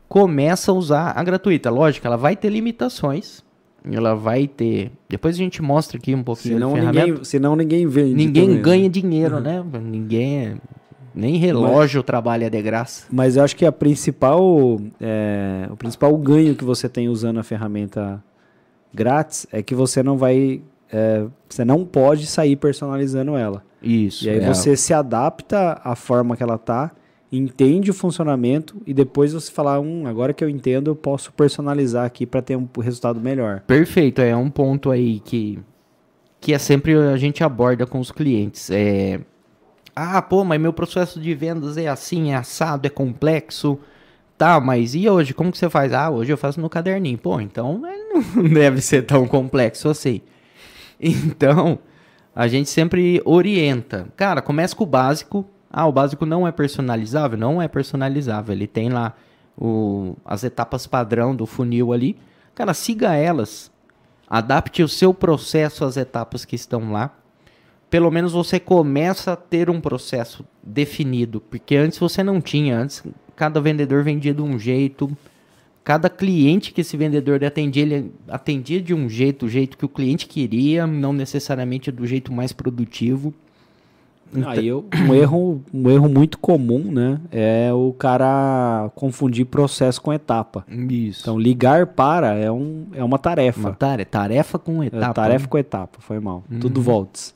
Começa 0.08 0.72
a 0.72 0.74
usar 0.74 1.12
a 1.16 1.22
gratuita. 1.22 1.70
Lógico, 1.70 2.06
ela 2.06 2.16
vai 2.16 2.34
ter 2.34 2.48
limitações. 2.50 3.42
Ela 3.90 4.14
vai 4.14 4.46
ter. 4.48 4.90
Depois 5.08 5.36
a 5.36 5.38
gente 5.38 5.62
mostra 5.62 5.98
aqui 5.98 6.14
um 6.14 6.22
pouquinho 6.22 6.54
senão, 6.54 6.70
da 6.70 6.76
ferramenta. 6.76 7.06
ninguém, 7.06 7.24
senão 7.24 7.56
ninguém 7.56 7.86
vende. 7.86 8.14
Ninguém 8.14 8.48
né? 8.48 8.60
ganha 8.60 8.90
dinheiro, 8.90 9.40
né? 9.40 9.64
Ninguém. 9.82 10.38
é- 10.38 10.56
Nem 11.14 11.36
relógio 11.36 12.02
trabalha 12.02 12.50
de 12.50 12.60
graça. 12.60 13.06
Mas 13.10 13.36
eu 13.36 13.44
acho 13.44 13.54
que 13.56 13.64
a 13.64 13.72
principal, 13.72 14.80
é, 15.00 15.68
o 15.70 15.76
principal 15.76 16.16
ganho 16.16 16.54
que 16.54 16.64
você 16.64 16.88
tem 16.88 17.08
usando 17.08 17.38
a 17.38 17.42
ferramenta 17.42 18.22
grátis 18.92 19.46
é 19.52 19.62
que 19.62 19.74
você 19.74 20.02
não 20.02 20.16
vai, 20.16 20.62
é, 20.92 21.24
você 21.48 21.64
não 21.64 21.84
pode 21.84 22.26
sair 22.26 22.56
personalizando 22.56 23.36
ela. 23.36 23.62
Isso. 23.82 24.26
E 24.26 24.30
aí 24.30 24.38
é. 24.38 24.46
você 24.46 24.76
se 24.76 24.92
adapta 24.92 25.80
à 25.84 25.94
forma 25.94 26.36
que 26.36 26.42
ela 26.42 26.58
tá, 26.58 26.92
entende 27.30 27.90
o 27.90 27.94
funcionamento 27.94 28.80
e 28.86 28.94
depois 28.94 29.32
você 29.32 29.50
fala, 29.52 29.78
hum, 29.78 30.06
agora 30.06 30.32
que 30.32 30.42
eu 30.42 30.48
entendo, 30.48 30.90
eu 30.90 30.96
posso 30.96 31.32
personalizar 31.32 32.04
aqui 32.04 32.26
para 32.26 32.42
ter 32.42 32.56
um 32.56 32.68
resultado 32.80 33.20
melhor. 33.20 33.60
Perfeito, 33.66 34.20
é 34.20 34.34
um 34.34 34.50
ponto 34.50 34.90
aí 34.90 35.20
que, 35.20 35.58
que 36.40 36.54
é 36.54 36.58
sempre 36.58 36.94
a 36.94 37.16
gente 37.16 37.44
aborda 37.44 37.86
com 37.86 38.00
os 38.00 38.10
clientes. 38.10 38.70
É, 38.70 39.20
ah, 39.94 40.22
pô, 40.22 40.44
mas 40.44 40.60
meu 40.60 40.72
processo 40.72 41.20
de 41.20 41.34
vendas 41.34 41.76
é 41.76 41.88
assim, 41.88 42.30
é 42.30 42.36
assado, 42.36 42.86
é 42.86 42.90
complexo. 42.90 43.78
Tá, 44.38 44.60
mas 44.60 44.94
e 44.94 45.08
hoje? 45.08 45.34
Como 45.34 45.50
que 45.50 45.58
você 45.58 45.68
faz? 45.68 45.92
Ah, 45.92 46.08
hoje 46.10 46.32
eu 46.32 46.36
faço 46.36 46.60
no 46.60 46.70
caderninho. 46.70 47.18
Pô, 47.18 47.40
então 47.40 47.76
né, 47.80 47.92
não 48.14 48.44
deve 48.48 48.80
ser 48.80 49.02
tão 49.02 49.26
complexo 49.26 49.88
assim. 49.88 50.20
Então, 51.00 51.80
a 52.34 52.46
gente 52.46 52.70
sempre 52.70 53.20
orienta. 53.24 54.06
Cara, 54.16 54.40
começa 54.40 54.76
com 54.76 54.84
o 54.84 54.86
básico. 54.86 55.44
Ah, 55.68 55.86
o 55.86 55.92
básico 55.92 56.24
não 56.24 56.46
é 56.46 56.52
personalizável? 56.52 57.36
Não 57.36 57.60
é 57.60 57.66
personalizável. 57.66 58.54
Ele 58.54 58.68
tem 58.68 58.88
lá 58.88 59.14
o, 59.56 60.16
as 60.24 60.44
etapas 60.44 60.86
padrão 60.86 61.34
do 61.34 61.44
funil 61.44 61.92
ali. 61.92 62.16
Cara, 62.54 62.72
siga 62.74 63.14
elas. 63.14 63.72
Adapte 64.30 64.84
o 64.84 64.88
seu 64.88 65.12
processo 65.12 65.84
às 65.84 65.96
etapas 65.96 66.44
que 66.44 66.54
estão 66.54 66.92
lá. 66.92 67.12
Pelo 67.90 68.10
menos 68.10 68.32
você 68.32 68.60
começa 68.60 69.32
a 69.32 69.36
ter 69.36 69.68
um 69.68 69.80
processo 69.80 70.44
definido. 70.62 71.40
Porque 71.40 71.74
antes 71.74 71.98
você 71.98 72.22
não 72.22 72.40
tinha. 72.40 72.78
Antes 72.78 73.02
cada 73.38 73.60
vendedor 73.60 74.02
vendia 74.02 74.34
de 74.34 74.42
um 74.42 74.58
jeito. 74.58 75.08
Cada 75.84 76.10
cliente 76.10 76.72
que 76.72 76.80
esse 76.82 76.96
vendedor 76.96 77.42
atendia, 77.44 77.82
ele 77.84 78.12
atendia 78.28 78.82
de 78.82 78.92
um 78.92 79.08
jeito, 79.08 79.46
o 79.46 79.48
jeito 79.48 79.78
que 79.78 79.84
o 79.84 79.88
cliente 79.88 80.26
queria, 80.26 80.86
não 80.86 81.12
necessariamente 81.12 81.90
do 81.92 82.04
jeito 82.06 82.32
mais 82.32 82.52
produtivo. 82.52 83.32
Então- 84.34 84.50
Aí 84.50 84.66
eu- 84.68 84.84
um 85.08 85.14
erro, 85.14 85.62
um 85.72 85.88
erro 85.88 86.06
muito 86.06 86.36
comum, 86.38 86.80
né, 86.92 87.18
é 87.32 87.72
o 87.72 87.94
cara 87.98 88.90
confundir 88.94 89.46
processo 89.46 90.02
com 90.02 90.12
etapa. 90.12 90.66
Isso. 90.68 91.22
Então 91.22 91.38
ligar 91.38 91.86
para 91.86 92.34
é, 92.34 92.50
um, 92.52 92.84
é 92.92 93.02
uma 93.02 93.18
tarefa. 93.18 93.58
uma 93.60 93.72
tarefa, 93.72 94.10
tarefa 94.10 94.58
com 94.58 94.82
É 94.82 94.88
etapa. 94.88 95.14
tarefa 95.14 95.48
com 95.48 95.56
etapa, 95.56 95.98
foi 96.00 96.20
mal. 96.20 96.44
Tudo 96.60 96.82
volts. 96.82 97.34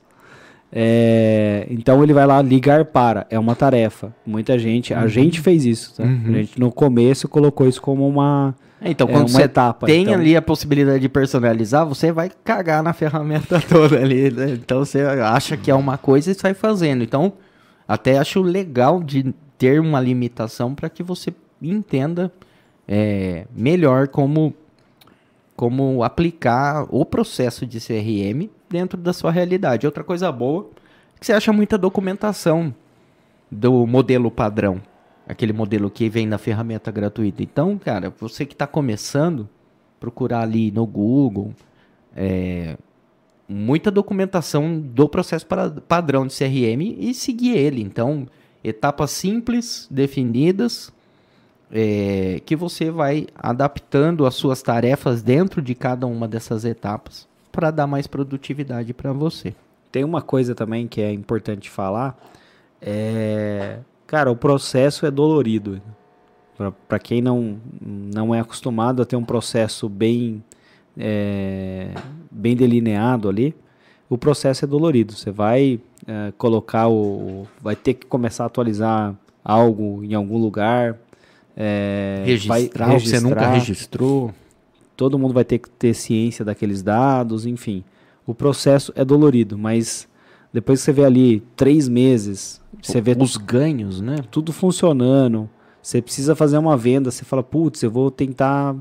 É, 0.75 1.67
então 1.69 2.03
ele 2.03 2.15
vai 2.15 2.27
lá 2.27 2.41
ligar 2.41 2.87
para, 2.87 3.27
é 3.29 3.39
uma 3.39 3.55
tarefa. 3.55 4.13
Muita 4.25 4.59
gente, 4.59 4.95
a 4.95 5.07
gente 5.07 5.39
fez 5.41 5.67
isso, 5.67 5.95
tá? 5.97 6.03
Uhum. 6.03 6.23
A 6.29 6.33
gente 6.33 6.59
no 6.59 6.73
começo 6.73 7.29
colocou 7.29 7.69
isso 7.69 7.83
como 7.83 8.09
uma, 8.09 8.55
É, 8.81 8.91
Então, 8.91 9.07
é 9.07 9.13
quando 9.13 9.29
uma 9.29 9.39
você 9.39 9.43
etapa. 9.43 9.87
tem 9.87 10.05
então, 10.05 10.15
ali 10.15 10.35
a 10.35 10.41
possibilidade 10.41 11.01
de 11.01 11.09
personalizar, 11.11 11.87
você 11.87 12.11
vai 12.11 12.31
cagar 12.43 12.83
na 12.83 12.95
ferramenta 12.95 13.61
toda 13.69 13.99
ali. 13.99 14.31
né? 14.31 14.53
Então 14.53 14.79
você 14.79 15.03
acha 15.03 15.59
que 15.59 15.71
é 15.71 15.75
uma 15.75 15.99
coisa 15.99 16.31
e 16.31 16.35
sai 16.35 16.55
fazendo. 16.55 17.05
Então, 17.05 17.35
até 17.87 18.17
acho 18.17 18.41
legal 18.41 19.03
de 19.03 19.35
ter 19.59 19.79
uma 19.79 20.01
limitação 20.01 20.75
para 20.75 20.89
que 20.89 21.03
você 21.03 21.35
entenda 21.61 22.33
é, 22.89 23.45
melhor 23.55 24.09
como, 24.09 24.55
como 25.55 26.03
aplicar 26.03 26.87
o 26.89 27.05
processo 27.05 27.67
de 27.67 27.79
CRM 27.79 28.49
dentro 28.73 28.99
da 28.99 29.13
sua 29.13 29.31
realidade. 29.31 29.87
Outra 29.87 30.03
coisa 30.03 30.33
boa 30.33 30.71
é 31.15 31.21
que 31.21 31.27
você 31.27 31.35
acha 31.35 31.53
muita 31.53 31.77
documentação 31.77 32.75
do 33.51 33.87
modelo 33.87 34.31
padrão. 34.31 34.81
Aquele 35.29 35.53
modelo 35.53 35.91
que 35.91 36.09
vem 36.09 36.27
na 36.27 36.39
ferramenta 36.39 36.91
gratuita. 36.91 37.43
Então, 37.43 37.79
cara, 37.79 38.13
você 38.19 38.47
que 38.47 38.55
está 38.55 38.67
começando, 38.67 39.49
procurar 40.01 40.41
ali 40.41 40.71
no 40.73 40.87
Google, 40.87 41.53
é, 42.17 42.77
muita 43.47 43.91
documentação 43.91 44.81
do 44.81 45.07
processo 45.09 45.47
para- 45.47 45.71
padrão 45.71 46.27
de 46.27 46.33
CRM 46.33 46.97
e 46.99 47.13
seguir 47.13 47.57
ele. 47.57 47.83
Então, 47.83 48.27
etapas 48.65 49.11
simples, 49.11 49.87
definidas, 49.91 50.91
é, 51.71 52.41
que 52.45 52.57
você 52.57 52.91
vai 52.91 53.27
adaptando 53.35 54.27
as 54.27 54.35
suas 54.35 54.63
tarefas 54.63 55.23
dentro 55.23 55.61
de 55.63 55.75
cada 55.75 56.07
uma 56.07 56.27
dessas 56.27 56.65
etapas 56.65 57.31
para 57.53 57.71
dar 57.71 57.87
mais 57.87 58.07
produtividade 58.07 58.95
para 58.95 59.13
você. 59.13 59.55
Tem 59.93 60.03
uma 60.03 60.23
coisa 60.23 60.55
também 60.55 60.89
que 60.89 61.03
é 61.03 61.13
importante 61.13 61.69
falar. 61.69 62.19
É, 62.81 63.79
cara, 64.07 64.31
o 64.31 64.37
processo 64.37 65.05
é 65.05 65.11
dolorido. 65.11 65.81
Para 66.89 66.99
quem 66.99 67.21
não, 67.21 67.59
não 67.81 68.35
é 68.35 68.41
acostumado 68.41 69.03
a 69.03 69.05
ter 69.05 69.17
um 69.17 69.25
processo 69.25 69.89
bem, 69.89 70.43
é, 70.97 71.89
bem 72.31 72.57
delineado 72.57 73.29
ali, 73.29 73.55
o 74.09 74.17
processo 74.17 74.65
é 74.65 74.69
dolorido. 74.69 75.13
Você 75.13 75.31
vai 75.31 75.81
é, 76.07 76.33
colocar 76.39 76.89
o. 76.89 77.47
Vai 77.61 77.77
ter 77.77 77.95
que 77.95 78.07
começar 78.07 78.45
a 78.45 78.47
atualizar 78.47 79.15
algo 79.45 80.03
em 80.05 80.15
algum 80.15 80.39
lugar. 80.39 80.99
é, 81.57 82.23
vai 82.47 82.63
Registrar, 82.63 82.91
o 82.91 82.97
que 82.99 83.09
você 83.09 83.21
nunca 83.21 83.51
registrar 83.51 83.55
registrou. 83.55 84.35
Todo 85.03 85.19
mundo 85.19 85.35
vai 85.35 85.45
ter 85.45 85.59
que 85.59 85.69
ter 85.69 85.95
ciência 85.95 86.45
daqueles 86.45 86.81
dados, 86.81 87.45
enfim. 87.45 87.83
O 88.25 88.33
processo 88.33 88.93
é 88.95 89.05
dolorido, 89.05 89.59
mas 89.59 90.07
depois 90.53 90.79
que 90.79 90.85
você 90.85 90.93
vê 90.93 91.05
ali 91.05 91.41
três 91.57 91.89
meses, 91.89 92.61
você 92.81 93.01
vê 93.01 93.17
os 93.19 93.37
ganhos, 93.37 94.01
né? 94.01 94.15
tudo 94.31 94.53
funcionando, 94.53 95.51
você 95.83 96.01
precisa 96.01 96.37
fazer 96.37 96.57
uma 96.57 96.77
venda, 96.77 97.11
você 97.11 97.25
fala, 97.25 97.43
putz, 97.43 97.83
eu 97.83 97.91
vou 97.91 98.13
tentar 98.13 98.77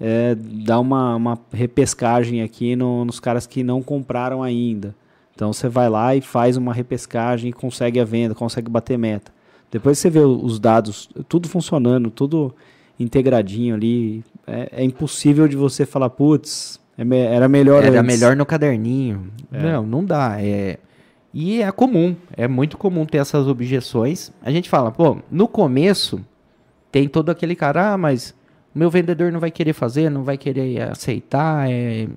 é, 0.00 0.34
dar 0.34 0.80
uma, 0.80 1.14
uma 1.16 1.38
repescagem 1.52 2.40
aqui 2.40 2.74
no- 2.74 3.04
nos 3.04 3.20
caras 3.20 3.46
que 3.46 3.62
não 3.62 3.82
compraram 3.82 4.42
ainda. 4.42 4.94
Então 5.34 5.52
você 5.52 5.68
vai 5.68 5.90
lá 5.90 6.16
e 6.16 6.22
faz 6.22 6.56
uma 6.56 6.72
repescagem 6.72 7.50
e 7.50 7.52
consegue 7.52 8.00
a 8.00 8.04
venda, 8.06 8.34
consegue 8.34 8.70
bater 8.70 8.96
meta. 8.96 9.30
Depois 9.70 9.98
você 9.98 10.08
vê 10.08 10.20
os 10.20 10.58
dados, 10.58 11.10
tudo 11.28 11.46
funcionando, 11.46 12.10
tudo 12.10 12.54
integradinho 12.98 13.74
ali. 13.74 14.24
É, 14.48 14.68
é 14.82 14.84
impossível 14.84 15.46
de 15.46 15.56
você 15.56 15.84
falar, 15.84 16.10
putz, 16.10 16.80
é 16.96 17.04
me- 17.04 17.16
era 17.18 17.48
melhor 17.48 17.84
Era 17.84 18.00
antes. 18.00 18.14
melhor 18.18 18.34
no 18.34 18.46
caderninho. 18.46 19.30
Não, 19.50 19.84
não 19.86 20.04
dá. 20.04 20.36
É... 20.40 20.78
E 21.32 21.60
é 21.62 21.70
comum, 21.70 22.16
é 22.36 22.48
muito 22.48 22.78
comum 22.78 23.04
ter 23.04 23.18
essas 23.18 23.46
objeções. 23.46 24.32
A 24.42 24.50
gente 24.50 24.68
fala, 24.68 24.90
pô, 24.90 25.18
no 25.30 25.46
começo 25.46 26.20
tem 26.90 27.06
todo 27.06 27.30
aquele 27.30 27.54
cara, 27.54 27.92
ah, 27.92 27.98
mas 27.98 28.30
o 28.74 28.78
meu 28.78 28.90
vendedor 28.90 29.30
não 29.30 29.38
vai 29.38 29.50
querer 29.50 29.74
fazer, 29.74 30.10
não 30.10 30.24
vai 30.24 30.38
querer 30.38 30.80
aceitar. 30.82 31.70
É... 31.70 32.08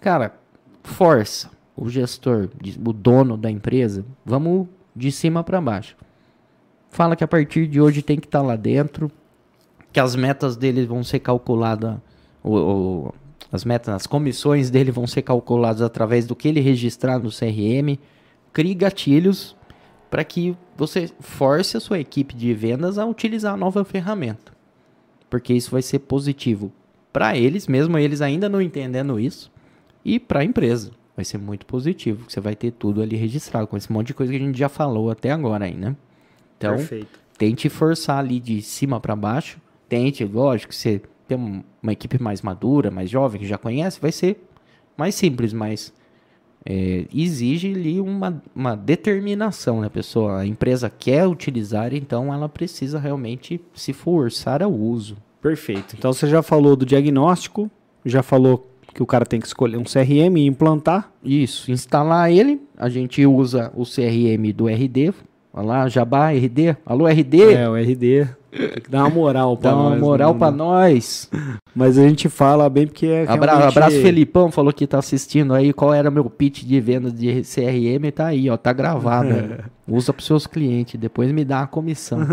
Cara, 0.00 0.34
força 0.82 1.48
o 1.76 1.88
gestor, 1.88 2.48
o 2.84 2.92
dono 2.92 3.36
da 3.36 3.50
empresa, 3.50 4.04
vamos 4.26 4.66
de 4.94 5.10
cima 5.12 5.42
para 5.44 5.60
baixo. 5.60 5.96
Fala 6.90 7.16
que 7.16 7.24
a 7.24 7.28
partir 7.28 7.66
de 7.66 7.80
hoje 7.80 8.02
tem 8.02 8.18
que 8.18 8.26
estar 8.26 8.42
lá 8.42 8.56
dentro, 8.56 9.10
que 9.92 10.00
as 10.00 10.16
metas 10.16 10.56
dele 10.56 10.86
vão 10.86 11.04
ser 11.04 11.20
calculadas, 11.20 11.96
o, 12.42 13.12
as 13.52 13.64
metas, 13.64 13.94
as 13.94 14.06
comissões 14.06 14.70
dele 14.70 14.90
vão 14.90 15.06
ser 15.06 15.22
calculadas 15.22 15.82
através 15.82 16.26
do 16.26 16.34
que 16.34 16.48
ele 16.48 16.60
registrar 16.60 17.18
no 17.18 17.30
CRM. 17.30 17.98
Crie 18.52 18.74
gatilhos 18.74 19.54
para 20.10 20.24
que 20.24 20.56
você 20.76 21.10
force 21.20 21.76
a 21.76 21.80
sua 21.80 21.98
equipe 21.98 22.34
de 22.34 22.52
vendas 22.54 22.98
a 22.98 23.04
utilizar 23.06 23.54
a 23.54 23.56
nova 23.56 23.84
ferramenta. 23.84 24.52
Porque 25.28 25.52
isso 25.52 25.70
vai 25.70 25.82
ser 25.82 26.00
positivo 26.00 26.72
para 27.12 27.36
eles, 27.36 27.66
mesmo 27.66 27.98
eles 27.98 28.20
ainda 28.20 28.48
não 28.48 28.60
entendendo 28.60 29.20
isso, 29.20 29.50
e 30.04 30.18
para 30.18 30.40
a 30.40 30.44
empresa. 30.44 30.90
Vai 31.14 31.24
ser 31.24 31.36
muito 31.36 31.66
positivo, 31.66 32.24
você 32.28 32.40
vai 32.40 32.56
ter 32.56 32.72
tudo 32.72 33.02
ali 33.02 33.16
registrado, 33.16 33.66
com 33.66 33.76
esse 33.76 33.92
monte 33.92 34.08
de 34.08 34.14
coisa 34.14 34.32
que 34.32 34.38
a 34.38 34.40
gente 34.40 34.58
já 34.58 34.68
falou 34.68 35.10
até 35.10 35.30
agora 35.30 35.66
aí, 35.66 35.74
né? 35.74 35.94
Então, 36.56 36.76
Perfeito. 36.76 37.20
tente 37.36 37.68
forçar 37.68 38.18
ali 38.18 38.40
de 38.40 38.62
cima 38.62 38.98
para 38.98 39.14
baixo. 39.14 39.58
Tente, 39.92 40.24
lógico, 40.24 40.74
você 40.74 41.02
tem 41.28 41.36
um- 41.36 41.62
uma 41.82 41.92
equipe 41.92 42.18
mais 42.22 42.40
madura, 42.40 42.90
mais 42.90 43.10
jovem, 43.10 43.38
que 43.38 43.46
já 43.46 43.58
conhece, 43.58 44.00
vai 44.00 44.10
ser 44.10 44.42
mais 44.96 45.14
simples, 45.14 45.52
mas 45.52 45.92
é, 46.64 47.04
exige 47.12 47.74
ali 47.74 48.00
uma, 48.00 48.42
uma 48.56 48.74
determinação, 48.74 49.82
né, 49.82 49.90
pessoa? 49.90 50.38
A 50.38 50.46
empresa 50.46 50.88
quer 50.88 51.26
utilizar, 51.26 51.92
então 51.92 52.32
ela 52.32 52.48
precisa 52.48 52.98
realmente 52.98 53.60
se 53.74 53.92
forçar 53.92 54.62
ao 54.62 54.72
uso. 54.72 55.16
Perfeito. 55.42 55.94
Então 55.98 56.10
você 56.10 56.26
já 56.26 56.40
falou 56.42 56.74
do 56.74 56.86
diagnóstico, 56.86 57.70
já 58.06 58.22
falou 58.22 58.70
que 58.94 59.02
o 59.02 59.06
cara 59.06 59.26
tem 59.26 59.40
que 59.40 59.46
escolher 59.46 59.76
um 59.76 59.84
CRM 59.84 60.36
e 60.38 60.46
implantar. 60.46 61.12
Isso, 61.22 61.70
instalar 61.70 62.32
ele, 62.32 62.62
a 62.78 62.88
gente 62.88 63.26
usa 63.26 63.70
o 63.74 63.84
CRM 63.84 64.52
do 64.54 64.68
RD, 64.68 65.12
olha 65.52 65.66
lá, 65.66 65.88
Jabá, 65.88 66.30
RD, 66.32 66.76
alô 66.86 67.06
RD, 67.06 67.42
É, 67.54 67.68
o 67.68 67.76
RD. 67.76 68.26
Tem 68.54 68.82
que 68.82 68.90
dar 68.90 69.04
uma 69.04 69.10
moral 69.10 69.56
pra 69.56 69.70
dá 69.70 69.76
uma 69.76 69.90
nós, 69.90 70.00
moral 70.00 70.32
né? 70.34 70.38
pra 70.38 70.50
nós. 70.50 71.30
Mas 71.74 71.96
a 71.96 72.06
gente 72.06 72.28
fala 72.28 72.68
bem 72.68 72.86
porque 72.86 73.06
é 73.06 73.22
Abra 73.26 73.52
realmente- 73.52 73.78
Abraço 73.78 74.02
Felipão, 74.02 74.50
falou 74.50 74.72
que 74.74 74.86
tá 74.86 74.98
assistindo 74.98 75.54
aí. 75.54 75.72
Qual 75.72 75.94
era 75.94 76.10
meu 76.10 76.28
pitch 76.28 76.64
de 76.64 76.78
venda 76.78 77.10
de 77.10 77.42
CRM? 77.42 78.10
Tá 78.14 78.26
aí, 78.26 78.50
ó, 78.50 78.56
tá 78.58 78.72
gravado. 78.72 79.30
Usa 79.88 80.12
pros 80.12 80.26
seus 80.26 80.46
clientes, 80.46 81.00
depois 81.00 81.32
me 81.32 81.44
dá 81.44 81.62
a 81.62 81.66
comissão. 81.66 82.20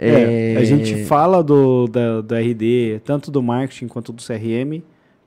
É, 0.00 0.54
a 0.56 0.62
gente 0.64 1.04
fala 1.06 1.42
do, 1.42 1.88
da, 1.88 2.20
do 2.20 2.32
RD, 2.32 3.00
tanto 3.04 3.32
do 3.32 3.42
marketing 3.42 3.88
quanto 3.88 4.12
do 4.12 4.22
CRM, 4.22 4.80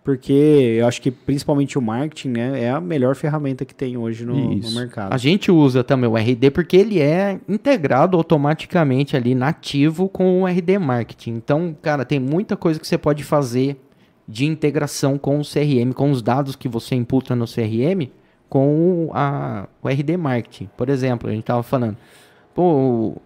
porque 0.03 0.33
eu 0.79 0.87
acho 0.87 1.01
que 1.01 1.11
principalmente 1.11 1.77
o 1.77 1.81
marketing 1.81 2.29
né, 2.29 2.63
é 2.63 2.69
a 2.71 2.81
melhor 2.81 3.15
ferramenta 3.15 3.63
que 3.63 3.73
tem 3.73 3.97
hoje 3.97 4.25
no, 4.25 4.55
no 4.55 4.71
mercado. 4.71 5.13
A 5.13 5.17
gente 5.17 5.51
usa 5.51 5.83
também 5.83 6.09
o 6.09 6.15
RD 6.15 6.49
porque 6.51 6.75
ele 6.75 6.99
é 6.99 7.39
integrado 7.47 8.17
automaticamente 8.17 9.15
ali 9.15 9.35
nativo 9.35 10.09
com 10.09 10.41
o 10.41 10.47
RD 10.47 10.79
Marketing. 10.79 11.31
Então, 11.31 11.75
cara, 11.81 12.03
tem 12.03 12.19
muita 12.19 12.57
coisa 12.57 12.79
que 12.79 12.87
você 12.87 12.97
pode 12.97 13.23
fazer 13.23 13.79
de 14.27 14.45
integração 14.45 15.19
com 15.19 15.39
o 15.39 15.43
CRM, 15.43 15.91
com 15.93 16.09
os 16.09 16.21
dados 16.21 16.55
que 16.55 16.67
você 16.67 16.95
imputa 16.95 17.35
no 17.35 17.45
CRM, 17.45 18.09
com 18.49 19.05
o, 19.07 19.11
a, 19.13 19.67
o 19.83 19.87
RD 19.87 20.17
Marketing. 20.17 20.69
Por 20.75 20.89
exemplo, 20.89 21.29
a 21.29 21.33
gente 21.33 21.43
tava 21.43 21.61
falando, 21.61 21.95
pô, 22.55 23.17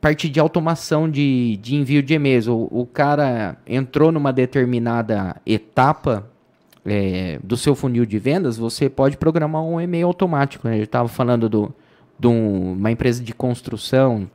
parte 0.00 0.28
de 0.28 0.40
automação 0.40 1.10
de, 1.10 1.58
de 1.58 1.76
envio 1.76 2.02
de 2.02 2.14
e-mails. 2.14 2.46
O, 2.48 2.68
o 2.70 2.86
cara 2.86 3.56
entrou 3.66 4.10
numa 4.10 4.32
determinada 4.32 5.36
etapa 5.44 6.26
é, 6.84 7.38
do 7.44 7.56
seu 7.56 7.74
funil 7.74 8.06
de 8.06 8.18
vendas, 8.18 8.56
você 8.56 8.88
pode 8.88 9.16
programar 9.16 9.62
um 9.62 9.80
e-mail 9.80 10.06
automático. 10.06 10.66
Né? 10.66 10.78
Eu 10.78 10.84
estava 10.84 11.08
falando 11.08 11.48
do, 11.48 11.74
de 12.18 12.26
um- 12.26 12.72
uma 12.72 12.90
empresa 12.90 13.22
de 13.22 13.34
construção, 13.34 14.28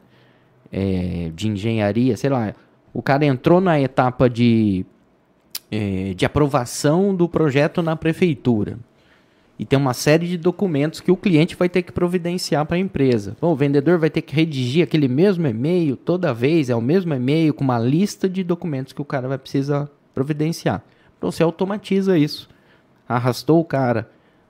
é, 0.72 1.32
de 1.34 1.48
engenharia, 1.48 2.16
sei 2.16 2.30
lá. 2.30 2.54
O 2.94 3.02
cara 3.02 3.26
entrou 3.26 3.60
na 3.60 3.80
etapa 3.80 4.30
de, 4.30 4.86
é, 5.72 6.14
de 6.16 6.26
aprovação 6.26 7.16
do 7.16 7.28
projeto 7.28 7.82
na 7.82 7.96
prefeitura. 7.96 8.78
E 9.58 9.66
tem 9.66 9.80
uma 9.80 9.94
série 9.94 10.28
de 10.28 10.38
documentos 10.38 11.00
que 11.00 11.12
o 11.12 11.16
cliente 11.16 11.56
vai 11.56 11.70
ter 11.70 11.82
que 11.82 11.92
providenciar 11.92 12.66
para 12.66 12.76
a 12.76 12.80
empresa. 12.80 13.38
Bom, 13.40 13.54
o 13.54 13.56
vendedor 13.56 13.98
vai 13.98 14.10
ter 14.10 14.22
que 14.22 14.36
redigir 14.36 14.84
aquele 14.84 15.08
mesmo 15.08 15.48
e-mail 15.48 15.96
toda 15.96 16.34
vez, 16.34 16.70
é 16.70 16.76
o 16.76 16.82
mesmo 16.82 17.14
e-mail 17.14 17.54
com 17.54 17.64
uma 17.64 17.80
lista 17.80 18.28
de 18.28 18.44
documentos 18.44 18.92
que 18.92 19.02
o 19.02 19.06
cara 19.06 19.30
vai 19.30 19.38
precisar 19.38 19.90
providenciar. 20.14 20.84
Então 21.18 21.32
você 21.32 21.42
automatiza 21.42 22.18
isso. 22.18 22.50
Arrastou 23.08 23.62
o 23.62 23.66
cara 23.66 24.10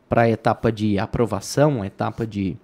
para 0.10 0.24
a 0.24 0.30
etapa 0.30 0.72
de 0.72 0.98
aprovação, 0.98 1.84
a 1.84 1.88
etapa 1.88 2.26
de, 2.26 2.58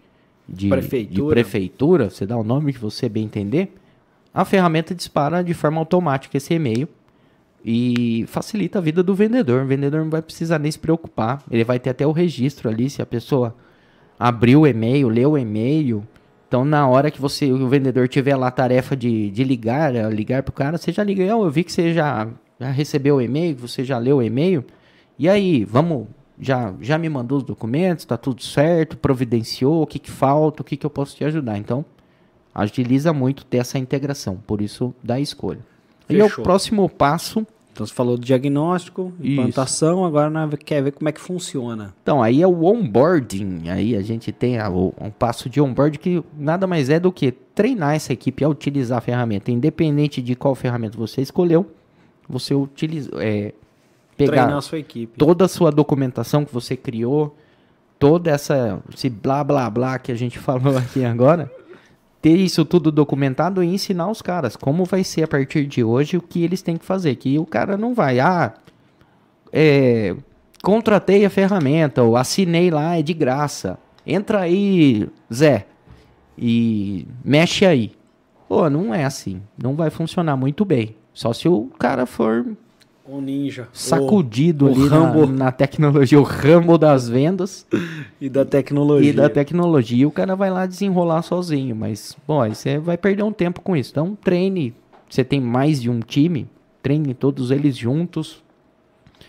de, 0.48 0.70
Prefeitura. 0.70 1.14
de 1.14 1.30
prefeitura, 1.30 2.10
você 2.10 2.26
dá 2.26 2.38
o 2.38 2.44
nome 2.44 2.74
que 2.74 2.80
você 2.80 3.08
bem 3.08 3.26
entender, 3.26 3.76
a 4.34 4.46
ferramenta 4.46 4.96
dispara 4.96 5.44
de 5.44 5.54
forma 5.54 5.80
automática 5.80 6.38
esse 6.38 6.54
e-mail 6.54 6.88
e 7.64 8.26
facilita 8.28 8.80
a 8.80 8.82
vida 8.82 9.04
do 9.04 9.14
vendedor. 9.14 9.64
O 9.64 9.68
vendedor 9.68 10.02
não 10.02 10.10
vai 10.10 10.22
precisar 10.22 10.60
nem 10.60 10.72
se 10.72 10.80
preocupar. 10.80 11.44
Ele 11.50 11.64
vai 11.64 11.80
ter 11.80 11.92
até 11.92 12.06
o 12.06 12.12
registro 12.12 12.70
ali 12.70 12.90
se 12.90 13.02
a 13.02 13.06
pessoa 13.06 13.56
abriu 14.20 14.62
o 14.62 14.68
e-mail, 14.68 15.08
leu 15.10 15.32
o 15.32 15.38
e-mail. 15.38 16.04
Então, 16.48 16.66
na 16.66 16.88
hora 16.88 17.10
que 17.10 17.22
você, 17.22 17.52
o 17.52 17.68
vendedor 17.68 18.08
tiver 18.08 18.36
lá 18.36 18.48
a 18.48 18.52
tarefa 18.52 18.96
de, 18.96 19.30
de 19.32 19.44
ligar, 19.44 19.96
eh, 19.96 20.10
ligar 20.10 20.44
pro 20.44 20.52
cara, 20.52 20.78
você 20.78 20.92
já 20.92 21.04
liga, 21.04 21.24
"Ó, 21.36 21.46
eu 21.46 21.50
vi 21.50 21.64
que 21.64 21.72
você 21.72 21.94
já, 21.94 22.28
já 22.60 22.70
recebeu 22.70 23.16
o 23.16 23.22
e-mail, 23.22 23.56
você 23.56 23.84
já 23.86 23.98
leu 23.98 24.18
o 24.18 24.24
e-mail. 24.24 24.64
E 25.18 25.30
aí, 25.30 25.64
vamos, 25.64 26.08
já, 26.40 26.74
já 26.82 26.98
me 26.98 27.08
mandou 27.08 27.38
os 27.38 27.44
documentos, 27.44 28.06
tá 28.06 28.18
tudo 28.18 28.42
certo, 28.44 28.98
providenciou, 28.98 29.84
o 29.84 29.88
que, 29.88 30.00
que 30.00 30.12
falta, 30.12 30.62
o 30.62 30.66
que, 30.66 30.76
que 30.76 30.86
eu 30.86 30.90
posso 30.90 31.16
te 31.16 31.24
ajudar. 31.24 31.58
Então, 31.58 31.86
agiliza 32.54 33.14
muito 33.14 33.46
ter 33.46 33.58
essa 33.60 33.80
integração, 33.80 34.38
por 34.46 34.62
isso 34.62 34.94
dá 35.02 35.16
a 35.16 35.20
escolha. 36.12 36.18
E 36.18 36.22
é 36.22 36.26
o 36.26 36.30
Fechou. 36.30 36.44
próximo 36.44 36.90
passo 36.90 37.46
Então 37.74 37.86
você 37.88 37.94
falou 37.94 38.18
do 38.18 38.26
diagnóstico, 38.26 39.14
Isso. 39.20 39.32
implantação, 39.32 40.04
agora 40.04 40.30
nós 40.30 40.54
quer 40.66 40.84
ver 40.84 40.92
como 40.92 41.08
é 41.08 41.12
que 41.12 41.22
funciona. 41.22 41.94
Então, 42.04 42.22
aí 42.22 42.42
é 42.42 42.48
o 42.48 42.66
onboarding. 42.66 43.70
Aí 43.70 43.96
a 43.96 44.02
gente 44.02 44.32
tem 44.32 44.60
a- 44.60 44.70
o- 44.70 44.94
um 45.00 45.10
passo 45.10 45.50
de 45.50 45.62
onboarding 45.62 45.98
que 45.98 46.24
nada 46.38 46.68
mais 46.68 46.90
é 46.90 47.00
do 47.00 47.12
que 47.14 47.32
treinar 47.32 47.96
essa 47.96 48.12
equipe 48.12 48.44
a 48.44 48.50
utilizar 48.50 48.98
a 48.98 49.02
ferramenta. 49.02 49.52
Independente 49.52 50.22
de 50.22 50.36
qual 50.36 50.54
ferramenta 50.54 50.98
você 50.98 51.22
escolheu, 51.22 51.66
você 52.28 52.54
utiliza, 52.54 53.10
é, 53.16 53.54
pegar 54.18 54.32
Treinar 54.44 54.58
a 54.58 54.62
sua 54.62 54.78
equipe. 54.78 55.18
toda 55.18 55.46
a 55.46 55.48
sua 55.48 55.72
documentação 55.72 56.44
que 56.44 56.54
você 56.54 56.76
criou, 56.76 57.36
toda 57.98 58.30
essa 58.32 58.80
esse 58.94 59.10
blá 59.10 59.44
blá 59.44 59.70
blá 59.70 59.98
que 59.98 60.12
a 60.12 60.16
gente 60.16 60.38
falou 60.40 60.78
aqui 60.78 61.06
agora, 61.06 61.50
ter 62.22 62.36
isso 62.36 62.64
tudo 62.64 62.92
documentado 62.92 63.64
e 63.64 63.68
ensinar 63.68 64.10
os 64.10 64.22
caras 64.22 64.56
como 64.56 64.86
vai 64.86 65.04
ser 65.04 65.24
a 65.24 65.28
partir 65.28 65.66
de 65.66 65.84
hoje 65.84 66.18
o 66.18 66.22
que 66.22 66.44
eles 66.44 66.62
têm 66.62 66.78
que 66.78 66.86
fazer, 66.86 67.16
que 67.16 67.40
o 67.40 67.46
cara 67.46 67.78
não 67.78 67.94
vai, 67.94 68.20
ah, 68.20 68.54
é, 69.52 70.16
contratei 70.62 71.26
a 71.26 71.30
ferramenta, 71.30 72.04
ou 72.04 72.16
assinei 72.16 72.70
lá, 72.70 72.98
é 72.98 73.02
de 73.02 73.14
graça. 73.14 73.78
Entra 74.06 74.42
aí, 74.42 75.10
Zé, 75.34 75.68
e 76.38 77.08
mexe 77.24 77.66
aí. 77.66 77.92
Pô, 78.48 78.70
não 78.70 78.94
é 78.94 79.06
assim. 79.06 79.42
Não 79.62 79.76
vai 79.76 79.90
funcionar 79.90 80.36
muito 80.36 80.66
bem. 80.66 80.96
Só 81.14 81.34
se 81.34 81.48
o 81.48 81.70
cara 81.80 82.06
for 82.06 82.46
O 83.06 83.20
ninja. 83.20 83.68
sacudido 83.74 84.66
o 84.66 84.70
ali 84.70 84.88
Rambo. 84.88 85.26
na, 85.26 85.46
na 85.46 85.52
tecnologia, 85.52 86.20
o 86.20 86.24
ramo 86.24 86.78
das 86.78 87.10
vendas 87.10 87.66
O- 87.74 87.78
E 88.22 88.30
da 88.30 88.46
tecnologia. 88.46 89.10
e 89.10 89.14
da 89.14 89.28
tecnologia. 89.30 90.08
O 90.08 90.12
cara 90.12 90.36
vai 90.36 90.50
lá 90.52 90.66
desenrolar 90.66 91.22
sozinho, 91.24 91.76
mas, 91.76 92.16
bom, 92.28 92.42
aí 92.42 92.54
você 92.56 92.78
vai 92.78 92.98
perder 92.98 93.24
um 93.24 93.32
tempo 93.34 93.62
com 93.62 93.76
isso. 93.76 93.92
Então, 93.92 94.16
treine. 94.24 94.74
Você 95.10 95.24
tem 95.24 95.42
mais 95.42 95.82
de 95.82 95.90
um 95.90 96.00
time, 96.00 96.48
treine 96.82 97.14
todos 97.14 97.52
eles 97.52 97.76
juntos. 97.76 98.42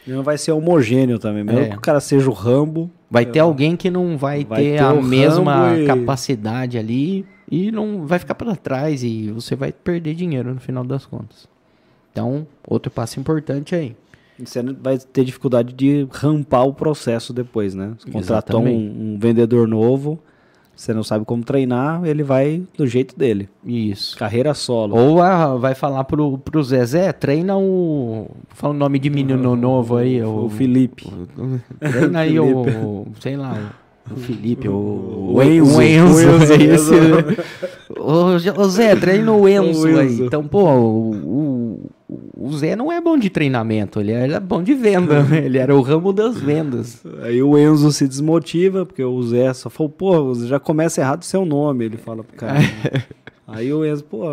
Não 0.07 0.23
vai 0.23 0.37
ser 0.39 0.53
homogêneo 0.53 1.19
também. 1.19 1.43
Mesmo 1.43 1.61
É. 1.61 1.69
que 1.71 1.77
o 1.77 1.81
cara 1.81 2.01
seja 2.01 2.29
o 2.29 2.33
Rambo. 2.33 2.91
Vai 3.11 3.27
ter 3.27 3.41
alguém 3.41 3.77
que 3.77 3.91
não 3.91 4.17
vai, 4.17 4.45
Vai 4.45 4.63
ter, 4.63 4.71
ter 4.79 4.83
a 4.83 4.93
o 4.93 5.03
mesma 5.03 5.77
e- 5.79 5.87
capacidade 5.87 6.79
ali 6.79 7.27
e 7.51 7.71
não 7.73 8.07
vai 8.07 8.19
ficar 8.19 8.35
para 8.35 8.55
trás 8.57 9.03
e 9.03 9.31
você 9.31 9.55
vai 9.57 9.71
perder 9.73 10.15
dinheiro 10.15 10.53
no 10.55 10.61
final 10.61 10.83
das 10.85 11.05
contas. 11.07 11.47
Então, 12.13 12.47
outro 12.67 12.91
passo 12.91 13.19
importante 13.19 13.75
aí. 13.75 13.97
Você 14.39 14.63
vai 14.63 14.99
ter 14.99 15.25
dificuldade 15.25 15.73
de 15.73 16.07
rampar 16.11 16.67
o 16.67 16.75
processo 16.75 17.33
depois, 17.33 17.75
né? 17.75 17.95
Você 17.99 18.11
contratou 18.11 18.63
um, 18.63 19.15
um 19.15 19.19
vendedor 19.19 19.69
novo, 19.69 20.19
Você 20.75 20.93
não 20.93 21.05
sabe 21.05 21.25
como 21.25 21.45
treinar, 21.45 22.05
ele 22.05 22.23
vai 22.23 22.63
do 22.77 22.87
jeito 22.87 23.17
dele. 23.17 23.49
Isso. 23.65 24.19
Carreira 24.19 24.53
solo. 24.55 24.97
Ou 24.97 25.23
ah, 25.23 25.57
vai 25.57 25.75
falar 25.75 26.05
pro, 26.05 26.39
pro 26.39 26.63
Zezé, 26.63 27.13
treina 27.13 27.57
o. 27.57 28.31
Fala 28.49 28.75
o 28.75 28.77
nome 28.77 28.99
de 28.99 29.11
menino 29.11 29.55
novo 29.55 29.97
aí. 29.97 30.23
O, 30.23 30.49
Felipe. 30.49 31.07
treina 31.79 32.21
aí 32.21 32.41
o. 32.41 33.07
Sei 33.21 33.37
lá. 33.37 33.75
O 34.11 34.17
Felipe, 34.17 34.69
o, 34.69 35.33
O 35.35 35.43
Enzo. 35.43 35.79
o 35.79 35.83
Enzo, 35.83 36.17
O 36.17 36.23
Enzo, 36.43 36.53
é 36.55 36.59
o 36.59 36.75
esse. 36.75 36.93
Ô, 37.99 38.61
ô, 38.61 38.69
Zé, 38.69 38.97
treina 38.97 39.33
o 39.33 39.49
Enzo, 39.49 39.89
O 39.89 39.99
aí. 39.99 40.21
Então, 40.21 40.47
pô, 40.47 40.65
o, 40.71 41.11
o, 41.15 41.91
o 42.37 42.53
Zé 42.53 42.75
não 42.75 42.91
é 42.91 43.01
bom 43.01 43.17
de 43.17 43.31
treinamento, 43.31 44.01
ele 44.01 44.13
era 44.13 44.41
bom 44.41 44.63
de 44.63 44.75
venda, 44.75 45.23
né? 45.23 45.45
ele 45.45 45.57
era 45.59 45.75
o 45.75 45.81
ramo 45.81 46.13
das 46.13 46.39
vendas. 46.39 47.03
Aí 47.23 47.43
o 47.43 47.57
Enzo 47.57 47.93
se 47.93 48.07
desmotiva, 48.09 48.85
porque 48.85 49.05
o 49.05 49.23
Zé 49.23 49.53
só 49.55 49.71
falou, 49.71 49.91
pô, 49.91 50.35
já 50.35 50.59
começa 50.59 51.01
errado 51.01 51.23
o 51.23 51.27
seu 51.27 51.45
nome, 51.45 51.85
ele 51.85 51.97
fala 51.97 52.25
pro 52.25 52.37
cara. 52.37 52.59
né? 52.59 52.69
Aí 53.47 53.73
o 53.73 53.85
Enzo, 53.85 54.05
pô, 54.05 54.25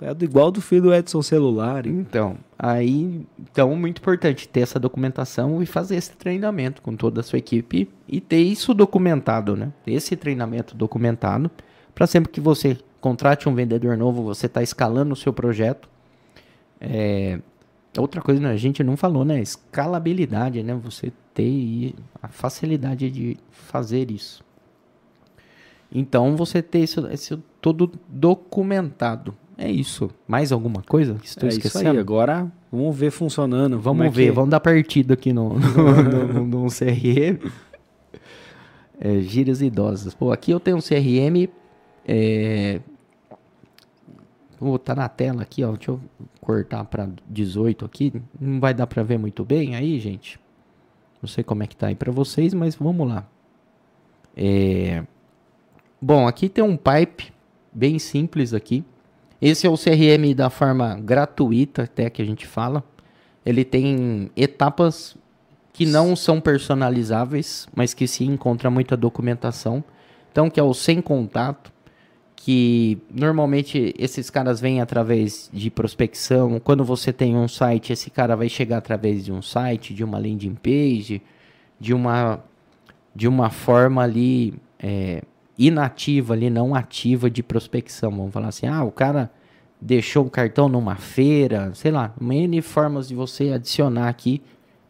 é 0.00 0.24
igual 0.24 0.50
do 0.50 0.60
filho 0.60 0.82
do 0.82 0.94
Edson 0.94 1.20
Celular. 1.20 1.86
Então, 1.86 2.36
aí, 2.56 3.26
então, 3.38 3.74
muito 3.74 3.98
importante 3.98 4.48
ter 4.48 4.60
essa 4.60 4.78
documentação 4.78 5.62
e 5.62 5.66
fazer 5.66 5.96
esse 5.96 6.12
treinamento 6.12 6.80
com 6.80 6.94
toda 6.94 7.20
a 7.20 7.24
sua 7.24 7.38
equipe 7.38 7.88
e 8.06 8.20
ter 8.20 8.40
isso 8.40 8.72
documentado, 8.72 9.56
né? 9.56 9.72
Esse 9.86 10.14
treinamento 10.14 10.76
documentado 10.76 11.50
para 11.94 12.06
sempre 12.06 12.30
que 12.30 12.40
você 12.40 12.78
contrate 13.00 13.48
um 13.48 13.54
vendedor 13.54 13.96
novo, 13.96 14.22
você 14.22 14.46
está 14.46 14.62
escalando 14.62 15.12
o 15.12 15.16
seu 15.16 15.32
projeto. 15.32 15.88
É, 16.80 17.40
outra 17.98 18.22
coisa, 18.22 18.40
né, 18.40 18.50
a 18.50 18.56
gente 18.56 18.82
não 18.84 18.96
falou, 18.96 19.24
né? 19.24 19.40
Escalabilidade, 19.40 20.62
né? 20.62 20.74
Você 20.84 21.12
ter 21.34 21.94
a 22.22 22.28
facilidade 22.28 23.10
de 23.10 23.36
fazer 23.50 24.10
isso. 24.10 24.44
Então, 25.90 26.36
você 26.36 26.62
ter 26.62 26.84
isso, 26.84 27.06
isso 27.08 27.42
todo 27.62 27.92
documentado. 28.08 29.34
É 29.56 29.70
isso. 29.70 30.10
Mais 30.26 30.50
alguma 30.50 30.82
coisa 30.82 31.16
estou 31.22 31.46
é 31.46 31.50
isso 31.50 31.58
esquecendo? 31.58 31.92
aí, 31.92 31.98
agora 31.98 32.50
vamos 32.70 32.94
ver 32.96 33.12
funcionando. 33.12 33.78
Vamos 33.78 34.06
é 34.06 34.10
ver, 34.10 34.26
que- 34.26 34.32
vamos 34.32 34.50
dar 34.50 34.60
partida 34.60 35.14
aqui 35.14 35.32
no, 35.32 35.54
no, 35.58 36.44
no, 36.44 36.46
no 36.64 36.66
CRM. 36.66 37.38
É, 39.00 39.20
gírias 39.20 39.62
idosas. 39.62 40.14
Pô, 40.14 40.32
aqui 40.32 40.50
eu 40.50 40.60
tenho 40.60 40.76
um 40.76 40.80
CRM. 40.80 41.48
É... 42.06 42.80
Vou 44.58 44.72
botar 44.72 44.94
na 44.94 45.08
tela 45.08 45.42
aqui, 45.42 45.62
ó. 45.62 45.72
Deixa 45.72 45.92
eu 45.92 46.00
cortar 46.40 46.84
para 46.84 47.08
18 47.28 47.84
aqui. 47.84 48.12
Não 48.40 48.58
vai 48.58 48.74
dar 48.74 48.86
para 48.86 49.02
ver 49.02 49.18
muito 49.18 49.44
bem 49.44 49.76
aí, 49.76 49.98
gente. 50.00 50.40
Não 51.20 51.28
sei 51.28 51.44
como 51.44 51.62
é 51.62 51.66
que 51.68 51.76
tá 51.76 51.86
aí 51.86 51.94
para 51.94 52.10
vocês, 52.10 52.52
mas 52.52 52.74
vamos 52.74 53.08
lá. 53.08 53.24
É... 54.36 55.04
Bom, 56.00 56.26
aqui 56.26 56.48
tem 56.48 56.64
um 56.64 56.76
pipe 56.76 57.32
bem 57.72 57.98
simples 57.98 58.52
aqui. 58.52 58.84
Esse 59.40 59.66
é 59.66 59.70
o 59.70 59.76
CRM 59.76 60.34
da 60.36 60.50
forma 60.50 60.94
gratuita, 61.00 61.82
até 61.82 62.08
que 62.08 62.22
a 62.22 62.24
gente 62.24 62.46
fala. 62.46 62.84
Ele 63.44 63.64
tem 63.64 64.30
etapas 64.36 65.16
que 65.72 65.84
não 65.86 66.14
são 66.14 66.40
personalizáveis, 66.40 67.66
mas 67.74 67.94
que 67.94 68.06
se 68.06 68.24
encontra 68.24 68.70
muita 68.70 68.96
documentação. 68.96 69.82
Então, 70.30 70.48
que 70.48 70.60
é 70.60 70.62
o 70.62 70.72
sem 70.72 71.00
contato, 71.00 71.72
que 72.36 72.98
normalmente 73.10 73.94
esses 73.98 74.28
caras 74.28 74.60
vêm 74.60 74.80
através 74.80 75.50
de 75.52 75.70
prospecção. 75.70 76.60
Quando 76.60 76.84
você 76.84 77.12
tem 77.12 77.36
um 77.36 77.48
site, 77.48 77.92
esse 77.92 78.10
cara 78.10 78.36
vai 78.36 78.48
chegar 78.48 78.78
através 78.78 79.24
de 79.24 79.32
um 79.32 79.40
site, 79.40 79.94
de 79.94 80.04
uma 80.04 80.18
landing 80.18 80.54
page, 80.54 81.22
de 81.80 81.94
uma 81.94 82.40
de 83.14 83.28
uma 83.28 83.50
forma 83.50 84.02
ali 84.02 84.54
é, 84.78 85.22
inativa 85.66 86.34
ali, 86.34 86.50
não 86.50 86.74
ativa 86.74 87.30
de 87.30 87.42
prospecção. 87.42 88.10
Vamos 88.10 88.32
falar 88.32 88.48
assim, 88.48 88.66
ah, 88.66 88.82
o 88.82 88.90
cara 88.90 89.30
deixou 89.80 90.24
o 90.26 90.30
cartão 90.30 90.68
numa 90.68 90.96
feira, 90.96 91.70
sei 91.74 91.90
lá, 91.90 92.14
N 92.20 92.62
formas 92.62 93.08
de 93.08 93.14
você 93.14 93.50
adicionar 93.50 94.08
aqui 94.08 94.40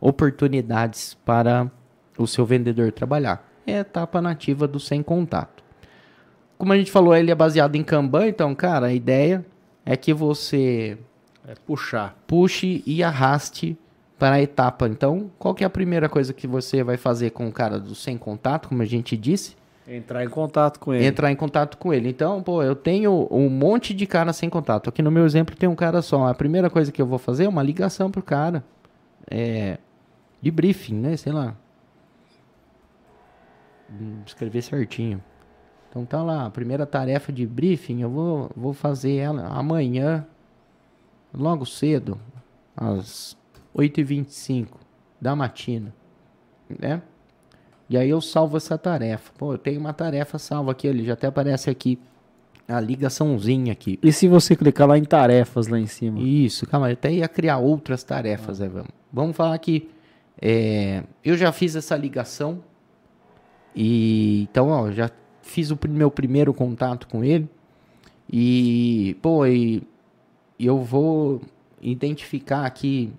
oportunidades 0.01 1.15
para 1.25 1.71
o 2.19 2.27
seu 2.27 2.45
vendedor 2.45 2.93
trabalhar. 2.93 3.49
É 3.67 3.79
a 3.79 3.81
etapa 3.81 4.21
nativa 4.21 4.67
do 4.67 4.81
sem 4.81 5.03
contato. 5.03 5.63
Como 6.59 6.73
a 6.73 6.77
gente 6.77 6.91
falou, 6.91 7.15
ele 7.15 7.31
é 7.31 7.35
baseado 7.35 7.77
em 7.77 7.83
Kanban, 7.83 8.29
então, 8.29 8.55
cara, 8.55 8.87
a 8.87 8.93
ideia 8.93 9.45
é 9.85 9.97
que 9.97 10.13
você 10.13 10.99
É 11.47 11.55
puxar. 11.67 12.17
puxe 12.27 12.83
e 12.87 13.03
arraste 13.03 13.77
para 14.19 14.37
a 14.37 14.43
etapa. 14.43 14.87
Então, 14.89 15.31
qual 15.39 15.55
que 15.55 15.65
é 15.65 15.67
a 15.67 15.71
primeira 15.71 16.09
coisa 16.09 16.33
que 16.33 16.47
você 16.47 16.85
vai 16.85 16.97
fazer 16.97 17.31
com 17.31 17.49
o 17.49 17.53
cara 17.53 17.81
do 17.81 17.95
sem 17.95 18.17
contato, 18.17 18.69
como 18.69 18.83
a 18.83 18.85
gente 18.87 19.17
disse? 19.17 19.57
Entrar 19.87 20.25
em 20.25 20.29
contato 20.29 20.79
com 20.79 20.95
ele. 20.95 21.05
Entrar 21.05 21.31
em 21.33 21.37
contato 21.37 21.77
com 21.77 21.93
ele. 21.93 22.09
Então, 22.09 22.43
pô, 22.43 22.63
eu 22.63 22.77
tenho 22.77 23.27
um 23.31 23.49
monte 23.49 23.93
de 23.93 24.07
cara 24.07 24.33
sem 24.33 24.49
contato. 24.49 24.89
Aqui 24.89 25.03
no 25.03 25.11
meu 25.11 25.25
exemplo 25.27 25.57
tem 25.57 25.69
um 25.69 25.75
cara 25.75 26.01
só. 26.01 26.27
A 26.29 26.35
primeira 26.35 26.71
coisa 26.71 26.93
que 26.93 27.03
eu 27.03 27.07
vou 27.07 27.19
fazer 27.19 27.45
é 27.45 27.49
uma 27.49 27.63
ligação 27.63 28.11
pro 28.11 28.23
cara. 28.23 28.65
É, 29.29 29.79
de 30.41 30.51
briefing, 30.51 30.95
né? 30.95 31.17
Sei 31.17 31.33
lá. 31.33 31.57
Hum, 33.91 34.21
Escrever 34.25 34.63
certinho. 34.63 35.23
Então 35.93 36.07
tá 36.07 36.23
lá, 36.23 36.47
a 36.47 36.51
primeira 36.51 36.87
tarefa 36.87 37.31
de 37.31 37.47
briefing, 37.47 38.01
eu 38.01 38.09
vou, 38.09 38.51
vou 38.57 38.73
fazer 38.73 39.17
ela 39.17 39.47
amanhã, 39.49 40.27
logo 41.35 41.67
cedo, 41.67 42.19
às 42.75 43.37
8h25 43.77 44.69
da 45.21 45.37
matina, 45.37 45.95
né? 46.81 47.03
E 47.93 47.97
aí 47.99 48.09
eu 48.09 48.23
salvo 48.23 48.57
essa 48.57 48.79
tarefa. 48.79 49.31
Pô, 49.37 49.53
eu 49.53 49.59
tenho 49.59 49.79
uma 49.79 49.93
tarefa 49.93 50.39
salva 50.39 50.73
aqui, 50.73 50.87
ele 50.87 51.05
já 51.05 51.13
até 51.13 51.27
aparece 51.27 51.69
aqui 51.69 51.99
a 52.67 52.81
ligaçãozinha 52.81 53.71
aqui. 53.71 53.99
E 54.03 54.11
se 54.11 54.27
você 54.27 54.57
clicar 54.57 54.89
lá 54.89 54.97
em 54.97 55.05
tarefas 55.05 55.69
lá 55.69 55.79
em 55.79 55.87
cima? 55.87 56.19
Isso, 56.19 56.67
calma, 56.67 56.89
eu 56.89 56.95
até 56.95 57.13
ia 57.13 57.29
criar 57.29 57.59
outras 57.59 58.03
tarefas, 58.03 58.61
né, 58.61 58.67
vamos. 58.67 58.89
Vamos 59.13 59.37
falar 59.37 59.59
que 59.59 59.91
é, 60.41 61.03
eu 61.23 61.37
já 61.37 61.53
fiz 61.53 61.77
essa 61.77 61.95
ligação 61.95 62.65
e 63.77 64.49
então, 64.51 64.71
ó, 64.71 64.91
já 64.91 65.11
fiz 65.43 65.71
o 65.71 65.79
meu 65.91 66.11
primeiro 66.11 66.55
contato 66.55 67.07
com 67.07 67.23
ele 67.23 67.47
e, 68.33 69.19
pô, 69.21 69.45
e 69.45 69.87
eu 70.59 70.79
vou 70.79 71.43
identificar 71.83 72.65
aqui 72.65 73.13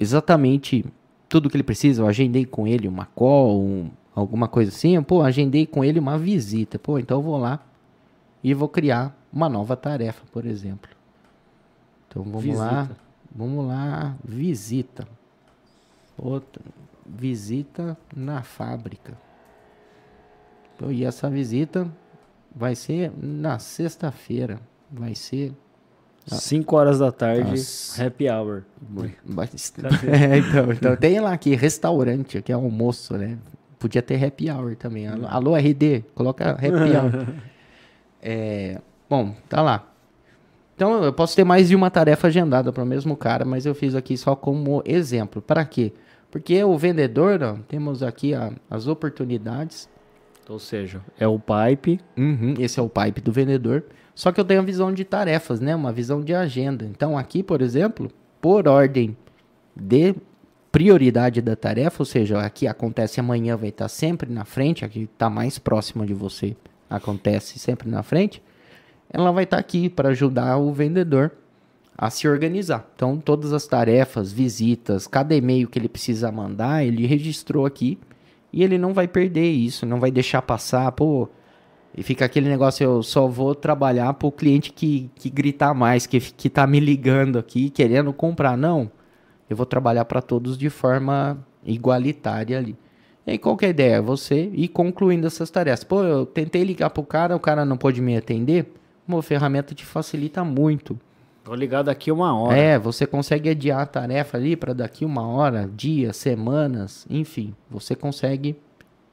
exatamente 0.00 0.84
tudo 1.28 1.48
que 1.50 1.56
ele 1.56 1.62
precisa. 1.62 2.02
Eu 2.02 2.06
agendei 2.06 2.44
com 2.44 2.66
ele 2.66 2.88
uma 2.88 3.06
call, 3.06 3.60
um- 3.62 3.90
alguma 4.14 4.48
coisa 4.48 4.70
assim. 4.70 5.00
Pô, 5.02 5.22
agendei 5.22 5.66
com 5.66 5.84
ele 5.84 5.98
uma 5.98 6.18
visita. 6.18 6.78
Pô, 6.78 6.98
então 6.98 7.18
eu 7.18 7.22
vou 7.22 7.36
lá 7.36 7.60
e 8.42 8.54
vou 8.54 8.68
criar 8.68 9.16
uma 9.32 9.48
nova 9.48 9.76
tarefa, 9.76 10.24
por 10.32 10.46
exemplo. 10.46 10.90
Então 12.08 12.22
vamos 12.22 12.42
Visita. 12.42 12.62
lá, 12.64 12.88
vamos 13.34 13.66
lá, 13.66 14.16
visita. 14.24 15.06
Outra 16.16 16.62
visita 17.06 17.96
na 18.14 18.42
fábrica. 18.42 19.16
Então, 20.74 20.90
e 20.92 21.04
essa 21.04 21.28
visita 21.30 21.90
vai 22.54 22.74
ser 22.74 23.12
na 23.20 23.58
sexta-feira. 23.58 24.60
Vai 24.90 25.14
ser 25.14 25.52
5 26.28 26.76
horas 26.76 26.98
da 26.98 27.10
tarde, 27.12 27.50
Nossa. 27.50 28.04
happy 28.06 28.28
hour. 28.30 28.62
Vai- 28.80 29.14
É, 30.06 30.38
então, 30.38 30.72
então 30.72 30.96
tem 30.96 31.20
lá 31.20 31.32
aqui 31.32 31.54
restaurante, 31.54 32.40
que 32.42 32.52
é 32.52 32.54
almoço, 32.54 33.14
né? 33.16 33.38
Podia 33.78 34.02
ter 34.02 34.22
happy 34.24 34.50
hour 34.50 34.74
também. 34.76 35.06
Alô, 35.06 35.26
alô, 35.28 35.56
RD, 35.56 36.04
coloca 36.14 36.50
happy 36.50 36.68
hour. 36.96 37.26
É, 38.20 38.80
bom, 39.08 39.32
tá 39.48 39.62
lá. 39.62 39.86
Então 40.74 41.02
eu 41.04 41.12
posso 41.12 41.34
ter 41.36 41.44
mais 41.44 41.68
de 41.68 41.76
uma 41.76 41.90
tarefa 41.90 42.26
agendada 42.28 42.72
para 42.72 42.82
o 42.82 42.86
mesmo 42.86 43.16
cara, 43.16 43.44
mas 43.44 43.64
eu 43.66 43.74
fiz 43.74 43.94
aqui 43.94 44.16
só 44.16 44.34
como 44.34 44.82
exemplo. 44.84 45.40
Para 45.40 45.64
quê? 45.64 45.92
Porque 46.30 46.62
o 46.64 46.76
vendedor, 46.76 47.40
ó, 47.42 47.56
temos 47.68 48.02
aqui 48.02 48.34
a- 48.34 48.52
as 48.70 48.86
oportunidades. 48.86 49.88
Ou 50.48 50.58
seja, 50.58 51.00
é 51.18 51.26
o 51.28 51.38
pipe. 51.38 52.00
Uhum, 52.16 52.54
esse 52.58 52.78
é 52.80 52.82
o 52.82 52.88
pipe 52.88 53.20
do 53.20 53.30
vendedor. 53.30 53.84
Só 54.18 54.32
que 54.32 54.40
eu 54.40 54.44
tenho 54.44 54.58
a 54.58 54.64
visão 54.64 54.92
de 54.92 55.04
tarefas, 55.04 55.60
né? 55.60 55.76
Uma 55.76 55.92
visão 55.92 56.20
de 56.20 56.34
agenda. 56.34 56.84
Então 56.84 57.16
aqui, 57.16 57.40
por 57.40 57.62
exemplo, 57.62 58.10
por 58.40 58.66
ordem 58.66 59.16
de 59.76 60.12
prioridade 60.72 61.40
da 61.40 61.54
tarefa, 61.54 62.02
ou 62.02 62.04
seja, 62.04 62.40
aqui 62.40 62.66
acontece 62.66 63.20
amanhã 63.20 63.56
vai 63.56 63.68
estar 63.68 63.86
sempre 63.86 64.28
na 64.28 64.44
frente, 64.44 64.84
aqui 64.84 65.04
está 65.04 65.30
mais 65.30 65.56
próximo 65.56 66.04
de 66.04 66.14
você, 66.14 66.56
acontece 66.90 67.60
sempre 67.60 67.88
na 67.88 68.02
frente. 68.02 68.42
Ela 69.08 69.30
vai 69.30 69.44
estar 69.44 69.58
aqui 69.58 69.88
para 69.88 70.08
ajudar 70.08 70.56
o 70.56 70.72
vendedor 70.72 71.30
a 71.96 72.10
se 72.10 72.26
organizar. 72.26 72.90
Então, 72.96 73.18
todas 73.18 73.52
as 73.52 73.68
tarefas, 73.68 74.32
visitas, 74.32 75.06
cada 75.06 75.32
e-mail 75.32 75.68
que 75.68 75.78
ele 75.78 75.88
precisa 75.88 76.32
mandar, 76.32 76.84
ele 76.84 77.06
registrou 77.06 77.64
aqui 77.64 77.96
e 78.52 78.64
ele 78.64 78.78
não 78.78 78.92
vai 78.92 79.06
perder 79.06 79.48
isso, 79.48 79.86
não 79.86 80.00
vai 80.00 80.10
deixar 80.10 80.42
passar, 80.42 80.90
pô. 80.90 81.28
E 81.96 82.02
fica 82.02 82.24
aquele 82.24 82.48
negócio, 82.48 82.84
eu 82.84 83.02
só 83.02 83.26
vou 83.26 83.54
trabalhar 83.54 84.14
para 84.14 84.28
o 84.28 84.32
cliente 84.32 84.72
que, 84.72 85.10
que 85.14 85.28
gritar 85.28 85.74
mais, 85.74 86.06
que, 86.06 86.20
que 86.20 86.48
tá 86.48 86.66
me 86.66 86.78
ligando 86.78 87.38
aqui, 87.38 87.70
querendo 87.70 88.12
comprar. 88.12 88.56
Não, 88.56 88.90
eu 89.48 89.56
vou 89.56 89.66
trabalhar 89.66 90.04
para 90.04 90.22
todos 90.22 90.56
de 90.56 90.70
forma 90.70 91.38
igualitária 91.64 92.58
ali. 92.58 92.76
E 93.26 93.32
aí, 93.32 93.38
qual 93.38 93.56
que 93.56 93.64
é 93.64 93.68
a 93.68 93.70
ideia? 93.70 94.00
Você 94.00 94.50
ir 94.54 94.68
concluindo 94.68 95.26
essas 95.26 95.50
tarefas. 95.50 95.84
Pô, 95.84 96.02
eu 96.02 96.24
tentei 96.24 96.62
ligar 96.62 96.88
pro 96.90 97.02
cara, 97.02 97.36
o 97.36 97.40
cara 97.40 97.64
não 97.64 97.76
pôde 97.76 98.00
me 98.00 98.16
atender. 98.16 98.72
Uma 99.06 99.22
ferramenta 99.22 99.74
te 99.74 99.84
facilita 99.84 100.44
muito. 100.44 100.98
Tô 101.44 101.54
ligado 101.54 101.86
daqui 101.86 102.12
uma 102.12 102.38
hora. 102.38 102.56
É, 102.56 102.78
você 102.78 103.06
consegue 103.06 103.48
adiar 103.48 103.80
a 103.80 103.86
tarefa 103.86 104.36
ali 104.36 104.54
para 104.54 104.72
daqui 104.72 105.04
uma 105.04 105.26
hora, 105.26 105.68
dias, 105.74 106.16
semanas, 106.16 107.06
enfim. 107.08 107.54
Você 107.70 107.94
consegue 107.94 108.56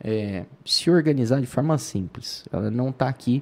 é, 0.08 0.46
se 0.64 0.92
organizar 0.92 1.42
de 1.42 1.48
forma 1.48 1.76
simples. 1.80 2.46
Ela 2.54 2.70
não 2.70 2.92
tá 2.92 3.10
aqui 3.10 3.42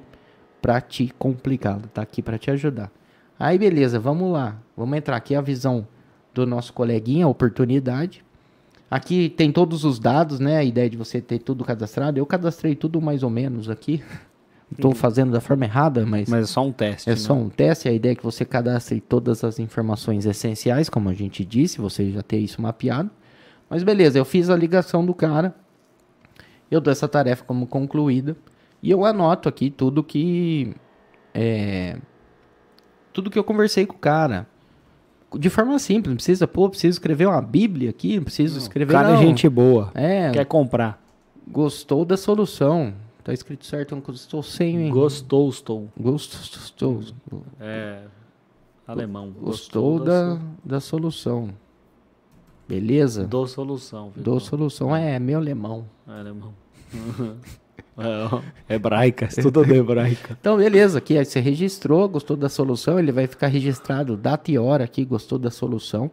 para 0.62 0.80
te 0.80 1.12
complicar, 1.18 1.74
ela 1.74 1.90
tá 1.92 2.00
aqui 2.00 2.22
para 2.22 2.38
te 2.38 2.50
ajudar. 2.50 2.90
Aí, 3.38 3.58
beleza, 3.58 4.00
vamos 4.00 4.32
lá. 4.32 4.56
Vamos 4.74 4.96
entrar 4.96 5.16
aqui 5.16 5.34
a 5.34 5.42
visão 5.42 5.86
do 6.32 6.46
nosso 6.46 6.72
coleguinha, 6.72 7.28
oportunidade. 7.28 8.24
Aqui 8.90 9.28
tem 9.28 9.52
todos 9.52 9.84
os 9.84 9.98
dados, 9.98 10.40
né? 10.40 10.56
A 10.56 10.64
ideia 10.64 10.88
de 10.88 10.96
você 10.96 11.20
ter 11.20 11.38
tudo 11.40 11.64
cadastrado. 11.64 12.18
Eu 12.18 12.24
cadastrei 12.24 12.74
tudo 12.74 12.98
mais 12.98 13.22
ou 13.22 13.28
menos 13.28 13.68
aqui. 13.68 14.02
Estou 14.72 14.94
fazendo 14.94 15.32
da 15.32 15.40
forma 15.40 15.66
errada, 15.66 16.06
mas, 16.06 16.28
Mas 16.28 16.44
é 16.44 16.46
só 16.46 16.66
um 16.66 16.72
teste. 16.72 17.10
é 17.10 17.12
né? 17.12 17.16
só 17.18 17.34
um 17.34 17.50
teste. 17.50 17.88
A 17.88 17.92
ideia 17.92 18.12
é 18.12 18.14
que 18.16 18.24
você 18.24 18.44
cadastre 18.44 19.00
todas 19.00 19.44
as 19.44 19.58
informações 19.58 20.24
essenciais, 20.24 20.88
como 20.88 21.10
a 21.10 21.12
gente 21.12 21.44
disse, 21.44 21.80
você 21.80 22.10
já 22.10 22.22
ter 22.22 22.38
isso 22.38 22.62
mapeado. 22.62 23.10
Mas 23.68 23.82
beleza, 23.82 24.18
eu 24.18 24.24
fiz 24.24 24.48
a 24.48 24.56
ligação 24.56 25.04
do 25.04 25.14
cara. 25.14 25.54
Eu 26.74 26.80
dou 26.80 26.90
essa 26.90 27.06
tarefa 27.06 27.44
como 27.44 27.66
concluída. 27.68 28.36
E 28.82 28.90
eu 28.90 29.04
anoto 29.04 29.48
aqui 29.48 29.70
tudo 29.70 30.02
que. 30.02 30.74
É, 31.32 31.98
tudo 33.12 33.30
que 33.30 33.38
eu 33.38 33.44
conversei 33.44 33.86
com 33.86 33.94
o 33.94 33.98
cara. 33.98 34.46
De 35.38 35.48
forma 35.48 35.78
simples, 35.78 36.10
não 36.10 36.16
precisa, 36.16 36.46
pô, 36.48 36.68
preciso 36.68 36.94
escrever 36.96 37.26
uma 37.26 37.40
bíblia 37.40 37.90
aqui, 37.90 38.16
não 38.16 38.24
preciso 38.24 38.56
O 38.56 38.58
escrever. 38.58 38.92
cara 38.92 39.08
não. 39.10 39.14
é 39.14 39.20
gente 39.20 39.48
boa. 39.48 39.90
É, 39.94 40.30
Quer 40.32 40.46
comprar. 40.46 41.00
gostou 41.46 42.04
da 42.04 42.16
solução. 42.16 42.92
Tá 43.22 43.32
escrito 43.32 43.64
certo, 43.66 43.94
eu 43.94 44.02
não 44.06 44.14
estou 44.14 44.42
sem. 44.42 44.90
Gostou, 44.90 45.48
estou. 45.48 45.88
Gostou. 45.96 47.00
É. 47.60 48.02
Alemão. 48.86 49.30
Gostou 49.30 49.98
da, 49.98 50.38
da 50.64 50.78
solução. 50.80 51.50
Beleza? 52.68 53.26
Do 53.26 53.46
solução. 53.46 54.10
viu? 54.10 54.22
Do 54.24 54.40
solução. 54.40 54.94
É, 54.94 55.18
meu 55.18 55.38
alemão. 55.38 55.86
É, 56.06 56.12
alemão. 56.12 56.52
é, 58.68 58.74
hebraica, 58.74 59.26
estuda 59.26 59.60
hebraica. 59.74 60.36
Então, 60.40 60.56
beleza. 60.56 60.98
Aqui 60.98 61.22
você 61.24 61.40
registrou, 61.40 62.08
gostou 62.08 62.36
da 62.36 62.48
solução. 62.48 62.98
Ele 62.98 63.12
vai 63.12 63.26
ficar 63.26 63.46
registrado 63.48 64.16
data 64.16 64.50
e 64.50 64.58
hora 64.58 64.84
aqui, 64.84 65.04
gostou 65.04 65.38
da 65.38 65.50
solução. 65.50 66.10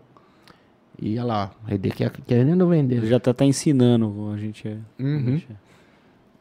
E 1.02 1.14
olha 1.18 1.24
lá, 1.24 1.52
ele 1.68 1.90
quer 1.90 2.12
querendo 2.12 2.68
vender. 2.68 2.98
Ele 2.98 3.08
já 3.08 3.20
tá, 3.20 3.34
tá 3.34 3.46
ensinando 3.46 4.32
a 4.34 4.38
gente. 4.38 4.68
é- 4.68 4.78
Uhum. 5.04 5.20
gente 5.32 5.48
é. 5.50 5.56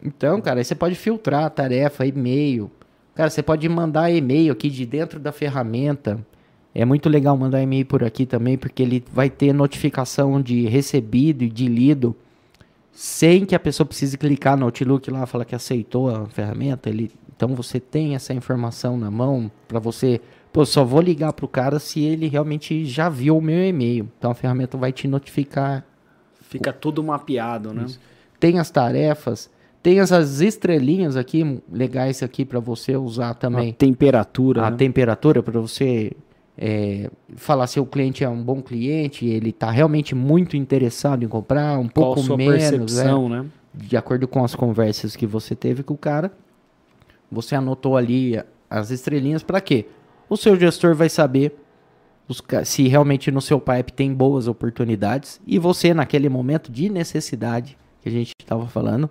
Então, 0.02 0.40
cara, 0.40 0.60
aí 0.60 0.64
você 0.64 0.74
pode 0.74 0.94
filtrar 0.94 1.44
a 1.44 1.50
tarefa, 1.50 2.06
e-mail. 2.06 2.70
Cara, 3.14 3.28
você 3.28 3.42
pode 3.42 3.68
mandar 3.68 4.10
e-mail 4.10 4.52
aqui 4.52 4.70
de 4.70 4.86
dentro 4.86 5.20
da 5.20 5.30
ferramenta. 5.32 6.18
É 6.74 6.84
muito 6.84 7.08
legal 7.08 7.36
mandar 7.36 7.60
e-mail 7.62 7.84
por 7.84 8.02
aqui 8.04 8.24
também, 8.24 8.56
porque 8.56 8.82
ele 8.82 9.04
vai 9.12 9.28
ter 9.28 9.52
notificação 9.52 10.40
de 10.40 10.66
recebido 10.68 11.42
e 11.42 11.50
de 11.50 11.66
lido 11.66 12.16
sem 12.92 13.46
que 13.46 13.54
a 13.54 13.60
pessoa 13.60 13.86
precise 13.86 14.18
clicar 14.18 14.56
no 14.56 14.66
Outlook 14.66 15.10
lá, 15.10 15.26
falar 15.26 15.44
que 15.44 15.54
aceitou 15.54 16.14
a 16.14 16.26
ferramenta. 16.26 16.88
Ele, 16.88 17.10
então 17.34 17.54
você 17.54 17.80
tem 17.80 18.14
essa 18.14 18.34
informação 18.34 18.96
na 18.98 19.10
mão 19.10 19.50
para 19.68 19.78
você. 19.78 20.20
Pô, 20.52 20.66
só 20.66 20.84
vou 20.84 21.00
ligar 21.00 21.32
pro 21.32 21.46
cara 21.46 21.78
se 21.78 22.00
ele 22.00 22.26
realmente 22.26 22.84
já 22.84 23.08
viu 23.08 23.38
o 23.38 23.40
meu 23.40 23.64
e-mail. 23.64 24.08
Então 24.18 24.30
a 24.30 24.34
ferramenta 24.34 24.76
vai 24.76 24.92
te 24.92 25.06
notificar 25.06 25.84
Fica 26.40 26.72
tudo 26.72 27.02
mapeado, 27.02 27.72
né? 27.72 27.86
tem 28.40 28.58
as 28.58 28.70
tarefas, 28.70 29.48
tem 29.82 30.00
essas 30.00 30.40
estrelinhas 30.40 31.16
aqui 31.16 31.62
legais 31.70 32.22
aqui 32.24 32.44
para 32.44 32.58
você 32.58 32.96
usar 32.96 33.30
A 33.30 33.34
também. 33.34 33.72
temperatura. 33.72 34.66
A 34.66 34.70
né? 34.70 34.76
temperatura 34.76 35.42
para 35.42 35.60
você 35.60 36.12
é, 36.62 37.10
falar 37.36 37.66
se 37.66 37.80
o 37.80 37.86
cliente 37.86 38.22
é 38.22 38.28
um 38.28 38.42
bom 38.42 38.60
cliente, 38.60 39.24
ele 39.24 39.48
está 39.48 39.70
realmente 39.70 40.14
muito 40.14 40.58
interessado 40.58 41.24
em 41.24 41.28
comprar, 41.28 41.78
um 41.78 41.88
Qual 41.88 42.14
pouco 42.14 42.36
menos, 42.36 42.54
percepção, 42.54 43.30
né? 43.30 43.46
é, 43.74 43.86
de 43.86 43.96
acordo 43.96 44.28
com 44.28 44.44
as 44.44 44.54
conversas 44.54 45.16
que 45.16 45.26
você 45.26 45.54
teve 45.56 45.82
com 45.82 45.94
o 45.94 45.96
cara. 45.98 46.30
Você 47.32 47.54
anotou 47.54 47.96
ali 47.96 48.38
as 48.68 48.90
estrelinhas 48.90 49.42
para 49.42 49.58
quê? 49.58 49.86
O 50.28 50.36
seu 50.36 50.54
gestor 50.54 50.94
vai 50.94 51.08
saber 51.08 51.56
se 52.64 52.86
realmente 52.88 53.30
no 53.30 53.40
seu 53.40 53.58
pipe 53.58 53.92
tem 53.94 54.12
boas 54.12 54.46
oportunidades 54.46 55.40
e 55.46 55.58
você 55.58 55.94
naquele 55.94 56.28
momento 56.28 56.70
de 56.70 56.90
necessidade 56.90 57.76
que 58.02 58.08
a 58.08 58.12
gente 58.12 58.32
estava 58.38 58.68
falando, 58.68 59.08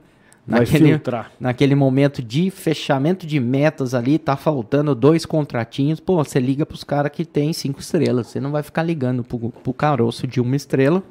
naquele, 0.49 0.89
filtrar. 0.89 1.31
naquele 1.39 1.75
momento 1.75 2.21
de 2.21 2.49
fechamento 2.49 3.25
de 3.25 3.39
metas 3.39 3.93
ali, 3.93 4.17
tá 4.17 4.35
faltando 4.35 4.95
dois 4.95 5.25
contratinhos, 5.25 5.99
pô, 5.99 6.23
você 6.23 6.39
liga 6.39 6.65
pros 6.65 6.83
caras 6.83 7.11
que 7.11 7.25
tem 7.25 7.53
cinco 7.53 7.79
estrelas, 7.79 8.27
você 8.27 8.39
não 8.39 8.51
vai 8.51 8.63
ficar 8.63 8.83
ligando 8.83 9.23
pro, 9.23 9.49
pro 9.49 9.73
caroço 9.73 10.25
de 10.27 10.41
uma 10.41 10.55
estrela, 10.55 11.03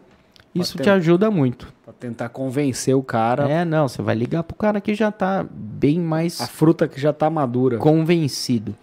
isso 0.55 0.79
te 0.79 0.91
ajuda 0.91 1.31
muito. 1.31 1.73
Pra 1.85 1.93
tentar 1.93 2.29
convencer 2.31 2.95
o 2.95 3.03
cara. 3.03 3.49
É, 3.49 3.65
não, 3.65 3.87
você 3.87 4.03
vai 4.03 4.15
ligar 4.15 4.43
pro 4.43 4.57
cara 4.57 4.81
que 4.81 4.95
já 4.95 5.13
tá 5.13 5.47
bem 5.51 6.01
mais 6.01 6.41
A 6.41 6.47
fruta 6.47 6.89
que 6.89 7.01
já 7.01 7.13
tá 7.13 7.31
madura. 7.31 7.79
convencido. 7.79 8.75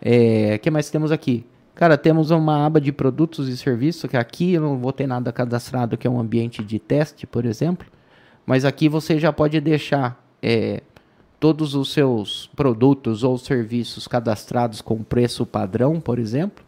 É, 0.00 0.54
o 0.56 0.58
que 0.58 0.70
mais 0.70 0.88
temos 0.90 1.10
aqui? 1.12 1.44
Cara, 1.74 1.96
temos 1.96 2.30
uma 2.30 2.66
aba 2.66 2.80
de 2.80 2.90
produtos 2.90 3.48
e 3.48 3.56
serviços, 3.56 4.10
que 4.10 4.16
aqui 4.16 4.54
eu 4.54 4.62
não 4.62 4.78
vou 4.78 4.92
ter 4.92 5.06
nada 5.06 5.32
cadastrado, 5.32 5.96
que 5.96 6.06
é 6.06 6.10
um 6.10 6.18
ambiente 6.18 6.62
de 6.62 6.78
teste, 6.78 7.26
por 7.26 7.44
exemplo. 7.44 7.86
Mas 8.48 8.64
aqui 8.64 8.88
você 8.88 9.18
já 9.18 9.30
pode 9.30 9.60
deixar 9.60 10.26
é, 10.40 10.80
todos 11.38 11.74
os 11.74 11.92
seus 11.92 12.48
produtos 12.56 13.22
ou 13.22 13.36
serviços 13.36 14.08
cadastrados 14.08 14.80
com 14.80 15.02
preço 15.02 15.44
padrão, 15.44 16.00
por 16.00 16.18
exemplo. 16.18 16.64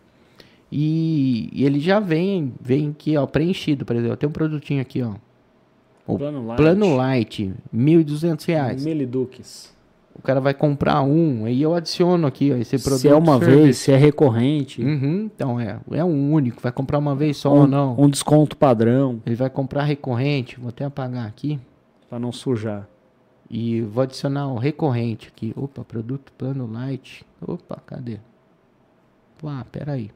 E, 0.70 1.48
e 1.50 1.64
ele 1.64 1.80
já 1.80 1.98
vem, 1.98 2.52
vem 2.60 2.90
aqui, 2.90 3.16
ó, 3.16 3.24
preenchido, 3.24 3.86
por 3.86 3.96
exemplo. 3.96 4.14
Tem 4.18 4.28
um 4.28 4.32
produtinho 4.32 4.82
aqui, 4.82 5.00
ó. 5.00 5.14
O 6.06 6.18
Plano 6.18 6.46
light. 6.48 6.56
Plano 6.58 6.96
Light, 6.96 7.54
1.200 7.74 8.46
reais. 8.46 8.84
Meliduques. 8.84 9.72
O 10.14 10.20
cara 10.20 10.38
vai 10.38 10.52
comprar 10.52 11.00
um, 11.00 11.46
aí 11.46 11.62
eu 11.62 11.74
adiciono 11.74 12.26
aqui 12.26 12.52
ó, 12.52 12.56
esse 12.56 12.78
produto. 12.78 13.00
Se 13.00 13.08
é 13.08 13.14
uma 13.14 13.38
serviço. 13.38 13.62
vez, 13.62 13.78
se 13.78 13.90
é 13.90 13.96
recorrente. 13.96 14.82
Uhum, 14.82 15.30
então 15.34 15.58
é, 15.58 15.80
é 15.92 16.04
um 16.04 16.30
único, 16.30 16.60
vai 16.60 16.72
comprar 16.72 16.98
uma 16.98 17.14
vez 17.14 17.38
só 17.38 17.50
ou 17.54 17.66
não. 17.66 17.98
Um 17.98 18.10
desconto 18.10 18.54
padrão. 18.54 19.22
Ele 19.24 19.34
vai 19.34 19.48
comprar 19.48 19.84
recorrente, 19.84 20.60
vou 20.60 20.68
até 20.68 20.84
apagar 20.84 21.26
aqui 21.26 21.58
Pra 22.10 22.18
não 22.18 22.30
sujar. 22.32 22.86
e 23.48 23.80
vou 23.80 24.02
adicionar 24.02 24.48
o 24.48 24.58
recorrente 24.58 25.28
aqui. 25.28 25.52
Opa, 25.56 25.82
produto 25.84 26.32
plano 26.36 26.70
light. 26.70 27.24
Opa, 27.40 27.80
cadê? 27.86 28.18
Ah, 29.44 29.64
peraí. 29.72 30.10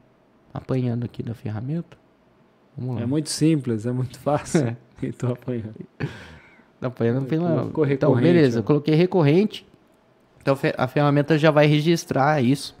Apanhando 0.53 1.05
aqui 1.05 1.23
da 1.23 1.33
ferramenta. 1.33 1.97
Vamos 2.77 2.95
lá. 2.97 3.01
É 3.01 3.05
muito 3.05 3.29
simples, 3.29 3.85
é 3.85 3.91
muito 3.91 4.19
fácil. 4.19 4.67
É. 4.67 4.77
Então 5.03 5.31
apanhando. 5.33 5.75
Tá 6.79 6.87
apanhando 6.87 7.25
pela... 7.25 7.49
Colocou 7.61 7.87
Então, 7.87 8.15
beleza, 8.15 8.59
ó. 8.59 8.61
eu 8.61 8.63
coloquei 8.63 8.95
recorrente. 8.95 9.65
Então, 10.41 10.57
a 10.77 10.87
ferramenta 10.87 11.37
já 11.37 11.49
vai 11.51 11.65
registrar 11.65 12.41
isso. 12.43 12.75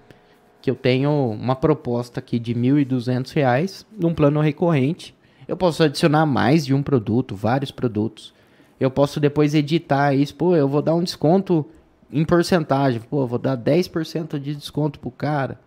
Que 0.61 0.69
eu 0.69 0.75
tenho 0.75 1.11
uma 1.31 1.55
proposta 1.55 2.19
aqui 2.19 2.37
de 2.39 2.53
1.200 2.53 3.33
reais 3.33 3.85
num 3.97 4.13
plano 4.13 4.39
recorrente. 4.39 5.15
Eu 5.47 5.57
posso 5.57 5.83
adicionar 5.83 6.25
mais 6.25 6.65
de 6.65 6.73
um 6.73 6.81
produto, 6.83 7.35
vários 7.35 7.71
produtos. 7.71 8.33
Eu 8.79 8.91
posso 8.91 9.19
depois 9.19 9.53
editar 9.53 10.13
isso. 10.13 10.35
Pô, 10.35 10.55
eu 10.55 10.67
vou 10.67 10.81
dar 10.81 10.95
um 10.95 11.03
desconto 11.03 11.65
em 12.11 12.25
porcentagem. 12.25 13.01
Pô, 13.09 13.23
eu 13.23 13.27
vou 13.27 13.39
dar 13.39 13.57
10% 13.57 14.39
de 14.39 14.55
desconto 14.55 14.99
pro 14.99 15.11
cara. 15.11 15.59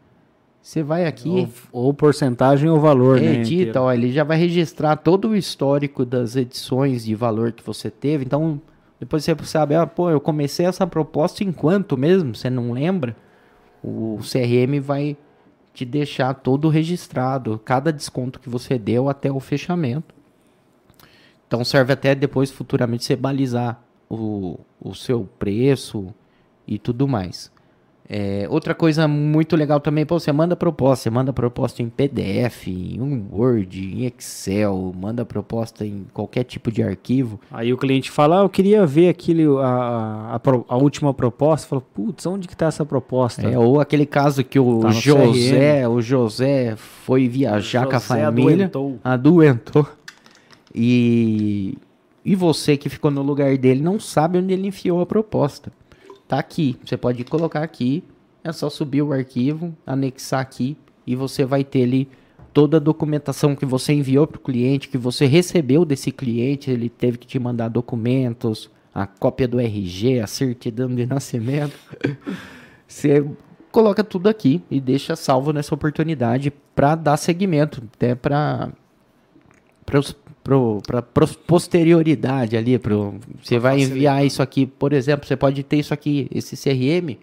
Você 0.60 0.82
vai 0.82 1.06
aqui... 1.06 1.28
Ou, 1.72 1.86
ou 1.86 1.94
porcentagem 1.94 2.68
ou 2.68 2.78
valor, 2.78 3.20
né? 3.20 3.36
Edita, 3.36 3.80
ó, 3.80 3.92
ele 3.92 4.12
já 4.12 4.24
vai 4.24 4.36
registrar 4.36 4.96
todo 4.96 5.28
o 5.28 5.36
histórico 5.36 6.04
das 6.04 6.36
edições 6.36 7.04
de 7.04 7.14
valor 7.14 7.52
que 7.52 7.62
você 7.62 7.90
teve. 7.90 8.24
Então, 8.24 8.60
depois 9.00 9.24
você 9.24 9.34
sabe, 9.44 9.74
ah, 9.74 9.86
pô, 9.86 10.10
eu 10.10 10.20
comecei 10.20 10.66
essa 10.66 10.86
proposta 10.86 11.42
em 11.42 11.52
quanto 11.52 11.96
mesmo? 11.96 12.34
Você 12.34 12.50
não 12.50 12.72
lembra? 12.72 13.16
O 13.82 14.18
CRM 14.20 14.80
vai 14.82 15.16
te 15.72 15.84
deixar 15.84 16.34
todo 16.34 16.68
registrado, 16.68 17.60
cada 17.64 17.92
desconto 17.92 18.40
que 18.40 18.48
você 18.48 18.76
deu 18.76 19.08
até 19.08 19.30
o 19.30 19.38
fechamento. 19.38 20.14
Então 21.48 21.64
serve 21.64 21.94
até 21.94 22.14
depois 22.14 22.50
futuramente 22.50 23.04
você 23.04 23.16
balizar 23.16 23.82
o, 24.08 24.60
o 24.80 24.94
seu 24.94 25.26
preço 25.38 26.14
e 26.66 26.78
tudo 26.78 27.08
mais. 27.08 27.50
É, 28.10 28.46
outra 28.48 28.74
coisa 28.74 29.06
muito 29.06 29.54
legal 29.54 29.80
também, 29.80 30.06
pô, 30.06 30.18
você 30.18 30.32
manda 30.32 30.56
proposta, 30.56 31.02
você 31.02 31.10
manda 31.10 31.30
proposta 31.30 31.82
em 31.82 31.90
PDF, 31.90 32.66
em 32.68 32.98
um 33.02 33.26
Word, 33.30 33.78
em 33.78 34.06
Excel, 34.06 34.94
manda 34.98 35.26
proposta 35.26 35.84
em 35.84 36.06
qualquer 36.14 36.44
tipo 36.44 36.72
de 36.72 36.82
arquivo. 36.82 37.38
Aí 37.50 37.70
o 37.70 37.76
cliente 37.76 38.10
fala, 38.10 38.40
ah, 38.40 38.44
eu 38.44 38.48
queria 38.48 38.86
ver 38.86 39.10
aquele, 39.10 39.44
a, 39.44 40.40
a, 40.40 40.40
a 40.68 40.76
última 40.78 41.12
proposta. 41.12 41.68
Fala, 41.68 41.82
putz, 41.82 42.24
onde 42.24 42.48
que 42.48 42.56
tá 42.56 42.66
essa 42.66 42.84
proposta? 42.84 43.46
É, 43.46 43.58
ou 43.58 43.78
aquele 43.78 44.06
caso 44.06 44.42
que 44.42 44.58
o 44.58 44.80
Tá 44.80 44.90
José, 44.90 45.86
o 45.86 46.00
José 46.00 46.76
foi 46.76 47.28
viajar 47.28 47.84
com 47.84 47.96
a 47.96 47.98
José 47.98 48.22
família, 48.24 48.66
adoentou. 48.66 48.98
adoentou. 49.04 49.86
E, 50.80 51.76
E 52.24 52.36
você 52.36 52.76
que 52.76 52.88
ficou 52.88 53.10
no 53.10 53.22
lugar 53.22 53.58
dele 53.58 53.82
não 53.82 53.98
sabe 53.98 54.38
onde 54.38 54.52
ele 54.52 54.68
enfiou 54.68 55.00
a 55.00 55.06
proposta. 55.06 55.72
Tá 56.28 56.38
aqui. 56.38 56.76
Você 56.84 56.96
pode 56.96 57.24
colocar 57.24 57.62
aqui. 57.62 58.04
É 58.44 58.52
só 58.52 58.70
subir 58.70 59.02
o 59.02 59.12
arquivo, 59.12 59.74
anexar 59.84 60.40
aqui 60.40 60.76
e 61.04 61.16
você 61.16 61.44
vai 61.44 61.64
ter 61.64 61.82
ali 61.82 62.08
toda 62.52 62.76
a 62.76 62.80
documentação 62.80 63.56
que 63.56 63.66
você 63.66 63.92
enviou 63.92 64.26
para 64.26 64.38
o 64.38 64.40
cliente, 64.40 64.88
que 64.88 64.98
você 64.98 65.26
recebeu 65.26 65.84
desse 65.84 66.12
cliente, 66.12 66.70
ele 66.70 66.88
teve 66.88 67.18
que 67.18 67.26
te 67.26 67.38
mandar 67.38 67.68
documentos, 67.68 68.70
a 68.94 69.06
cópia 69.06 69.48
do 69.48 69.58
RG, 69.60 70.20
a 70.20 70.26
certidão 70.26 70.94
de 70.94 71.06
nascimento. 71.06 71.76
você 72.86 73.24
coloca 73.72 74.04
tudo 74.04 74.28
aqui 74.28 74.62
e 74.70 74.80
deixa 74.80 75.16
salvo 75.16 75.52
nessa 75.52 75.74
oportunidade 75.74 76.50
para 76.74 76.94
dar 76.94 77.16
seguimento, 77.16 77.82
até 77.94 78.14
para 78.14 78.70
para 79.84 80.00
posterioridade 81.46 82.56
ali, 82.56 82.78
pro, 82.78 83.16
você 83.42 83.58
vai 83.58 83.80
enviar 83.80 84.24
isso 84.24 84.42
aqui, 84.42 84.66
por 84.66 84.92
exemplo, 84.92 85.26
você 85.26 85.36
pode 85.36 85.62
ter 85.62 85.76
isso 85.76 85.92
aqui, 85.92 86.28
esse 86.32 86.56
CRM 86.56 87.18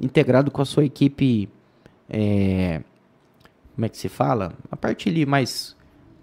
integrado 0.00 0.50
com 0.50 0.62
a 0.62 0.64
sua 0.64 0.84
equipe, 0.84 1.48
é, 2.08 2.80
como 3.74 3.84
é 3.84 3.88
que 3.88 3.96
se 3.96 4.08
fala? 4.08 4.52
A 4.70 4.76
parte 4.76 5.08
ali 5.08 5.26
mais 5.26 5.76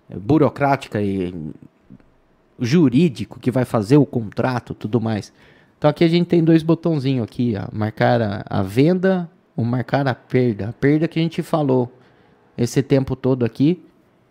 burocrática 0.10 1.02
e 1.02 1.34
jurídico 2.60 3.40
que 3.40 3.52
vai 3.52 3.66
fazer 3.66 3.98
o 3.98 4.06
contrato, 4.06 4.74
tudo 4.74 5.00
mais. 5.00 5.32
Então 5.78 5.90
aqui 5.90 6.04
a 6.04 6.08
gente 6.08 6.28
tem 6.28 6.44
dois 6.44 6.62
botãozinhos 6.62 7.24
aqui, 7.24 7.54
ó, 7.58 7.68
marcar 7.72 8.22
a, 8.22 8.46
a 8.50 8.62
venda 8.62 9.30
ou 9.56 9.64
marcar 9.64 10.08
a 10.08 10.16
perda. 10.16 10.70
A 10.70 10.74
perda 10.74 11.08
que 11.08 11.20
a 11.20 11.22
gente 11.22 11.42
falou 11.42 11.92
esse 12.58 12.84
tempo 12.84 13.16
todo 13.16 13.46
aqui, 13.46 13.82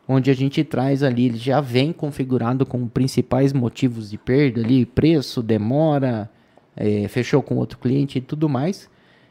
onde 0.08 0.30
a 0.30 0.34
gente 0.34 0.64
traz 0.64 1.02
ali, 1.02 1.26
ele 1.26 1.36
já 1.36 1.60
vem 1.60 1.92
configurado 1.92 2.64
com 2.64 2.88
principais 2.88 3.52
motivos 3.52 4.10
de 4.10 4.16
perda 4.16 4.62
ali, 4.62 4.86
preço, 4.86 5.42
demora, 5.42 6.30
é, 6.74 7.06
fechou 7.08 7.42
com 7.42 7.56
outro 7.56 7.78
cliente 7.78 8.16
e 8.16 8.20
tudo 8.22 8.48
mais. 8.48 8.88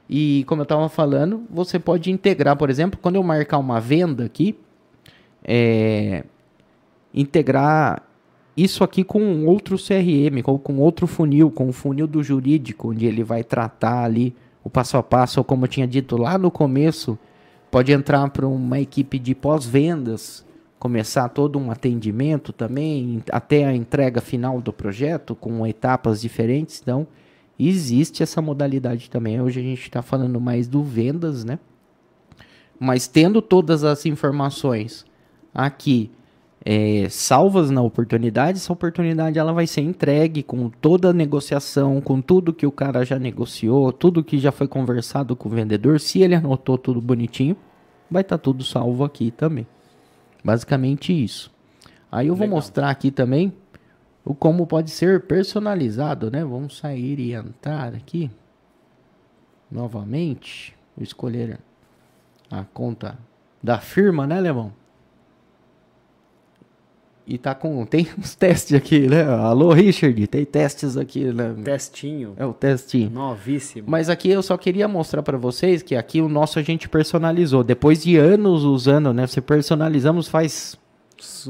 E 0.07 0.45
como 0.47 0.61
eu 0.61 0.63
estava 0.63 0.87
falando, 0.87 1.43
você 1.49 1.79
pode 1.79 2.11
integrar, 2.11 2.55
por 2.55 2.69
exemplo, 2.69 2.99
quando 3.01 3.15
eu 3.15 3.23
marcar 3.23 3.57
uma 3.57 3.81
venda 3.81 4.23
aqui, 4.23 4.55
é, 5.43 6.23
integrar 7.13 8.03
isso 8.55 8.83
aqui 8.83 9.03
com 9.03 9.45
outro 9.45 9.77
CRM, 9.77 10.41
com, 10.43 10.57
com 10.59 10.77
outro 10.77 11.07
funil, 11.07 11.49
com 11.49 11.69
o 11.69 11.73
funil 11.73 12.05
do 12.07 12.21
jurídico, 12.23 12.91
onde 12.91 13.05
ele 13.05 13.23
vai 13.23 13.43
tratar 13.43 14.03
ali 14.03 14.35
o 14.63 14.69
passo 14.69 14.97
a 14.97 15.03
passo, 15.03 15.39
ou 15.39 15.43
como 15.43 15.65
eu 15.65 15.69
tinha 15.69 15.87
dito 15.87 16.17
lá 16.17 16.37
no 16.37 16.51
começo, 16.51 17.17
pode 17.71 17.91
entrar 17.91 18.29
para 18.29 18.47
uma 18.47 18.79
equipe 18.79 19.17
de 19.19 19.33
pós-vendas, 19.33 20.45
começar 20.79 21.29
todo 21.29 21.57
um 21.57 21.71
atendimento 21.71 22.53
também, 22.53 23.23
até 23.31 23.65
a 23.65 23.75
entrega 23.75 24.21
final 24.21 24.61
do 24.61 24.71
projeto, 24.71 25.35
com 25.35 25.65
etapas 25.65 26.21
diferentes. 26.21 26.79
Então, 26.81 27.07
existe 27.59 28.21
essa 28.21 28.41
modalidade 28.41 29.09
também. 29.09 29.41
Hoje 29.41 29.59
a 29.59 29.63
gente 29.63 29.81
está 29.81 30.01
falando 30.01 30.39
mais 30.39 30.67
do 30.67 30.83
vendas, 30.83 31.43
né? 31.43 31.59
Mas 32.79 33.07
tendo 33.07 33.41
todas 33.41 33.83
as 33.83 34.05
informações 34.05 35.03
aqui 35.53 36.11
é, 36.63 37.07
salvas 37.09 37.71
na 37.71 37.81
oportunidade, 37.81 38.59
essa 38.59 38.71
oportunidade 38.71 39.39
ela 39.39 39.53
vai 39.53 39.65
ser 39.65 39.81
entregue 39.81 40.43
com 40.43 40.69
toda 40.69 41.09
a 41.09 41.13
negociação, 41.13 41.99
com 42.01 42.21
tudo 42.21 42.53
que 42.53 42.67
o 42.67 42.71
cara 42.71 43.03
já 43.03 43.17
negociou, 43.17 43.91
tudo 43.91 44.23
que 44.23 44.37
já 44.37 44.51
foi 44.51 44.67
conversado 44.67 45.35
com 45.35 45.49
o 45.49 45.51
vendedor. 45.51 45.99
Se 45.99 46.21
ele 46.21 46.35
anotou 46.35 46.77
tudo 46.77 47.01
bonitinho, 47.01 47.55
vai 48.11 48.21
estar 48.21 48.37
tá 48.37 48.43
tudo 48.43 48.63
salvo 48.63 49.03
aqui 49.03 49.31
também. 49.31 49.65
Basicamente 50.47 51.11
isso. 51.11 51.53
Aí 52.09 52.27
eu 52.27 52.33
vou 52.33 52.45
Legal. 52.45 52.55
mostrar 52.55 52.89
aqui 52.89 53.11
também 53.11 53.53
o 54.23 54.33
como 54.33 54.65
pode 54.65 54.89
ser 54.91 55.23
personalizado, 55.23 56.31
né? 56.31 56.41
Vamos 56.41 56.77
sair 56.77 57.19
e 57.19 57.33
entrar 57.33 57.93
aqui. 57.93 58.31
Novamente. 59.69 60.73
Vou 60.95 61.03
escolher 61.03 61.59
a 62.49 62.63
conta 62.63 63.19
da 63.61 63.77
firma, 63.79 64.25
né, 64.25 64.39
Levão? 64.39 64.71
E 67.27 67.37
tá 67.37 67.53
com. 67.53 67.85
Tem 67.85 68.07
uns 68.17 68.33
testes 68.35 68.73
aqui, 68.73 69.01
né? 69.01 69.23
Alô, 69.23 69.73
Richard, 69.73 70.25
tem 70.27 70.45
testes 70.45 70.95
aqui, 70.95 71.25
né? 71.25 71.53
Testinho. 71.61 72.33
É 72.37 72.45
o 72.45 72.53
testinho. 72.53 73.09
Novíssimo. 73.09 73.85
Mas 73.89 74.09
aqui 74.09 74.29
eu 74.29 74.41
só 74.41 74.55
queria 74.57 74.87
mostrar 74.87 75.21
para 75.21 75.37
vocês 75.37 75.83
que 75.83 75.93
aqui 75.93 76.21
o 76.21 76.29
nosso 76.29 76.57
a 76.57 76.61
gente 76.61 76.87
personalizou. 76.87 77.65
Depois 77.65 78.01
de 78.01 78.15
anos 78.15 78.63
usando, 78.63 79.13
né? 79.13 79.27
Você 79.27 79.41
personalizamos 79.41 80.29
faz. 80.29 80.77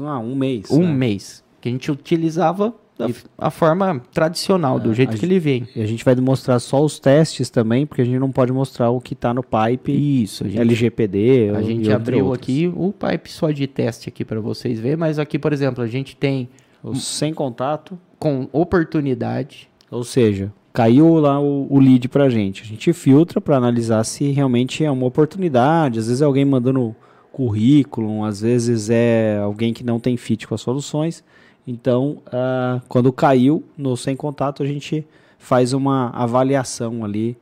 Ah, 0.00 0.18
um 0.18 0.34
mês. 0.34 0.68
Um 0.68 0.80
né? 0.80 0.92
mês. 0.92 1.44
Que 1.60 1.68
a 1.68 1.72
gente 1.72 1.92
utilizava 1.92 2.74
da, 2.98 3.08
a 3.38 3.50
forma 3.50 4.02
tradicional, 4.12 4.80
do 4.80 4.90
é, 4.90 4.94
jeito 4.94 5.16
que 5.16 5.24
ele 5.24 5.38
vem. 5.38 5.68
E 5.74 5.80
a 5.80 5.86
gente 5.86 6.04
vai 6.04 6.16
mostrar 6.16 6.58
só 6.58 6.84
os 6.84 6.98
testes 6.98 7.48
também, 7.48 7.86
porque 7.86 8.02
a 8.02 8.04
gente 8.04 8.18
não 8.18 8.32
pode 8.32 8.52
mostrar 8.52 8.90
o 8.90 9.00
que 9.00 9.14
está 9.14 9.32
no 9.32 9.42
pipe. 9.42 9.92
Isso, 9.92 10.44
a 10.44 10.48
gente, 10.48 10.60
LGPD. 10.60 11.52
A 11.54 11.62
gente 11.62 11.90
abriu 11.92 12.26
outros. 12.26 12.42
aqui 12.42 12.72
o 12.74 12.92
pipe 12.92 13.30
só 13.30 13.50
de 13.50 13.66
teste 13.68 14.08
aqui 14.08 14.24
para 14.24 14.40
vocês 14.40 14.80
verem, 14.80 14.96
mas 14.96 15.18
aqui, 15.18 15.38
por 15.38 15.52
exemplo, 15.52 15.82
a 15.82 15.86
gente 15.86 16.16
tem 16.16 16.48
sem 16.94 17.32
contato 17.32 17.98
com 18.18 18.48
oportunidade. 18.52 19.68
Ou 19.90 20.02
seja, 20.02 20.52
caiu 20.72 21.14
lá 21.14 21.40
o, 21.40 21.66
o 21.70 21.78
lead 21.78 22.08
para 22.08 22.24
a 22.24 22.28
gente. 22.28 22.62
A 22.62 22.66
gente 22.66 22.92
filtra 22.92 23.40
para 23.40 23.56
analisar 23.56 24.02
se 24.04 24.30
realmente 24.30 24.84
é 24.84 24.90
uma 24.90 25.06
oportunidade. 25.06 25.98
Às 25.98 26.06
vezes 26.06 26.20
é 26.20 26.24
alguém 26.24 26.44
mandando 26.44 26.94
currículo, 27.32 28.24
às 28.24 28.40
vezes 28.40 28.90
é 28.90 29.38
alguém 29.40 29.72
que 29.72 29.84
não 29.84 30.00
tem 30.00 30.16
fit 30.16 30.48
com 30.48 30.54
as 30.54 30.60
soluções. 30.60 31.22
Então, 31.70 32.22
uh, 32.28 32.80
quando 32.88 33.12
caiu 33.12 33.62
no 33.76 33.94
sem 33.94 34.16
contato, 34.16 34.62
a 34.62 34.66
gente 34.66 35.06
faz 35.36 35.74
uma 35.74 36.08
avaliação 36.14 37.04
ali 37.04 37.36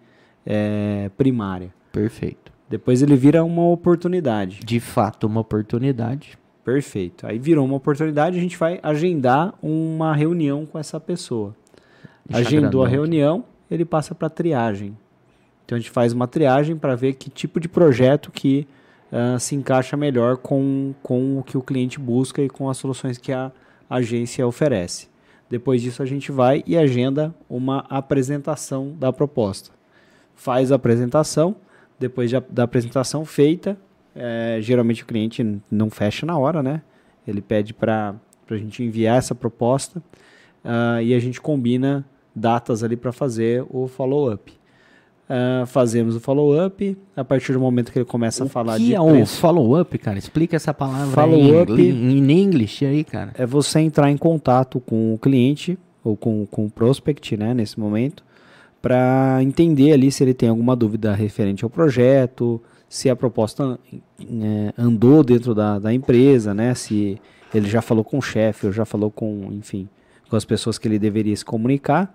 é, 0.44 1.08
primária. 1.16 1.72
Perfeito. 1.92 2.52
Depois 2.68 3.02
ele 3.02 3.14
vira 3.14 3.44
uma 3.44 3.68
oportunidade. 3.68 4.58
De 4.64 4.80
fato, 4.80 5.28
uma 5.28 5.42
oportunidade. 5.42 6.36
Perfeito. 6.64 7.24
Aí 7.24 7.38
virou 7.38 7.64
uma 7.64 7.76
oportunidade, 7.76 8.36
a 8.36 8.40
gente 8.40 8.56
vai 8.56 8.80
agendar 8.82 9.54
uma 9.62 10.12
reunião 10.12 10.66
com 10.66 10.76
essa 10.76 10.98
pessoa. 10.98 11.54
Deixa 12.28 12.48
Agendou 12.48 12.84
a 12.84 12.88
reunião, 12.88 13.44
ele 13.70 13.84
passa 13.84 14.12
para 14.12 14.28
triagem. 14.28 14.98
Então 15.64 15.76
a 15.76 15.78
gente 15.78 15.92
faz 15.92 16.12
uma 16.12 16.26
triagem 16.26 16.76
para 16.76 16.96
ver 16.96 17.14
que 17.14 17.30
tipo 17.30 17.60
de 17.60 17.68
projeto 17.68 18.32
que 18.32 18.66
uh, 19.12 19.38
se 19.38 19.54
encaixa 19.54 19.96
melhor 19.96 20.36
com, 20.36 20.92
com 21.00 21.38
o 21.38 21.44
que 21.44 21.56
o 21.56 21.62
cliente 21.62 22.00
busca 22.00 22.42
e 22.42 22.48
com 22.48 22.68
as 22.68 22.76
soluções 22.76 23.18
que 23.18 23.30
a 23.30 23.52
agência 23.89 24.47
oferece. 24.47 25.09
Depois 25.49 25.80
disso, 25.80 26.03
a 26.03 26.07
gente 26.07 26.32
vai 26.32 26.62
e 26.66 26.76
agenda 26.76 27.34
uma 27.49 27.87
apresentação 27.89 28.95
da 28.99 29.12
proposta. 29.12 29.70
Faz 30.34 30.72
a 30.72 30.76
apresentação, 30.76 31.57
depois 31.99 32.30
de, 32.30 32.41
da 32.51 32.64
apresentação 32.64 33.24
feita, 33.24 33.78
é, 34.14 34.59
geralmente 34.61 35.03
o 35.03 35.07
cliente 35.07 35.61
não 35.70 35.91
fecha 35.91 36.26
na 36.26 36.37
hora, 36.37 36.62
né? 36.62 36.82
Ele 37.26 37.41
pede 37.41 37.74
para 37.74 38.14
a 38.49 38.57
gente 38.57 38.82
enviar 38.82 39.18
essa 39.18 39.34
proposta 39.34 40.03
uh, 40.64 41.01
e 41.03 41.14
a 41.14 41.18
gente 41.18 41.41
combina 41.41 42.05
datas 42.34 42.82
ali 42.82 42.97
para 42.97 43.12
fazer 43.12 43.64
o 43.68 43.87
follow-up. 43.89 44.53
Uh, 45.28 45.66
fazemos 45.66 46.14
o 46.14 46.20
follow-up. 46.20 46.96
A 47.16 47.24
partir 47.24 47.52
do 47.52 47.58
momento 47.58 47.90
que 47.90 47.98
ele 47.98 48.04
começa 48.04 48.44
o 48.44 48.46
a 48.46 48.50
falar 48.50 48.76
que 48.76 48.86
de. 48.86 48.94
é 48.94 49.00
o 49.00 49.26
follow-up, 49.26 49.98
cara? 49.98 50.18
Explica 50.18 50.54
essa 50.54 50.72
palavra 50.72 51.08
follow-up 51.08 51.72
em, 51.72 52.42
inglês 52.42 52.78
aí, 52.82 53.02
cara. 53.02 53.32
É 53.36 53.44
você 53.44 53.80
entrar 53.80 54.10
em 54.10 54.16
contato 54.16 54.78
com 54.78 55.14
o 55.14 55.18
cliente 55.18 55.76
ou 56.04 56.16
com, 56.16 56.46
com 56.46 56.66
o 56.66 56.70
prospect, 56.70 57.36
né, 57.36 57.52
nesse 57.52 57.80
momento, 57.80 58.22
para 58.80 59.38
entender 59.42 59.92
ali 59.92 60.12
se 60.12 60.22
ele 60.22 60.32
tem 60.32 60.48
alguma 60.48 60.76
dúvida 60.76 61.12
referente 61.12 61.64
ao 61.64 61.70
projeto, 61.70 62.62
se 62.88 63.10
a 63.10 63.16
proposta 63.16 63.76
é, 64.20 64.72
andou 64.78 65.24
dentro 65.24 65.52
da, 65.52 65.80
da 65.80 65.92
empresa, 65.92 66.54
né, 66.54 66.72
se 66.74 67.20
ele 67.52 67.68
já 67.68 67.82
falou 67.82 68.04
com 68.04 68.18
o 68.18 68.22
chefe 68.22 68.66
ou 68.66 68.72
já 68.72 68.84
falou 68.84 69.10
com, 69.10 69.48
enfim, 69.50 69.88
com 70.28 70.36
as 70.36 70.44
pessoas 70.44 70.78
que 70.78 70.86
ele 70.86 70.98
deveria 70.98 71.34
se 71.36 71.44
comunicar. 71.44 72.14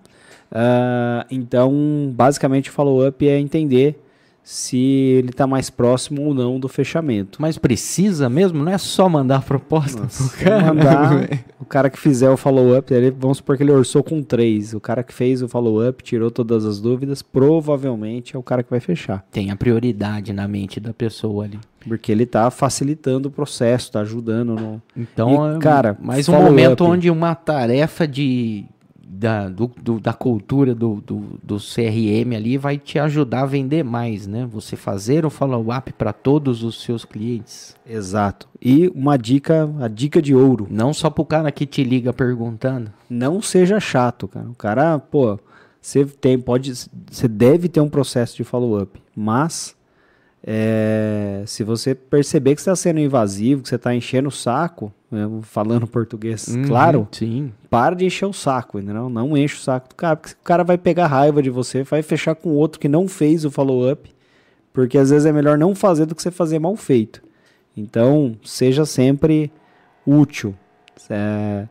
Uh, 0.52 1.24
então, 1.30 2.12
basicamente, 2.14 2.68
o 2.68 2.72
follow-up 2.72 3.26
é 3.26 3.38
entender 3.38 3.98
se 4.42 4.76
ele 4.76 5.30
está 5.30 5.46
mais 5.46 5.70
próximo 5.70 6.22
ou 6.22 6.34
não 6.34 6.58
do 6.58 6.68
fechamento. 6.68 7.40
Mas 7.40 7.56
precisa 7.56 8.28
mesmo? 8.28 8.62
Não 8.62 8.72
é 8.72 8.78
só 8.78 9.08
mandar 9.08 9.42
proposta 9.42 10.02
Nossa, 10.02 10.36
cara. 10.36 10.74
Mandar, 10.74 11.28
o 11.60 11.64
cara 11.64 11.88
que 11.88 11.98
fizer 11.98 12.28
o 12.28 12.36
follow-up, 12.36 12.92
vamos 13.16 13.38
supor 13.38 13.56
que 13.56 13.62
ele 13.62 13.70
orçou 13.70 14.02
com 14.02 14.22
três. 14.22 14.74
O 14.74 14.80
cara 14.80 15.02
que 15.02 15.14
fez 15.14 15.42
o 15.42 15.48
follow-up, 15.48 16.02
tirou 16.02 16.30
todas 16.30 16.64
as 16.64 16.80
dúvidas, 16.80 17.22
provavelmente 17.22 18.34
é 18.34 18.38
o 18.38 18.42
cara 18.42 18.62
que 18.62 18.70
vai 18.70 18.80
fechar. 18.80 19.24
Tem 19.30 19.50
a 19.50 19.56
prioridade 19.56 20.32
na 20.32 20.48
mente 20.48 20.80
da 20.80 20.92
pessoa 20.92 21.44
ali. 21.44 21.58
Porque 21.86 22.10
ele 22.12 22.24
está 22.24 22.50
facilitando 22.50 23.28
o 23.28 23.30
processo, 23.30 23.86
está 23.86 24.00
ajudando 24.00 24.54
no. 24.54 24.82
Então, 24.96 25.56
e, 25.56 25.58
cara, 25.58 25.96
mais 26.00 26.28
um 26.28 26.32
momento 26.32 26.84
onde 26.84 27.10
uma 27.10 27.34
tarefa 27.34 28.06
de 28.06 28.66
da, 29.14 29.46
do, 29.48 29.70
do- 29.82 30.00
da 30.00 30.14
cultura 30.14 30.74
do, 30.74 31.02
do, 31.06 31.38
do 31.42 31.56
CRM 31.58 32.34
ali 32.34 32.56
vai 32.56 32.78
te 32.78 32.98
ajudar 32.98 33.42
a 33.42 33.46
vender 33.46 33.82
mais, 33.84 34.26
né? 34.26 34.48
Você 34.50 34.74
fazer 34.74 35.26
o 35.26 35.30
follow-up 35.30 35.92
para 35.92 36.12
todos 36.14 36.62
os 36.62 36.82
seus 36.82 37.04
clientes. 37.04 37.76
Exato. 37.86 38.48
E 38.60 38.88
uma 38.94 39.18
dica, 39.18 39.68
a 39.80 39.86
dica 39.88 40.22
de 40.22 40.34
ouro. 40.34 40.66
Não 40.70 40.94
só 40.94 41.10
pro 41.10 41.26
cara 41.26 41.52
que 41.52 41.66
te 41.66 41.84
liga 41.84 42.10
perguntando. 42.12 42.90
Não 43.08 43.42
seja 43.42 43.78
chato, 43.78 44.26
cara. 44.26 44.48
O 44.48 44.54
cara, 44.54 44.98
pô, 44.98 45.38
você 45.80 46.06
tem, 46.06 46.38
pode, 46.38 46.72
você 47.10 47.28
deve 47.28 47.68
ter 47.68 47.80
um 47.80 47.90
processo 47.90 48.36
de 48.36 48.44
follow-up, 48.44 48.98
mas 49.14 49.76
é, 50.44 51.42
se 51.46 51.62
você 51.62 51.94
perceber 51.94 52.54
que 52.54 52.60
está 52.60 52.74
sendo 52.74 52.98
invasivo, 53.00 53.62
que 53.62 53.68
você 53.68 53.76
está 53.76 53.94
enchendo 53.94 54.28
o 54.28 54.32
saco, 54.32 54.92
né, 55.10 55.28
falando 55.42 55.86
português, 55.86 56.48
Uhum, 56.48 56.64
claro, 56.64 57.08
Sim. 57.12 57.52
para 57.70 57.94
de 57.94 58.04
encher 58.06 58.26
o 58.26 58.32
saco, 58.32 58.78
entendeu? 58.78 59.08
Não 59.08 59.36
enche 59.36 59.56
o 59.56 59.60
saco 59.60 59.88
do 59.90 59.94
cara, 59.94 60.16
porque 60.16 60.34
o 60.34 60.44
cara 60.44 60.64
vai 60.64 60.76
pegar 60.76 61.06
raiva 61.06 61.42
de 61.42 61.50
você, 61.50 61.82
vai 61.84 62.02
fechar 62.02 62.34
com 62.34 62.50
outro 62.50 62.80
que 62.80 62.88
não 62.88 63.06
fez 63.06 63.44
o 63.44 63.50
follow-up, 63.50 64.10
porque 64.72 64.98
às 64.98 65.10
vezes 65.10 65.26
é 65.26 65.32
melhor 65.32 65.56
não 65.56 65.74
fazer 65.74 66.06
do 66.06 66.14
que 66.14 66.22
você 66.22 66.30
fazer 66.30 66.58
mal 66.58 66.74
feito. 66.76 67.22
Então, 67.76 68.34
seja 68.44 68.84
sempre 68.84 69.50
útil. 70.06 70.54
É, 71.08 71.66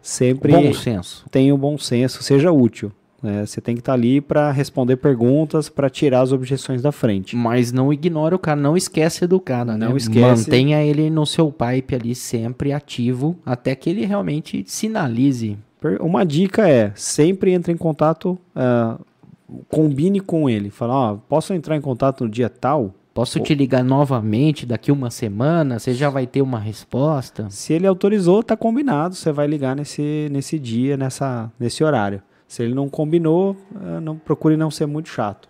sempre 0.00 0.52
Bom 0.52 0.72
senso. 0.72 1.24
tenha 1.30 1.54
o 1.54 1.58
bom 1.58 1.76
senso, 1.78 2.22
seja 2.22 2.50
útil. 2.52 2.92
Né? 3.24 3.46
Você 3.46 3.60
tem 3.60 3.74
que 3.74 3.80
estar 3.80 3.94
ali 3.94 4.20
para 4.20 4.50
responder 4.52 4.96
perguntas, 4.96 5.68
para 5.68 5.88
tirar 5.88 6.20
as 6.20 6.30
objeções 6.30 6.82
da 6.82 6.92
frente. 6.92 7.34
Mas 7.34 7.72
não 7.72 7.92
ignora 7.92 8.36
o 8.36 8.38
cara, 8.38 8.60
não 8.60 8.76
esquece 8.76 9.26
do 9.26 9.40
cara, 9.40 9.76
né? 9.76 9.88
Não 9.88 9.96
esquece. 9.96 10.20
Mantenha 10.20 10.82
ele 10.82 11.08
no 11.08 11.24
seu 11.24 11.50
pipe 11.50 11.94
ali 11.94 12.14
sempre 12.14 12.72
ativo, 12.72 13.36
até 13.44 13.74
que 13.74 13.88
ele 13.88 14.04
realmente 14.04 14.62
sinalize. 14.66 15.56
Uma 16.00 16.24
dica 16.24 16.68
é, 16.68 16.92
sempre 16.94 17.52
entre 17.52 17.72
em 17.72 17.76
contato, 17.76 18.38
ah, 18.54 18.98
combine 19.68 20.20
com 20.20 20.48
ele. 20.48 20.70
Fala, 20.70 20.94
ó, 20.94 21.16
posso 21.16 21.52
entrar 21.52 21.76
em 21.76 21.80
contato 21.80 22.24
no 22.24 22.30
dia 22.30 22.48
tal? 22.48 22.94
Posso 23.14 23.38
te 23.38 23.54
ligar 23.54 23.84
novamente 23.84 24.66
daqui 24.66 24.90
uma 24.90 25.08
semana? 25.08 25.78
Você 25.78 25.94
já 25.94 26.10
vai 26.10 26.26
ter 26.26 26.42
uma 26.42 26.58
resposta? 26.58 27.46
Se 27.48 27.72
ele 27.72 27.86
autorizou, 27.86 28.42
tá 28.42 28.56
combinado. 28.56 29.14
Você 29.14 29.30
vai 29.30 29.46
ligar 29.46 29.76
nesse, 29.76 30.28
nesse 30.32 30.58
dia, 30.58 30.96
nessa, 30.96 31.48
nesse 31.58 31.84
horário. 31.84 32.20
Se 32.46 32.62
ele 32.62 32.74
não 32.74 32.88
combinou, 32.88 33.56
ah, 33.74 34.00
não 34.00 34.16
procure 34.16 34.56
não 34.56 34.70
ser 34.70 34.86
muito 34.86 35.08
chato. 35.08 35.48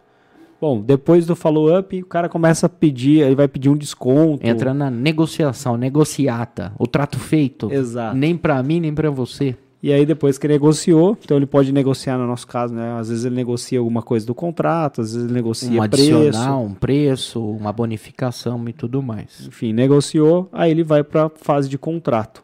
Bom, 0.61 0.81
depois 0.81 1.27
do 1.27 1.37
follow-up, 1.37 2.03
o 2.03 2.07
cara 2.07 2.29
começa 2.29 2.67
a 2.67 2.69
pedir, 2.69 3.21
ele 3.21 3.35
vai 3.35 3.47
pedir 3.49 3.69
um 3.69 3.77
desconto. 3.77 4.47
Entra 4.47 4.73
na 4.73 4.91
negociação, 4.91 5.77
negociata, 5.77 6.73
o 6.79 6.87
trato 6.87 7.19
feito. 7.19 7.71
Exato. 7.71 8.17
Nem 8.17 8.37
pra 8.37 8.63
mim, 8.63 8.81
nem 8.81 8.95
pra 8.95 9.11
você. 9.11 9.57
E 9.83 9.93
aí 9.93 10.07
depois 10.07 10.39
que 10.39 10.49
negociou, 10.49 11.19
então 11.23 11.37
ele 11.37 11.45
pode 11.45 11.71
negociar 11.71 12.17
no 12.17 12.27
nosso 12.27 12.47
caso, 12.47 12.73
né? 12.73 12.97
Às 12.99 13.11
vezes 13.11 13.27
ele 13.27 13.35
negocia 13.35 13.79
alguma 13.79 14.01
coisa 14.01 14.25
do 14.25 14.35
contrato, 14.35 15.03
às 15.03 15.13
vezes 15.13 15.27
ele 15.27 15.35
negocia 15.35 15.83
Um 15.83 15.87
preço. 15.91 16.51
um 16.57 16.73
preço, 16.75 17.45
uma 17.47 17.71
bonificação 17.71 18.67
e 18.67 18.73
tudo 18.73 19.03
mais. 19.03 19.45
Enfim, 19.47 19.75
negociou, 19.75 20.49
aí 20.51 20.71
ele 20.71 20.83
vai 20.83 21.05
para 21.05 21.29
fase 21.29 21.69
de 21.69 21.77
contrato. 21.77 22.43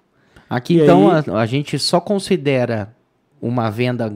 Aqui, 0.51 0.75
E 0.77 0.83
então, 0.83 1.11
aí- 1.11 1.23
a, 1.29 1.39
a 1.39 1.47
gente 1.47 1.79
só 1.79 1.99
considera 1.99 2.95
uma 3.41 3.71
venda 3.71 4.15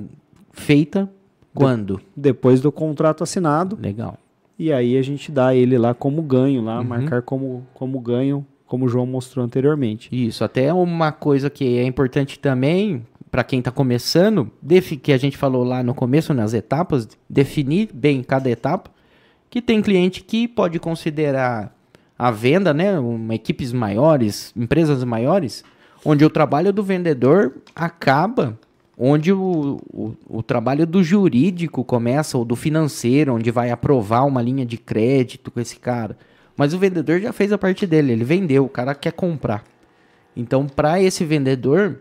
feita 0.55 1.11
quando? 1.55 2.01
Depois 2.17 2.61
do 2.61 2.73
contrato 2.73 3.23
assinado, 3.23 3.79
Legal. 3.81 4.19
e 4.59 4.73
aí 4.73 4.97
a 4.97 5.03
gente 5.03 5.31
dá 5.31 5.55
ele 5.55 5.77
lá 5.79 5.93
como 5.95 6.23
ganho, 6.23 6.63
lá, 6.63 6.79
Uhum. 6.81 6.85
marcar 6.85 7.23
como, 7.23 7.67
como 7.75 8.01
ganho, 8.01 8.45
como 8.67 8.87
o 8.87 8.89
João 8.89 9.07
mostrou 9.07 9.45
anteriormente. 9.45 10.09
Isso, 10.11 10.43
até 10.43 10.73
uma 10.73 11.13
coisa 11.13 11.49
que 11.51 11.79
é 11.79 11.85
importante 11.85 12.39
também 12.39 13.05
para 13.31 13.45
quem 13.45 13.59
está 13.59 13.71
começando, 13.71 14.51
que 15.03 15.13
a 15.13 15.17
gente 15.19 15.37
falou 15.37 15.65
lá 15.65 15.83
no 15.83 15.93
começo, 15.95 16.33
nas 16.33 16.55
etapas, 16.55 17.09
definir 17.29 17.91
bem 17.93 18.23
cada 18.23 18.49
etapa, 18.49 18.91
que 19.51 19.61
tem 19.61 19.83
cliente 19.83 20.23
que 20.25 20.49
pode 20.49 20.79
considerar 20.79 21.73
a 22.19 22.31
venda, 22.31 22.73
né, 22.73 22.99
uma, 22.99 23.35
equipes 23.35 23.73
maiores, 23.73 24.53
empresas 24.57 25.03
maiores, 25.05 25.65
onde 26.05 26.25
o 26.25 26.31
trabalho 26.31 26.73
do 26.73 26.83
vendedor 26.83 27.57
acaba 27.75 28.59
onde 28.99 29.33
o, 29.33 29.81
o, 29.93 30.15
o 30.29 30.43
trabalho 30.43 30.87
do 30.87 31.03
jurídico 31.03 31.83
começa, 31.85 32.39
ou 32.39 32.45
do 32.45 32.55
financeiro, 32.57 33.35
onde 33.35 33.51
vai 33.51 33.71
aprovar 33.71 34.25
uma 34.25 34.41
linha 34.43 34.65
de 34.65 34.77
crédito 34.79 35.51
com 35.51 35.61
esse 35.61 35.77
cara. 35.77 36.17
Mas 36.57 36.73
o 36.73 36.79
vendedor 36.79 37.21
já 37.21 37.33
fez 37.33 37.53
a 37.53 37.59
parte 37.59 37.87
dele, 37.87 38.13
ele 38.13 38.25
vendeu, 38.25 38.65
o 38.65 38.69
cara 38.69 38.95
quer 38.95 39.13
comprar. 39.13 39.65
Então, 40.37 40.67
para 40.67 41.01
esse 41.03 41.25
vendedor, 41.25 42.01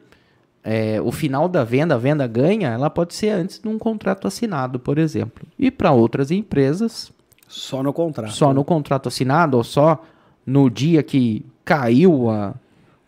é, 0.64 1.02
o 1.02 1.12
final 1.12 1.48
da 1.50 1.64
venda, 1.64 1.96
a 1.96 1.98
venda 1.98 2.26
ganha, 2.28 2.70
ela 2.70 2.89
pode 2.89 3.14
ser 3.16 3.30
antes 3.30 3.60
de 3.60 3.68
um 3.68 3.78
contrato 3.80 4.28
assinado, 4.28 4.80
por 4.80 4.98
exemplo. 4.98 5.46
E 5.58 5.70
para 5.72 5.91
outras 5.91 6.32
empresas, 6.32 7.12
Só 7.48 7.82
no 7.84 7.91
contrato. 7.91 8.32
só 8.32 8.54
no 8.54 8.64
contrato 8.64 9.08
assinado 9.08 9.58
ou 9.58 9.64
só 9.64 10.04
no 10.46 10.70
dia 10.70 11.02
que 11.04 11.46
caiu 11.66 12.30
a, 12.30 12.54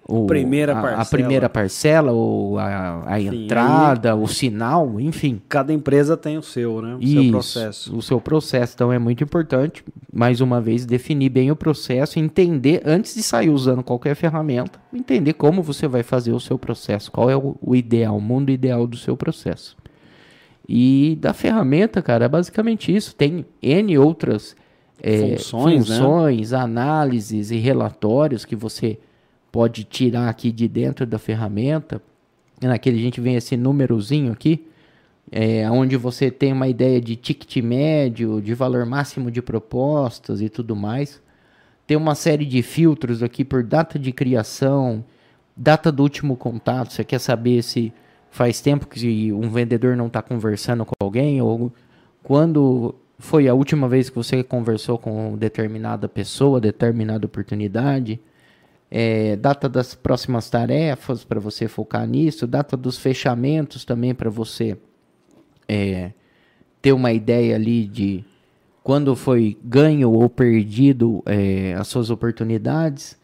o- 0.08 0.28
Primeira 0.28 0.76
a- 0.78 1.02
a, 1.02 1.06
primeira 1.06 1.50
parcela, 1.50 2.12
ou 2.12 2.60
a, 2.60 3.04
a 3.08 3.20
entrada, 3.20 4.16
o 4.16 4.28
sinal, 4.28 5.00
enfim. 5.00 5.42
Cada 5.50 5.74
empresa 5.74 6.16
tem 6.16 6.38
o 6.38 6.44
seu, 6.44 6.82
né? 6.82 6.96
O 6.96 7.08
seu 7.08 7.22
Isso, 7.24 7.32
processo. 7.32 7.96
O 7.98 8.02
seu 8.02 8.22
processo, 8.22 8.74
então 8.76 8.94
é 8.94 9.00
muito 9.00 9.24
importante, 9.24 9.84
mais 10.14 10.42
uma 10.42 10.62
vez, 10.62 10.86
definir 10.86 11.30
bem 11.30 11.50
o 11.50 11.56
processo, 11.56 12.20
entender, 12.20 12.82
antes 12.86 13.16
de 13.16 13.24
sair 13.24 13.50
usando 13.50 13.82
qualquer 13.84 14.16
ferramenta, 14.16 14.80
entender 14.94 15.34
como 15.34 15.64
você 15.64 15.88
vai 15.88 16.04
fazer 16.04 16.34
o 16.34 16.40
seu 16.40 16.58
processo, 16.60 17.12
qual 17.12 17.30
é 17.30 17.36
o, 17.36 17.56
o 17.60 17.76
ideal, 17.76 18.16
o 18.18 18.22
mundo 18.22 18.52
ideal 18.52 18.86
do 18.86 18.98
seu 18.98 19.18
processo. 19.18 19.76
E 20.68 21.18
da 21.22 21.34
ferramenta, 21.34 22.02
cara, 22.02 22.26
é 22.26 22.28
basicamente 22.30 22.96
isso. 22.96 23.16
Tem 23.16 23.46
N 23.62 23.98
outras 23.98 24.56
é, 25.02 25.36
Funções, 25.38 25.90
né? 25.90 25.96
funções, 25.98 26.54
análises 26.54 27.52
e 27.52 27.58
relatórios 27.58 28.46
que 28.46 28.56
você 28.56 28.98
pode 29.56 29.86
tirar 29.86 30.28
aqui 30.28 30.52
de 30.52 30.68
dentro 30.68 31.06
da 31.06 31.18
ferramenta. 31.18 32.02
Naquele 32.62 33.00
a 33.00 33.02
gente 33.02 33.22
vem 33.22 33.38
esse 33.38 33.56
númerozinho 33.56 34.34
aqui, 34.34 34.68
é, 35.32 35.72
onde 35.72 35.96
você 35.96 36.30
tem 36.30 36.52
uma 36.52 36.68
ideia 36.68 37.00
de 37.00 37.16
ticket 37.16 37.64
médio, 37.64 38.42
de 38.42 38.54
valor 38.54 38.86
máximo 38.86 39.32
de 39.32 39.42
propostas 39.42 40.42
e 40.42 40.50
tudo 40.50 40.76
mais. 40.76 41.22
Tem 41.88 41.96
uma 41.96 42.16
série 42.16 42.44
de 42.44 42.62
filtros 42.62 43.24
aqui 43.24 43.46
por 43.46 43.64
data 43.64 43.98
de 43.98 44.12
criação, 44.12 45.06
data 45.56 45.90
do 45.90 46.04
último 46.04 46.36
contato. 46.36 46.92
Você 46.92 47.06
quer 47.06 47.20
saber 47.20 47.64
se 47.64 47.94
faz 48.30 48.60
tempo 48.60 48.86
que 48.86 49.32
um 49.32 49.50
vendedor 49.50 49.96
não 49.96 50.08
está 50.08 50.22
conversando 50.22 50.84
com 50.84 50.92
alguém 51.00 51.42
ou 51.42 51.72
quando 52.22 52.94
foi 53.18 53.48
a 53.48 53.54
última 53.54 53.88
vez 53.88 54.10
que 54.10 54.18
você 54.18 54.44
conversou 54.44 54.98
com 54.98 55.38
determinada 55.38 56.10
pessoa, 56.10 56.60
determinada 56.60 57.26
oportunidade. 57.26 58.20
É, 58.98 59.36
data 59.36 59.68
das 59.68 59.94
próximas 59.94 60.50
tarefas 60.50 61.26
para 61.26 61.38
você 61.38 61.68
focar 61.68 62.08
nisso, 62.08 62.48
data 62.48 62.78
dos 62.78 62.98
fechamentos 62.98 63.84
também 63.84 64.16
para 64.16 64.30
você 64.30 64.78
é, 65.68 66.14
ter 66.82 66.94
uma 66.94 67.12
ideia 67.12 67.56
ali 67.56 67.88
de 67.88 68.24
quando 68.82 69.14
foi 69.14 69.58
ganho 69.62 70.10
ou 70.12 70.30
perdido 70.30 71.22
é, 71.26 71.74
as 71.74 71.90
suas 71.90 72.10
oportunidades. 72.10 73.20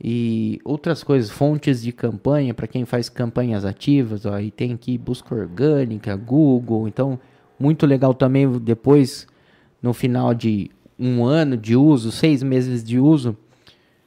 E 0.00 0.60
outras 0.64 1.02
coisas, 1.02 1.28
fontes 1.28 1.82
de 1.82 1.90
campanha 1.90 2.54
para 2.54 2.68
quem 2.68 2.84
faz 2.84 3.08
campanhas 3.08 3.64
ativas, 3.64 4.26
aí 4.26 4.52
tem 4.52 4.74
aqui 4.74 4.96
busca 4.96 5.34
orgânica, 5.34 6.14
Google, 6.14 6.86
então 6.86 7.18
muito 7.58 7.84
legal 7.84 8.14
também 8.14 8.48
depois 8.60 9.26
no 9.82 9.92
final 9.92 10.32
de 10.32 10.70
um 10.96 11.24
ano 11.24 11.56
de 11.56 11.74
uso, 11.74 12.12
seis 12.12 12.44
meses 12.44 12.84
de 12.84 13.00
uso, 13.00 13.36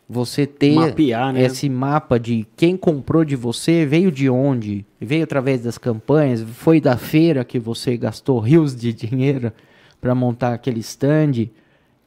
você 0.10 0.48
ter 0.48 0.74
Mapear, 0.74 1.32
né? 1.34 1.44
esse 1.44 1.70
mapa 1.70 2.20
de 2.20 2.48
quem 2.58 2.76
comprou 2.76 3.24
de 3.24 3.36
você, 3.36 3.86
veio 3.86 4.12
de 4.12 4.28
onde, 4.30 4.84
veio 5.00 5.24
através 5.24 5.62
das 5.62 5.78
campanhas, 5.78 6.42
foi 6.42 6.82
da 6.82 6.98
feira 6.98 7.46
que 7.46 7.60
você 7.60 7.96
gastou 7.96 8.40
rios 8.42 8.76
de 8.76 8.92
dinheiro 8.92 9.54
para 10.02 10.16
montar 10.16 10.54
aquele 10.54 10.80
stand, 10.80 11.50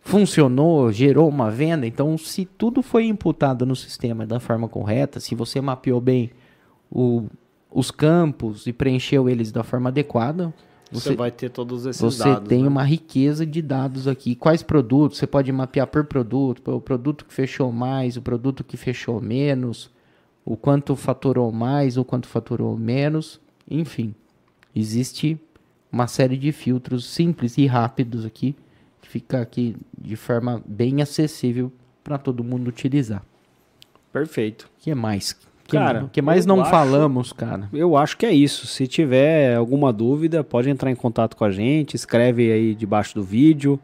funcionou, 0.01 0.91
gerou 0.91 1.29
uma 1.29 1.51
venda. 1.51 1.87
Então, 1.87 2.19
se 2.19 2.45
tudo 2.45 2.83
foi 2.83 3.07
imputado 3.07 3.65
no 3.65 3.77
sistema 3.77 4.27
da 4.27 4.41
forma 4.41 4.69
correta, 4.69 5.21
se 5.21 5.35
você 5.35 5.61
mapeou 5.61 6.01
bem 6.01 6.31
o- 6.91 7.27
os 7.71 7.91
campos 7.91 8.67
e 8.67 8.73
preencheu 8.73 9.29
eles 9.29 9.53
da 9.53 9.63
forma 9.63 9.91
adequada, 9.91 10.53
Você, 10.93 11.11
você, 11.11 11.17
vai 11.17 11.31
ter 11.31 11.49
todos 11.51 11.87
esses 11.87 12.01
você 12.01 12.25
dados. 12.25 12.49
tem 12.49 12.63
né? 12.63 12.69
uma 12.69 12.85
riqueza 12.85 13.47
de 13.47 13.63
dados 13.63 14.07
aqui. 14.07 14.35
Quais 14.35 14.63
produtos? 14.63 15.19
Você 15.19 15.27
pode 15.27 15.51
mapear 15.51 15.87
por 15.87 16.05
produto, 16.05 16.71
o 16.71 16.81
produto 16.81 17.25
que 17.25 17.33
fechou 17.33 17.73
mais, 17.73 18.17
o 18.17 18.23
produto 18.23 18.63
que 18.63 18.77
fechou 18.77 19.21
menos, 19.21 19.91
o 20.45 20.57
quanto 20.57 20.95
faturou 20.95 21.51
mais, 21.51 21.97
o 21.97 22.05
quanto 22.05 22.29
faturou 22.29 22.77
menos. 22.77 23.41
Enfim, 23.71 24.15
existe 24.77 25.41
uma 25.91 26.07
série 26.07 26.37
de 26.37 26.53
filtros 26.53 27.07
simples 27.07 27.57
e 27.57 27.67
rápidos 27.67 28.25
aqui, 28.27 28.55
que 29.01 29.09
fica 29.09 29.41
aqui 29.41 29.77
de 29.99 30.17
forma 30.17 30.63
bem 30.67 31.01
acessível 31.01 31.73
para 32.05 32.19
todo 32.19 32.45
mundo 32.45 32.69
utilizar. 32.69 33.25
Perfeito. 34.13 34.71
O 34.79 34.83
que 34.83 34.95
mais 34.95 35.35
que, 35.73 35.85
Cara, 35.85 36.09
que 36.13 36.23
mais 36.23 36.45
não 36.47 36.61
acho- 36.61 36.71
falamos, 36.71 37.33
cara? 37.33 37.69
Eu 37.73 37.97
acho 37.97 38.17
que 38.17 38.27
é 38.27 38.33
isso. 38.33 38.67
Se 38.67 38.87
tiver 38.87 39.57
alguma 39.57 39.93
dúvida, 39.93 40.45
pode 40.45 40.69
entrar 40.71 40.91
em 40.91 40.95
contato 40.95 41.37
com 41.37 41.45
a 41.45 41.51
gente, 41.51 41.95
escreve 41.95 42.53
aí 42.53 42.75
debaixo 42.75 43.15
do 43.15 43.23
vídeo. 43.23 43.81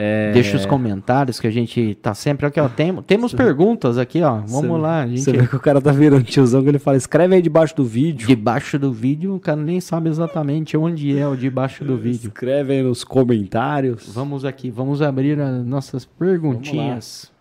É, 0.00 0.30
Deixa 0.32 0.56
os 0.56 0.64
comentários 0.64 1.40
que 1.40 1.46
a 1.48 1.50
gente 1.50 1.96
tá 2.00 2.14
sempre 2.14 2.46
aqui, 2.46 2.60
ó. 2.60 2.68
Tem, 2.68 2.94
temos 3.02 3.34
perguntas 3.34 3.98
aqui, 3.98 4.22
ó. 4.22 4.34
Vamos 4.46 4.50
Você- 4.70 4.78
lá, 4.80 5.04
gente. 5.08 5.20
Você 5.22 5.32
vê 5.32 5.44
que 5.44 5.56
o 5.56 5.58
cara 5.58 5.80
tá 5.80 5.90
virando 5.90 6.22
tiozão 6.22 6.62
que 6.62 6.68
ele 6.68 6.78
fala, 6.78 6.96
escreve 6.96 7.34
aí 7.34 7.42
debaixo 7.42 7.74
do 7.74 7.84
vídeo. 7.84 8.28
Debaixo 8.28 8.78
do 8.78 8.92
vídeo, 8.92 9.34
o 9.34 9.40
cara 9.40 9.60
nem 9.60 9.80
sabe 9.80 10.08
exatamente 10.08 10.76
onde 10.76 11.18
é 11.18 11.26
o 11.26 11.34
debaixo 11.34 11.84
do 11.84 11.96
vídeo. 11.96 12.28
Escreve 12.28 12.74
aí 12.74 12.82
nos 12.82 13.02
comentários. 13.02 14.08
Vamos 14.14 14.44
aqui, 14.44 14.70
vamos 14.70 15.02
abrir 15.02 15.40
as 15.40 15.66
nossas 15.66 16.04
perguntinhas. 16.04 17.32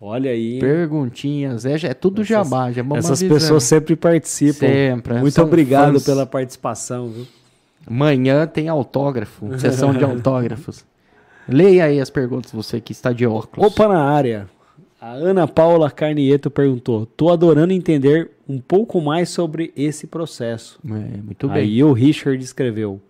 Olha 0.00 0.30
aí. 0.30 0.60
Perguntinhas, 0.60 1.64
é, 1.66 1.74
é 1.86 1.94
tudo 1.94 2.22
Essas- 2.22 2.28
jabá, 2.28 2.70
já 2.70 2.82
vamos 2.82 2.98
Essas 3.04 3.20
avisando. 3.20 3.34
pessoas 3.40 3.62
sempre 3.64 3.96
participam. 3.96 4.66
Sempre, 4.66 5.14
Muito 5.20 5.42
obrigado 5.42 5.94
fãs. 5.94 6.04
pela 6.04 6.24
participação, 6.24 7.08
viu? 7.08 7.26
Amanhã 7.86 8.46
tem 8.46 8.68
autógrafo, 8.68 9.58
sessão 9.58 9.92
de 9.92 10.02
autógrafos. 10.04 10.84
Leia 11.48 11.84
aí 11.86 12.00
as 12.00 12.10
perguntas, 12.10 12.52
você 12.52 12.80
que 12.80 12.92
está 12.92 13.12
de 13.12 13.26
óculos. 13.26 13.66
Opa 13.72 13.88
na 13.88 14.02
área. 14.04 14.46
A 15.00 15.12
Ana 15.12 15.46
Paula 15.48 15.90
Carnieto 15.90 16.50
perguntou: 16.50 17.06
Tô 17.06 17.30
adorando 17.30 17.72
entender 17.72 18.30
um 18.48 18.58
pouco 18.60 19.00
mais 19.00 19.28
sobre 19.30 19.72
esse 19.76 20.06
processo. 20.06 20.78
É, 20.84 21.16
muito 21.22 21.48
bem. 21.48 21.56
Aí 21.62 21.82
o 21.84 21.92
Richard 21.92 22.42
escreveu: 22.44 23.00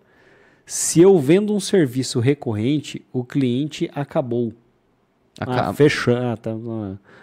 Se 0.65 1.01
eu 1.01 1.17
vendo 1.19 1.53
um 1.53 1.59
serviço 1.59 2.19
recorrente, 2.19 3.01
o 3.11 3.23
cliente 3.23 3.89
acabou. 3.93 4.53
Acaba- 5.39 5.69
Ah, 5.69 6.31
ah, 6.33 6.37
tá, 6.37 6.51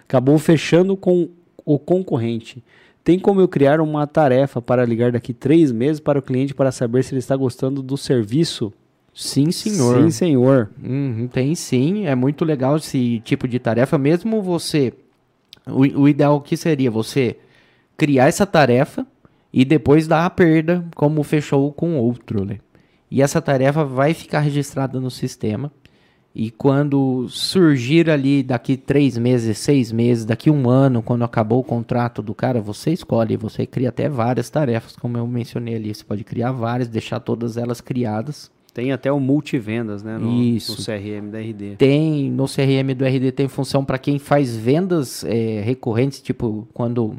acabou 0.09 0.39
fechando 0.39 0.97
com 0.97 1.29
o 1.65 1.79
concorrente. 1.79 2.63
Tem 3.05 3.19
como 3.19 3.41
eu 3.41 3.47
criar 3.47 3.81
uma 3.81 4.07
tarefa 4.07 4.61
para 4.61 4.85
ligar 4.85 5.13
daqui 5.13 5.33
três 5.33 5.71
meses 5.71 6.01
para 6.01 6.19
o 6.19 6.23
cliente 6.23 6.55
para 6.55 6.73
saber 6.73 7.05
se 7.05 7.13
ele 7.13 7.21
está 7.21 7.37
gostando 7.37 7.83
do 7.83 7.97
serviço? 7.97 8.73
Sim, 9.15 9.51
senhor. 9.53 10.03
Sim, 10.03 10.11
senhor. 10.11 10.71
Uhum, 10.83 11.29
tem 11.33 11.55
sim, 11.55 12.05
é 12.07 12.15
muito 12.15 12.45
legal 12.45 12.77
esse 12.77 13.21
tipo 13.25 13.47
de 13.49 13.59
tarefa, 13.59 13.97
mesmo 13.97 14.43
você. 14.43 14.93
O, 15.67 16.03
o 16.03 16.09
ideal 16.09 16.41
que 16.41 16.57
seria 16.57 16.91
você 16.91 17.37
criar 17.97 18.27
essa 18.27 18.45
tarefa 18.45 19.07
e 19.53 19.65
depois 19.65 20.07
dar 20.07 20.27
a 20.27 20.31
perda, 20.31 20.85
como 20.95 21.23
fechou 21.23 21.73
com 21.73 21.97
outro, 21.97 22.45
né? 22.45 22.59
E 23.11 23.23
essa 23.23 23.41
tarefa 23.41 23.85
vai 23.85 24.13
ficar 24.15 24.41
registrada 24.41 25.01
no 25.01 25.11
sistema. 25.11 25.73
E 26.39 26.51
quando 26.51 27.27
surgir 27.31 28.11
ali 28.11 28.43
daqui 28.43 28.77
três 28.77 29.17
meses, 29.17 29.57
seis 29.57 29.91
meses, 29.91 30.27
daqui 30.27 30.51
um 30.51 30.69
ano, 30.69 31.03
quando 31.03 31.25
acabou 31.25 31.61
o 31.61 31.65
contrato 31.65 32.21
do 32.21 32.35
cara, 32.35 32.61
você 32.61 32.93
escolhe, 32.93 33.39
você 33.39 33.65
cria 33.65 33.89
até 33.89 34.07
várias 34.07 34.51
tarefas, 34.51 34.95
como 34.97 35.17
eu 35.17 35.27
mencionei 35.27 35.77
ali. 35.77 35.95
Você 35.95 36.05
pode 36.05 36.25
criar 36.25 36.53
várias, 36.53 36.89
deixar 36.89 37.21
todas 37.21 37.57
elas 37.57 37.81
criadas. 37.81 38.51
Tem 38.75 38.93
até 38.93 39.11
o 39.11 39.19
multivendas, 39.19 40.03
né? 40.03 40.19
No, 40.19 40.43
Isso. 40.43 40.73
no 40.73 40.85
CRM 40.85 41.31
da 41.31 41.39
RD. 41.39 41.77
Tem 41.79 42.31
no 42.31 42.45
CRM 42.45 42.95
do 42.95 43.07
RD 43.07 43.33
tem 43.33 43.49
função 43.49 43.83
para 43.83 43.97
quem 43.97 44.19
faz 44.19 44.55
vendas 44.55 45.25
é, 45.25 45.63
recorrentes, 45.63 46.21
tipo 46.21 46.69
quando 46.75 47.17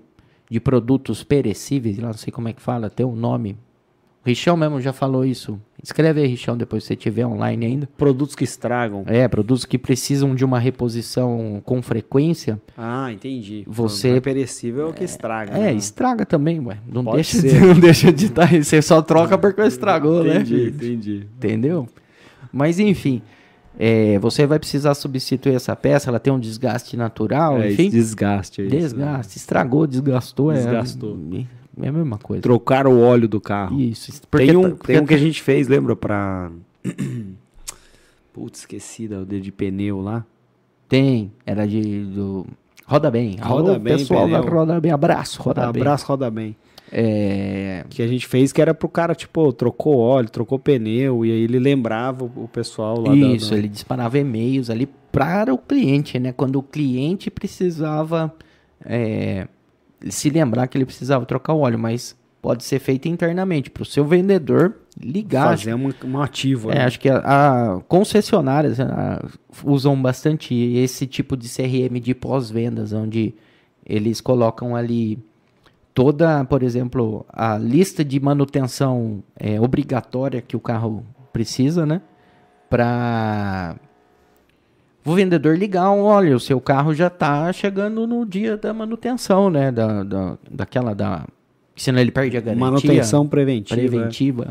de 0.48 0.60
produtos 0.60 1.24
perecíveis, 1.24 1.98
lá 1.98 2.10
não 2.10 2.14
sei 2.14 2.32
como 2.32 2.50
é 2.50 2.54
que 2.54 2.62
fala, 2.62 2.88
tem 2.88 3.04
um 3.04 3.16
nome. 3.16 3.58
O 4.28 4.30
Richão 4.30 4.58
mesmo 4.58 4.82
já 4.82 4.92
falou 4.92 5.24
isso. 5.24 5.58
Escreve 5.82 6.20
aí, 6.20 6.28
Richão, 6.28 6.58
depois 6.58 6.84
se 6.84 6.88
você 6.90 6.96
tiver 6.98 7.26
online 7.26 7.66
ainda. 7.66 7.90
Produtos 7.98 8.36
que 8.36 8.44
estragam. 8.44 9.04
É, 9.08 9.26
produtos 9.26 9.64
que 9.64 9.78
precisam 9.78 10.36
de 10.36 10.44
uma 10.44 10.60
reposição 10.60 11.62
com 11.64 11.82
frequência. 11.82 12.60
Ah, 12.78 13.10
entendi. 13.10 13.64
Você- 13.66 14.18
é 14.18 14.20
perecível 14.20 14.88
é 14.88 14.90
o 14.90 14.94
que 14.94 15.06
estraga. 15.06 15.54
É, 15.58 15.62
né? 15.68 15.74
estraga 15.76 16.26
também, 16.26 16.60
ué. 16.60 16.78
Não 16.92 17.06
Pode 17.06 17.16
deixa, 17.16 17.40
ser. 17.40 17.54
de, 17.54 17.60
não 17.68 17.80
deixa 17.80 18.12
de 18.12 18.26
estar. 18.26 18.50
Você 18.62 18.82
só 18.82 19.02
troca 19.02 19.38
porque 19.38 19.62
estragou, 19.62 20.22
né? 20.26 20.42
Entendi, 20.42 20.68
entendi. 20.76 21.28
Entendeu? 21.38 21.88
Mas 22.52 22.80
enfim, 22.82 23.22
é, 23.80 24.20
você 24.20 24.46
vai 24.46 24.60
precisar 24.60 24.94
substituir 24.94 25.56
essa 25.56 25.74
peça, 25.74 26.10
ela 26.10 26.20
tem 26.20 26.34
um 26.34 26.40
desgaste 26.40 26.98
natural, 26.98 27.62
É, 27.62 27.72
enfim. 27.72 27.90
desgaste 27.90 28.60
aí. 28.62 28.68
Desgaste, 28.68 29.38
estragou, 29.38 29.88
desgastou. 29.88 30.52
Desgastou. 30.52 31.18
É, 31.34 31.46
é 31.82 31.88
a 31.88 31.92
mesma 31.92 32.18
coisa. 32.18 32.42
Trocar 32.42 32.88
o 32.88 33.00
óleo 33.00 33.28
do 33.28 33.40
carro. 33.42 33.80
Isso. 33.80 34.12
Porque 34.30 34.48
Tem 34.48 34.56
um, 34.58 34.62
tá- 34.62 34.68
tem 34.70 34.78
porque 34.78 35.00
um 35.00 35.06
que 35.06 35.14
a 35.14 35.18
gente 35.18 35.42
fez, 35.42 35.68
lembra? 35.68 35.96
Pra. 35.96 36.52
Putz, 38.34 38.60
esqueci 38.60 39.08
da 39.08 39.24
de, 39.24 39.52
pneu 39.52 40.00
lá. 40.02 40.26
tem, 40.88 41.32
era 41.46 41.68
de 41.68 42.04
do 42.06 42.46
Roda 42.86 43.10
Bem. 43.10 43.36
Roda 43.42 43.72
Alô, 43.72 43.80
Bem, 43.80 43.98
pessoal 43.98 44.26
pneu. 44.28 44.44
Roda 44.44 44.80
Bem, 44.80 44.92
abraço, 44.92 45.42
Roda 45.42 45.62
Bem. 45.72 45.82
Abraço, 45.82 46.06
roda 46.06 46.30
bem. 46.30 46.56
É, 46.92 47.84
Que 47.90 48.02
a 48.02 48.08
gente 48.08 48.26
fez 48.28 48.54
que 48.54 48.62
era 48.62 48.74
pro 48.74 48.88
cara, 48.88 49.14
tipo, 49.14 49.52
trocou 49.52 49.98
óleo, 49.98 50.30
trocou 50.30 50.58
pneu, 50.58 51.26
e 51.26 51.32
aí 51.32 51.42
ele 51.42 51.60
lembrava 51.60 52.24
o, 52.24 52.48
pessoal 52.48 53.02
lá 53.02 53.14
isso, 53.14 53.52
da- 53.52 53.58
ele 53.58 53.68
disparava 53.68 54.18
e-mails 54.18 54.70
ali 54.70 54.88
para 55.12 55.54
o 55.54 55.58
cliente, 55.58 56.18
né? 56.20 56.32
Quando 56.32 56.58
o 56.60 56.64
cliente 56.64 57.30
precisava 57.32 58.34
é, 58.86 59.48
se 60.10 60.30
lembrar 60.30 60.68
que 60.68 60.78
ele 60.78 60.86
precisava 60.86 61.26
trocar 61.26 61.54
o 61.54 61.60
óleo, 61.60 61.80
mas 61.80 62.16
pode 62.42 62.64
ser 62.64 62.80
feito 62.80 63.08
internamente 63.08 63.70
para 63.70 63.84
o 63.84 63.86
seu 63.86 64.06
vendedor 64.06 64.76
ligar. 65.00 65.50
fazer 65.50 65.74
um, 65.74 65.92
um 66.06 66.22
ativo. 66.22 66.72
É, 66.72 66.76
né? 66.76 66.86
acho 66.86 67.00
que 67.00 67.10
a, 67.10 67.18
a 67.18 67.82
concessionárias 67.82 68.80
ah, 68.80 69.26
usam 69.64 70.00
bastante 70.02 70.54
esse 70.56 71.06
tipo 71.06 71.36
de 71.36 71.50
CRM 71.50 72.00
de 72.00 72.14
pós-vendas, 72.14 72.94
onde 72.94 73.34
eles 73.86 74.22
colocam 74.22 74.76
ali 74.76 75.20
toda, 75.94 76.46
por 76.46 76.62
exemplo, 76.62 77.26
a 77.30 77.58
lista 77.58 78.06
de 78.06 78.20
manutenção 78.20 79.24
é, 79.36 79.60
obrigatória 79.60 80.42
que 80.42 80.56
o 80.56 80.60
carro 80.60 81.04
precisa, 81.34 81.86
né? 81.86 82.02
Para 82.70 83.76
o 85.12 85.16
vendedor 85.16 85.58
ligar, 85.58 85.92
olha, 85.92 86.36
o 86.36 86.40
seu 86.40 86.60
carro 86.60 86.94
já 86.94 87.08
está 87.08 87.52
chegando 87.54 88.06
no 88.06 88.26
dia 88.26 88.58
da 88.58 88.74
manutenção, 88.74 89.50
né? 89.50 89.72
Da, 89.72 90.04
da, 90.04 90.38
daquela 90.50 90.94
da. 90.94 91.26
Senão 91.76 92.00
ele 92.00 92.12
perde 92.12 92.36
a 92.38 92.42
garantia 92.42 92.60
Manutenção 92.66 93.28
preventiva. 93.28 93.80
preventiva 93.80 94.46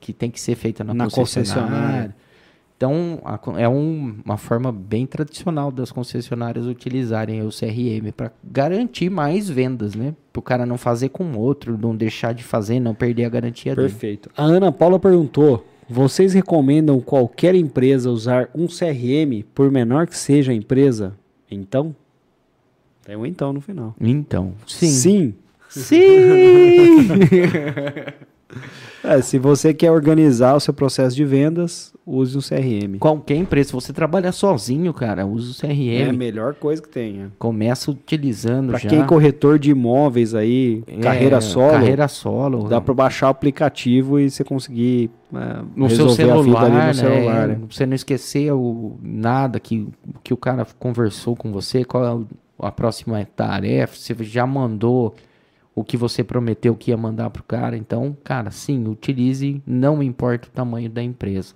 que 0.00 0.12
tem 0.12 0.30
que 0.30 0.40
ser 0.40 0.54
feita 0.54 0.82
na, 0.82 0.94
Na 0.94 1.04
concessionária. 1.10 1.66
concessionária. 1.68 2.16
Então, 2.76 3.20
a 3.26 3.38
é 3.60 3.68
um- 3.68 4.16
uma 4.24 4.38
forma 4.38 4.72
bem 4.72 5.04
tradicional 5.04 5.70
das 5.70 5.92
concessionárias 5.92 6.64
utilizarem 6.64 7.42
o 7.42 7.50
CRM 7.52 8.10
para 8.10 8.32
garantir 8.42 9.10
mais 9.10 9.50
vendas, 9.50 9.94
né? 9.94 10.14
Para 10.32 10.40
o 10.40 10.42
cara 10.42 10.64
não 10.64 10.78
fazer 10.78 11.10
com 11.10 11.36
outro, 11.36 11.76
não 11.76 11.94
deixar 11.94 12.32
de 12.32 12.42
fazer, 12.42 12.80
não 12.80 12.94
perder 12.94 13.26
a 13.26 13.28
garantia 13.28 13.76
dele. 13.76 13.88
Perfeito. 13.90 14.30
A 14.34 14.44
Ana 14.44 14.72
Paula 14.72 14.98
perguntou: 14.98 15.62
vocês 15.90 16.32
recomendam 16.32 17.00
qualquer 17.00 17.54
empresa 17.54 18.10
usar 18.10 18.48
um 18.54 18.66
CRM, 18.66 19.44
por 19.54 19.70
menor 19.70 20.06
que 20.06 20.16
seja 20.16 20.52
a 20.52 20.54
empresa? 20.54 21.16
Então? 21.50 21.94
Tem 23.04 23.16
um 23.16 23.26
então 23.26 23.52
no 23.52 23.60
final. 23.60 23.94
Então, 24.00 24.54
sim. 24.66 24.88
Sim. 24.88 25.34
Sim! 25.68 27.08
É, 29.02 29.22
se 29.22 29.38
você 29.38 29.72
quer 29.72 29.90
organizar 29.90 30.54
o 30.54 30.60
seu 30.60 30.74
processo 30.74 31.16
de 31.16 31.24
vendas, 31.24 31.90
use 32.04 32.36
um 32.36 32.40
CRM. 32.40 32.98
Qualquer 32.98 33.36
empresa, 33.36 33.68
se 33.68 33.72
você 33.72 33.92
trabalha 33.94 34.30
sozinho, 34.30 34.92
cara, 34.92 35.24
usa 35.26 35.52
o 35.66 35.66
É 35.66 35.72
a 35.72 36.06
CRM. 36.06 36.16
melhor 36.18 36.54
coisa 36.54 36.82
que 36.82 36.88
tem. 36.88 37.22
é. 37.22 37.26
Começa 37.38 37.90
utilizando 37.90 38.70
Pra 38.70 38.78
já. 38.78 38.90
quem 38.90 39.00
é 39.00 39.04
corretor 39.06 39.58
de 39.58 39.70
imóveis 39.70 40.34
aí, 40.34 40.82
É, 40.86 40.98
carreira 40.98 41.40
solo, 41.40 41.70
Carreira 41.72 42.08
solo. 42.08 42.68
dá 42.68 42.78
pra 42.78 42.92
baixar 42.92 43.28
o 43.28 43.30
aplicativo 43.30 44.20
e 44.20 44.28
você 44.30 44.44
conseguir 44.44 45.10
é, 45.34 45.62
no 45.74 45.88
seu 45.88 46.10
celular, 46.10 46.68
no 46.68 46.74
né? 46.76 46.92
celular. 46.92 47.48
né? 47.48 47.58
Você 47.70 47.86
não 47.86 47.94
esquecer 47.94 48.52
o, 48.52 48.98
nada 49.02 49.58
que, 49.58 49.88
que 50.22 50.34
o 50.34 50.36
cara 50.36 50.66
conversou 50.78 51.34
com 51.34 51.50
você, 51.50 51.84
qual 51.84 52.04
é 52.60 52.66
a 52.66 52.70
próxima 52.70 53.26
tarefa, 53.34 53.96
você 53.96 54.14
já 54.20 54.46
mandou 54.46 55.14
o 55.74 55.84
que 55.84 55.96
você 55.96 56.22
prometeu 56.24 56.74
que 56.74 56.90
ia 56.90 56.96
mandar 56.96 57.30
pro 57.30 57.42
cara. 57.42 57.76
Então, 57.76 58.16
cara, 58.24 58.50
sim, 58.50 58.86
utilize, 58.88 59.62
não 59.66 60.02
importa 60.02 60.48
o 60.48 60.50
tamanho 60.50 60.90
da 60.90 61.02
empresa. 61.02 61.54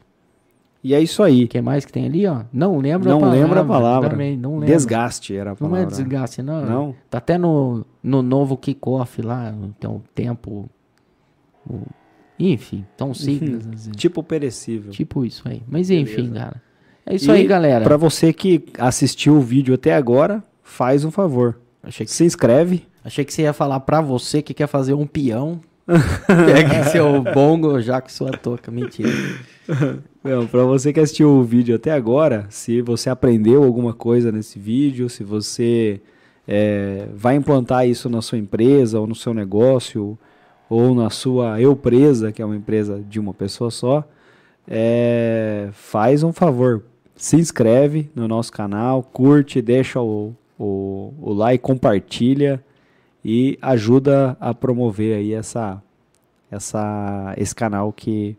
E 0.82 0.92
é 0.94 1.00
isso 1.00 1.22
aí. 1.22 1.44
O 1.44 1.48
que 1.48 1.60
mais 1.62 1.84
que 1.86 1.92
tem 1.92 2.04
ali, 2.04 2.26
ó? 2.26 2.42
Não 2.52 2.76
lembra 2.78 3.08
Não 3.10 3.16
a 3.16 3.20
palavra. 3.20 3.40
lembra 3.42 3.60
a 3.60 3.64
palavra. 3.64 4.10
Também, 4.10 4.36
não 4.36 4.52
lembra. 4.58 4.66
Desgaste 4.66 5.34
era 5.34 5.50
a 5.50 5.52
Não 5.52 5.56
palavra. 5.56 5.82
é 5.82 5.86
desgaste, 5.86 6.42
não. 6.42 6.64
Não? 6.66 6.94
Tá 7.08 7.18
até 7.18 7.38
no, 7.38 7.86
no 8.02 8.20
novo 8.22 8.54
kickoff 8.56 9.22
lá, 9.22 9.54
então 9.64 10.02
tempo. 10.14 10.68
o- 11.68 11.80
enfim, 12.38 12.84
tão 12.96 13.14
siglas. 13.14 13.60
às 13.60 13.66
vezes. 13.66 13.92
Tipo 13.96 14.22
perecível. 14.22 14.90
Tipo 14.90 15.24
isso 15.24 15.42
aí. 15.48 15.62
Mas 15.66 15.88
enfim, 15.88 16.30
cara. 16.32 16.60
É 17.06 17.14
isso 17.14 17.30
E 17.30 17.34
aí, 17.34 17.46
galera. 17.46 17.84
Pra 17.84 17.96
você 17.96 18.32
que 18.32 18.64
assistiu 18.78 19.36
o 19.36 19.40
vídeo 19.40 19.74
até 19.74 19.94
agora, 19.94 20.42
faz 20.62 21.04
um 21.04 21.10
favor. 21.10 21.60
Achei, 21.82 22.04
que, 22.04 22.12
Se 22.12 22.24
inscreve. 22.24 22.86
Achei 23.04 23.24
que 23.24 23.32
você 23.32 23.42
ia 23.42 23.52
falar 23.52 23.80
pra 23.80 24.00
você 24.00 24.40
que 24.40 24.54
quer 24.54 24.66
fazer 24.66 24.94
um 24.94 25.06
peão. 25.06 25.60
Pegue 25.86 26.90
seu 26.90 27.22
bongo 27.22 27.78
já 27.80 28.00
com 28.00 28.08
sua 28.08 28.32
touca. 28.32 28.70
Mentira. 28.70 29.10
Não, 30.24 30.46
pra 30.46 30.64
você 30.64 30.92
que 30.92 30.98
assistiu 30.98 31.30
o 31.30 31.44
vídeo 31.44 31.76
até 31.76 31.92
agora, 31.92 32.46
se 32.48 32.80
você 32.80 33.10
aprendeu 33.10 33.62
alguma 33.62 33.92
coisa 33.92 34.32
nesse 34.32 34.58
vídeo, 34.58 35.10
se 35.10 35.22
você 35.22 36.00
é, 36.48 37.06
vai 37.14 37.36
implantar 37.36 37.86
isso 37.86 38.08
na 38.08 38.22
sua 38.22 38.38
empresa 38.38 38.98
ou 38.98 39.06
no 39.06 39.14
seu 39.14 39.34
negócio 39.34 40.18
ou 40.68 40.94
na 40.94 41.10
sua 41.10 41.60
eu 41.60 41.76
presa, 41.76 42.32
que 42.32 42.40
é 42.40 42.44
uma 42.44 42.56
empresa 42.56 43.02
de 43.06 43.20
uma 43.20 43.34
pessoa 43.34 43.70
só, 43.70 44.02
é, 44.66 45.68
faz 45.72 46.22
um 46.22 46.32
favor, 46.32 46.82
se 47.14 47.36
inscreve 47.36 48.10
no 48.14 48.26
nosso 48.26 48.50
canal, 48.50 49.02
curte, 49.02 49.60
deixa 49.60 50.00
o, 50.00 50.34
o, 50.58 51.12
o 51.20 51.32
like, 51.34 51.62
compartilha 51.62 52.62
e 53.24 53.58
ajuda 53.62 54.36
a 54.38 54.52
promover 54.52 55.16
aí 55.16 55.32
essa, 55.32 55.82
essa, 56.50 57.34
esse 57.36 57.54
canal 57.54 57.92
que 57.92 58.36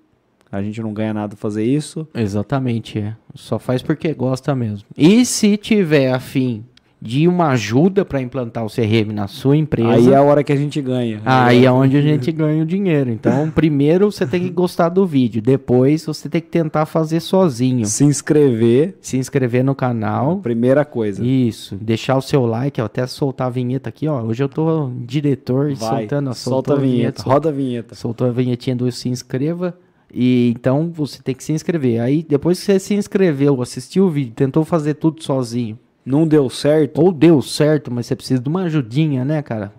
a 0.52 0.62
gente 0.62 0.82
não 0.82 0.94
ganha 0.94 1.14
nada 1.14 1.36
fazer 1.36 1.64
isso. 1.64 2.07
Exatamente, 2.14 2.99
é. 2.99 3.16
Só 3.34 3.57
faz 3.57 3.82
porque 3.82 4.14
gosta 4.14 4.56
mesmo. 4.56 4.88
E 4.95 5.26
se 5.26 5.57
tiver 5.57 6.14
afim 6.14 6.64
de 7.02 7.28
uma 7.28 7.50
ajuda 7.50 8.04
para 8.04 8.22
implantar 8.22 8.66
o 8.66 8.70
CRM 8.70 9.12
na 9.14 9.28
sua 9.28 9.56
empresa. 9.56 9.90
Aí 9.92 10.10
é 10.12 10.16
a 10.16 10.22
hora 10.24 10.44
que 10.44 10.52
a 10.52 10.56
gente 10.56 10.82
ganha. 10.82 11.22
Aí 11.24 11.66
é 11.66 11.72
onde 11.72 11.98
a 11.98 12.02
gente 12.02 12.32
ganha 12.32 12.64
o 12.64 12.66
dinheiro. 12.66 13.12
Então, 13.12 13.52
primeiro 13.54 14.12
você 14.12 14.26
tem 14.26 14.42
que 14.42 14.50
gostar 14.50 14.90
do 14.90 15.06
vídeo, 15.06 15.42
depois 15.42 16.06
você 16.06 16.28
tem 16.28 16.42
que 16.42 16.48
tentar 16.48 16.86
fazer 16.86 17.20
sozinho. 17.20 17.86
Se 17.86 18.04
inscrever. 18.04 18.98
Se 19.02 19.18
inscrever 19.18 19.64
no 19.64 19.76
canal. 19.76 20.38
Primeira 20.38 20.84
coisa. 20.84 21.24
Isso. 21.26 21.76
Deixar 21.76 22.18
o 22.18 22.22
seu 22.22 22.46
like, 22.46 22.82
ó, 22.82 22.86
até 22.86 23.06
soltar 23.06 23.48
a 23.48 23.52
vinheta 23.52 23.90
aqui, 23.90 24.08
ó. 24.08 24.22
Hoje 24.24 24.44
eu 24.44 24.50
tô 24.50 24.90
diretor 25.06 25.74
Vai, 25.76 26.00
soltando 26.00 26.30
a 26.30 26.34
solta 26.34 26.74
a 26.74 26.78
vinheta, 26.78 27.22
sol- 27.22 27.34
roda 27.34 27.50
a 27.50 27.52
vinheta. 27.52 27.96
Soltou 27.96 28.28
a 28.28 28.32
vinhetinha 28.32 28.76
do 28.76 28.92
se 28.92 29.10
inscreva. 29.10 29.78
E 30.14 30.54
então 30.56 30.92
você 30.94 31.22
tem 31.22 31.36
que 31.36 31.44
se 31.44 31.52
inscrever. 31.52 32.00
Aí 32.00 32.26
depois 32.28 32.58
que 32.60 32.66
você 32.66 32.80
se 32.80 32.94
inscreveu, 32.96 33.62
assistiu 33.62 34.06
o 34.06 34.10
vídeo, 34.10 34.34
tentou 34.34 34.64
fazer 34.64 34.94
tudo 34.94 35.22
sozinho, 35.22 35.78
Não 36.06 36.27
deu 36.27 36.49
certo? 36.49 37.02
ou 37.02 37.11
deu 37.11 37.41
certo, 37.41 37.91
mas 37.91 38.06
você 38.06 38.15
precisa 38.15 38.41
de 38.41 38.48
uma 38.48 38.64
ajudinha, 38.64 39.26
né, 39.26 39.41
cara? 39.41 39.73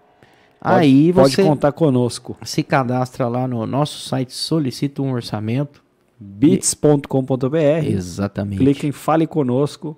Pode- 0.61 0.75
Aí 0.81 1.13
pode 1.13 1.35
você 1.35 1.43
contar 1.45 1.71
conosco. 1.73 2.37
se 2.43 2.63
cadastra 2.63 3.29
lá 3.29 3.47
no 3.47 3.65
nosso 3.67 4.09
site, 4.09 4.33
solicita 4.35 5.01
um 5.03 5.13
orçamento. 5.13 5.83
bits.com.br. 6.19 7.57
Exatamente. 7.87 8.59
Clica 8.59 8.87
em 8.87 8.93
Fale 8.93 9.27
Conosco 9.27 9.97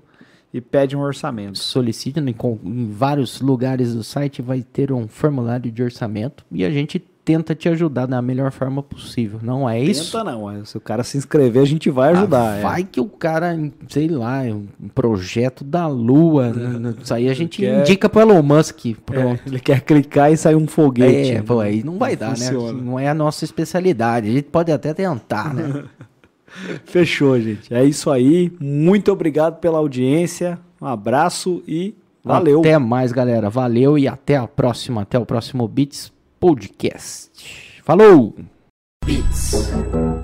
e 0.52 0.60
pede 0.60 0.96
um 0.96 1.00
orçamento. 1.00 1.58
Solicita 1.58 2.20
em, 2.20 2.34
em 2.64 2.90
vários 2.90 3.40
lugares 3.40 3.94
do 3.94 4.02
site, 4.02 4.42
vai 4.42 4.62
ter 4.62 4.92
um 4.92 5.06
formulário 5.08 5.70
de 5.70 5.82
orçamento 5.82 6.44
e 6.50 6.64
a 6.64 6.70
gente 6.70 6.98
tenta 7.28 7.54
te 7.54 7.68
ajudar 7.68 8.06
da 8.06 8.22
melhor 8.22 8.50
forma 8.50 8.82
possível. 8.82 9.38
Não 9.42 9.68
é 9.68 9.78
isso? 9.78 10.10
Tenta 10.12 10.24
não, 10.24 10.50
é, 10.50 10.64
se 10.64 10.78
o 10.78 10.80
cara 10.80 11.04
se 11.04 11.18
inscrever, 11.18 11.60
a 11.62 11.66
gente 11.66 11.90
vai 11.90 12.12
ajudar. 12.12 12.52
Ah, 12.54 12.56
é. 12.56 12.62
vai 12.62 12.84
que 12.84 12.98
o 12.98 13.04
cara, 13.06 13.54
sei 13.86 14.08
lá, 14.08 14.46
é 14.46 14.54
um 14.54 14.66
projeto 14.94 15.62
da 15.62 15.86
lua. 15.86 16.48
né? 16.54 16.94
Isso 17.02 17.12
aí 17.12 17.28
a 17.28 17.34
gente 17.34 17.58
Quer- 17.60 17.80
indica 17.80 18.08
pro 18.08 18.22
Elon 18.22 18.40
Musk. 18.42 18.86
É, 18.86 18.94
Pronto. 19.04 19.42
ele 19.46 19.60
quer 19.60 19.82
clicar 19.82 20.32
e 20.32 20.38
sair 20.38 20.54
um 20.56 20.66
foguete. 20.66 21.32
É, 21.32 21.42
pô, 21.42 21.60
aí 21.60 21.84
não 21.84 21.98
vai 21.98 22.16
dar, 22.16 22.30
funciona. 22.30 22.72
né? 22.72 22.82
Não 22.82 22.98
é 22.98 23.10
a 23.10 23.14
nossa 23.14 23.44
especialidade. 23.44 24.30
A 24.30 24.32
gente 24.32 24.44
pode 24.48 24.72
até 24.72 24.94
tentar, 24.94 25.52
né? 25.52 25.84
Fechou, 26.86 27.38
gente. 27.38 27.72
É 27.74 27.84
isso 27.84 28.10
aí. 28.10 28.50
Muito 28.58 29.12
obrigado 29.12 29.58
pela 29.60 29.76
audiência. 29.76 30.58
Um 30.80 30.86
abraço 30.86 31.62
e 31.68 31.94
valeu. 32.24 32.60
Até 32.60 32.78
mais, 32.78 33.12
galera. 33.12 33.50
Valeu 33.50 33.98
e 33.98 34.08
até 34.08 34.36
a 34.36 34.46
próxima. 34.46 35.02
Até 35.02 35.18
o 35.18 35.26
próximo 35.26 35.68
Beats 35.68 36.10
Podcast. 36.40 37.30
Falou! 37.84 38.34
Beats. 39.04 40.17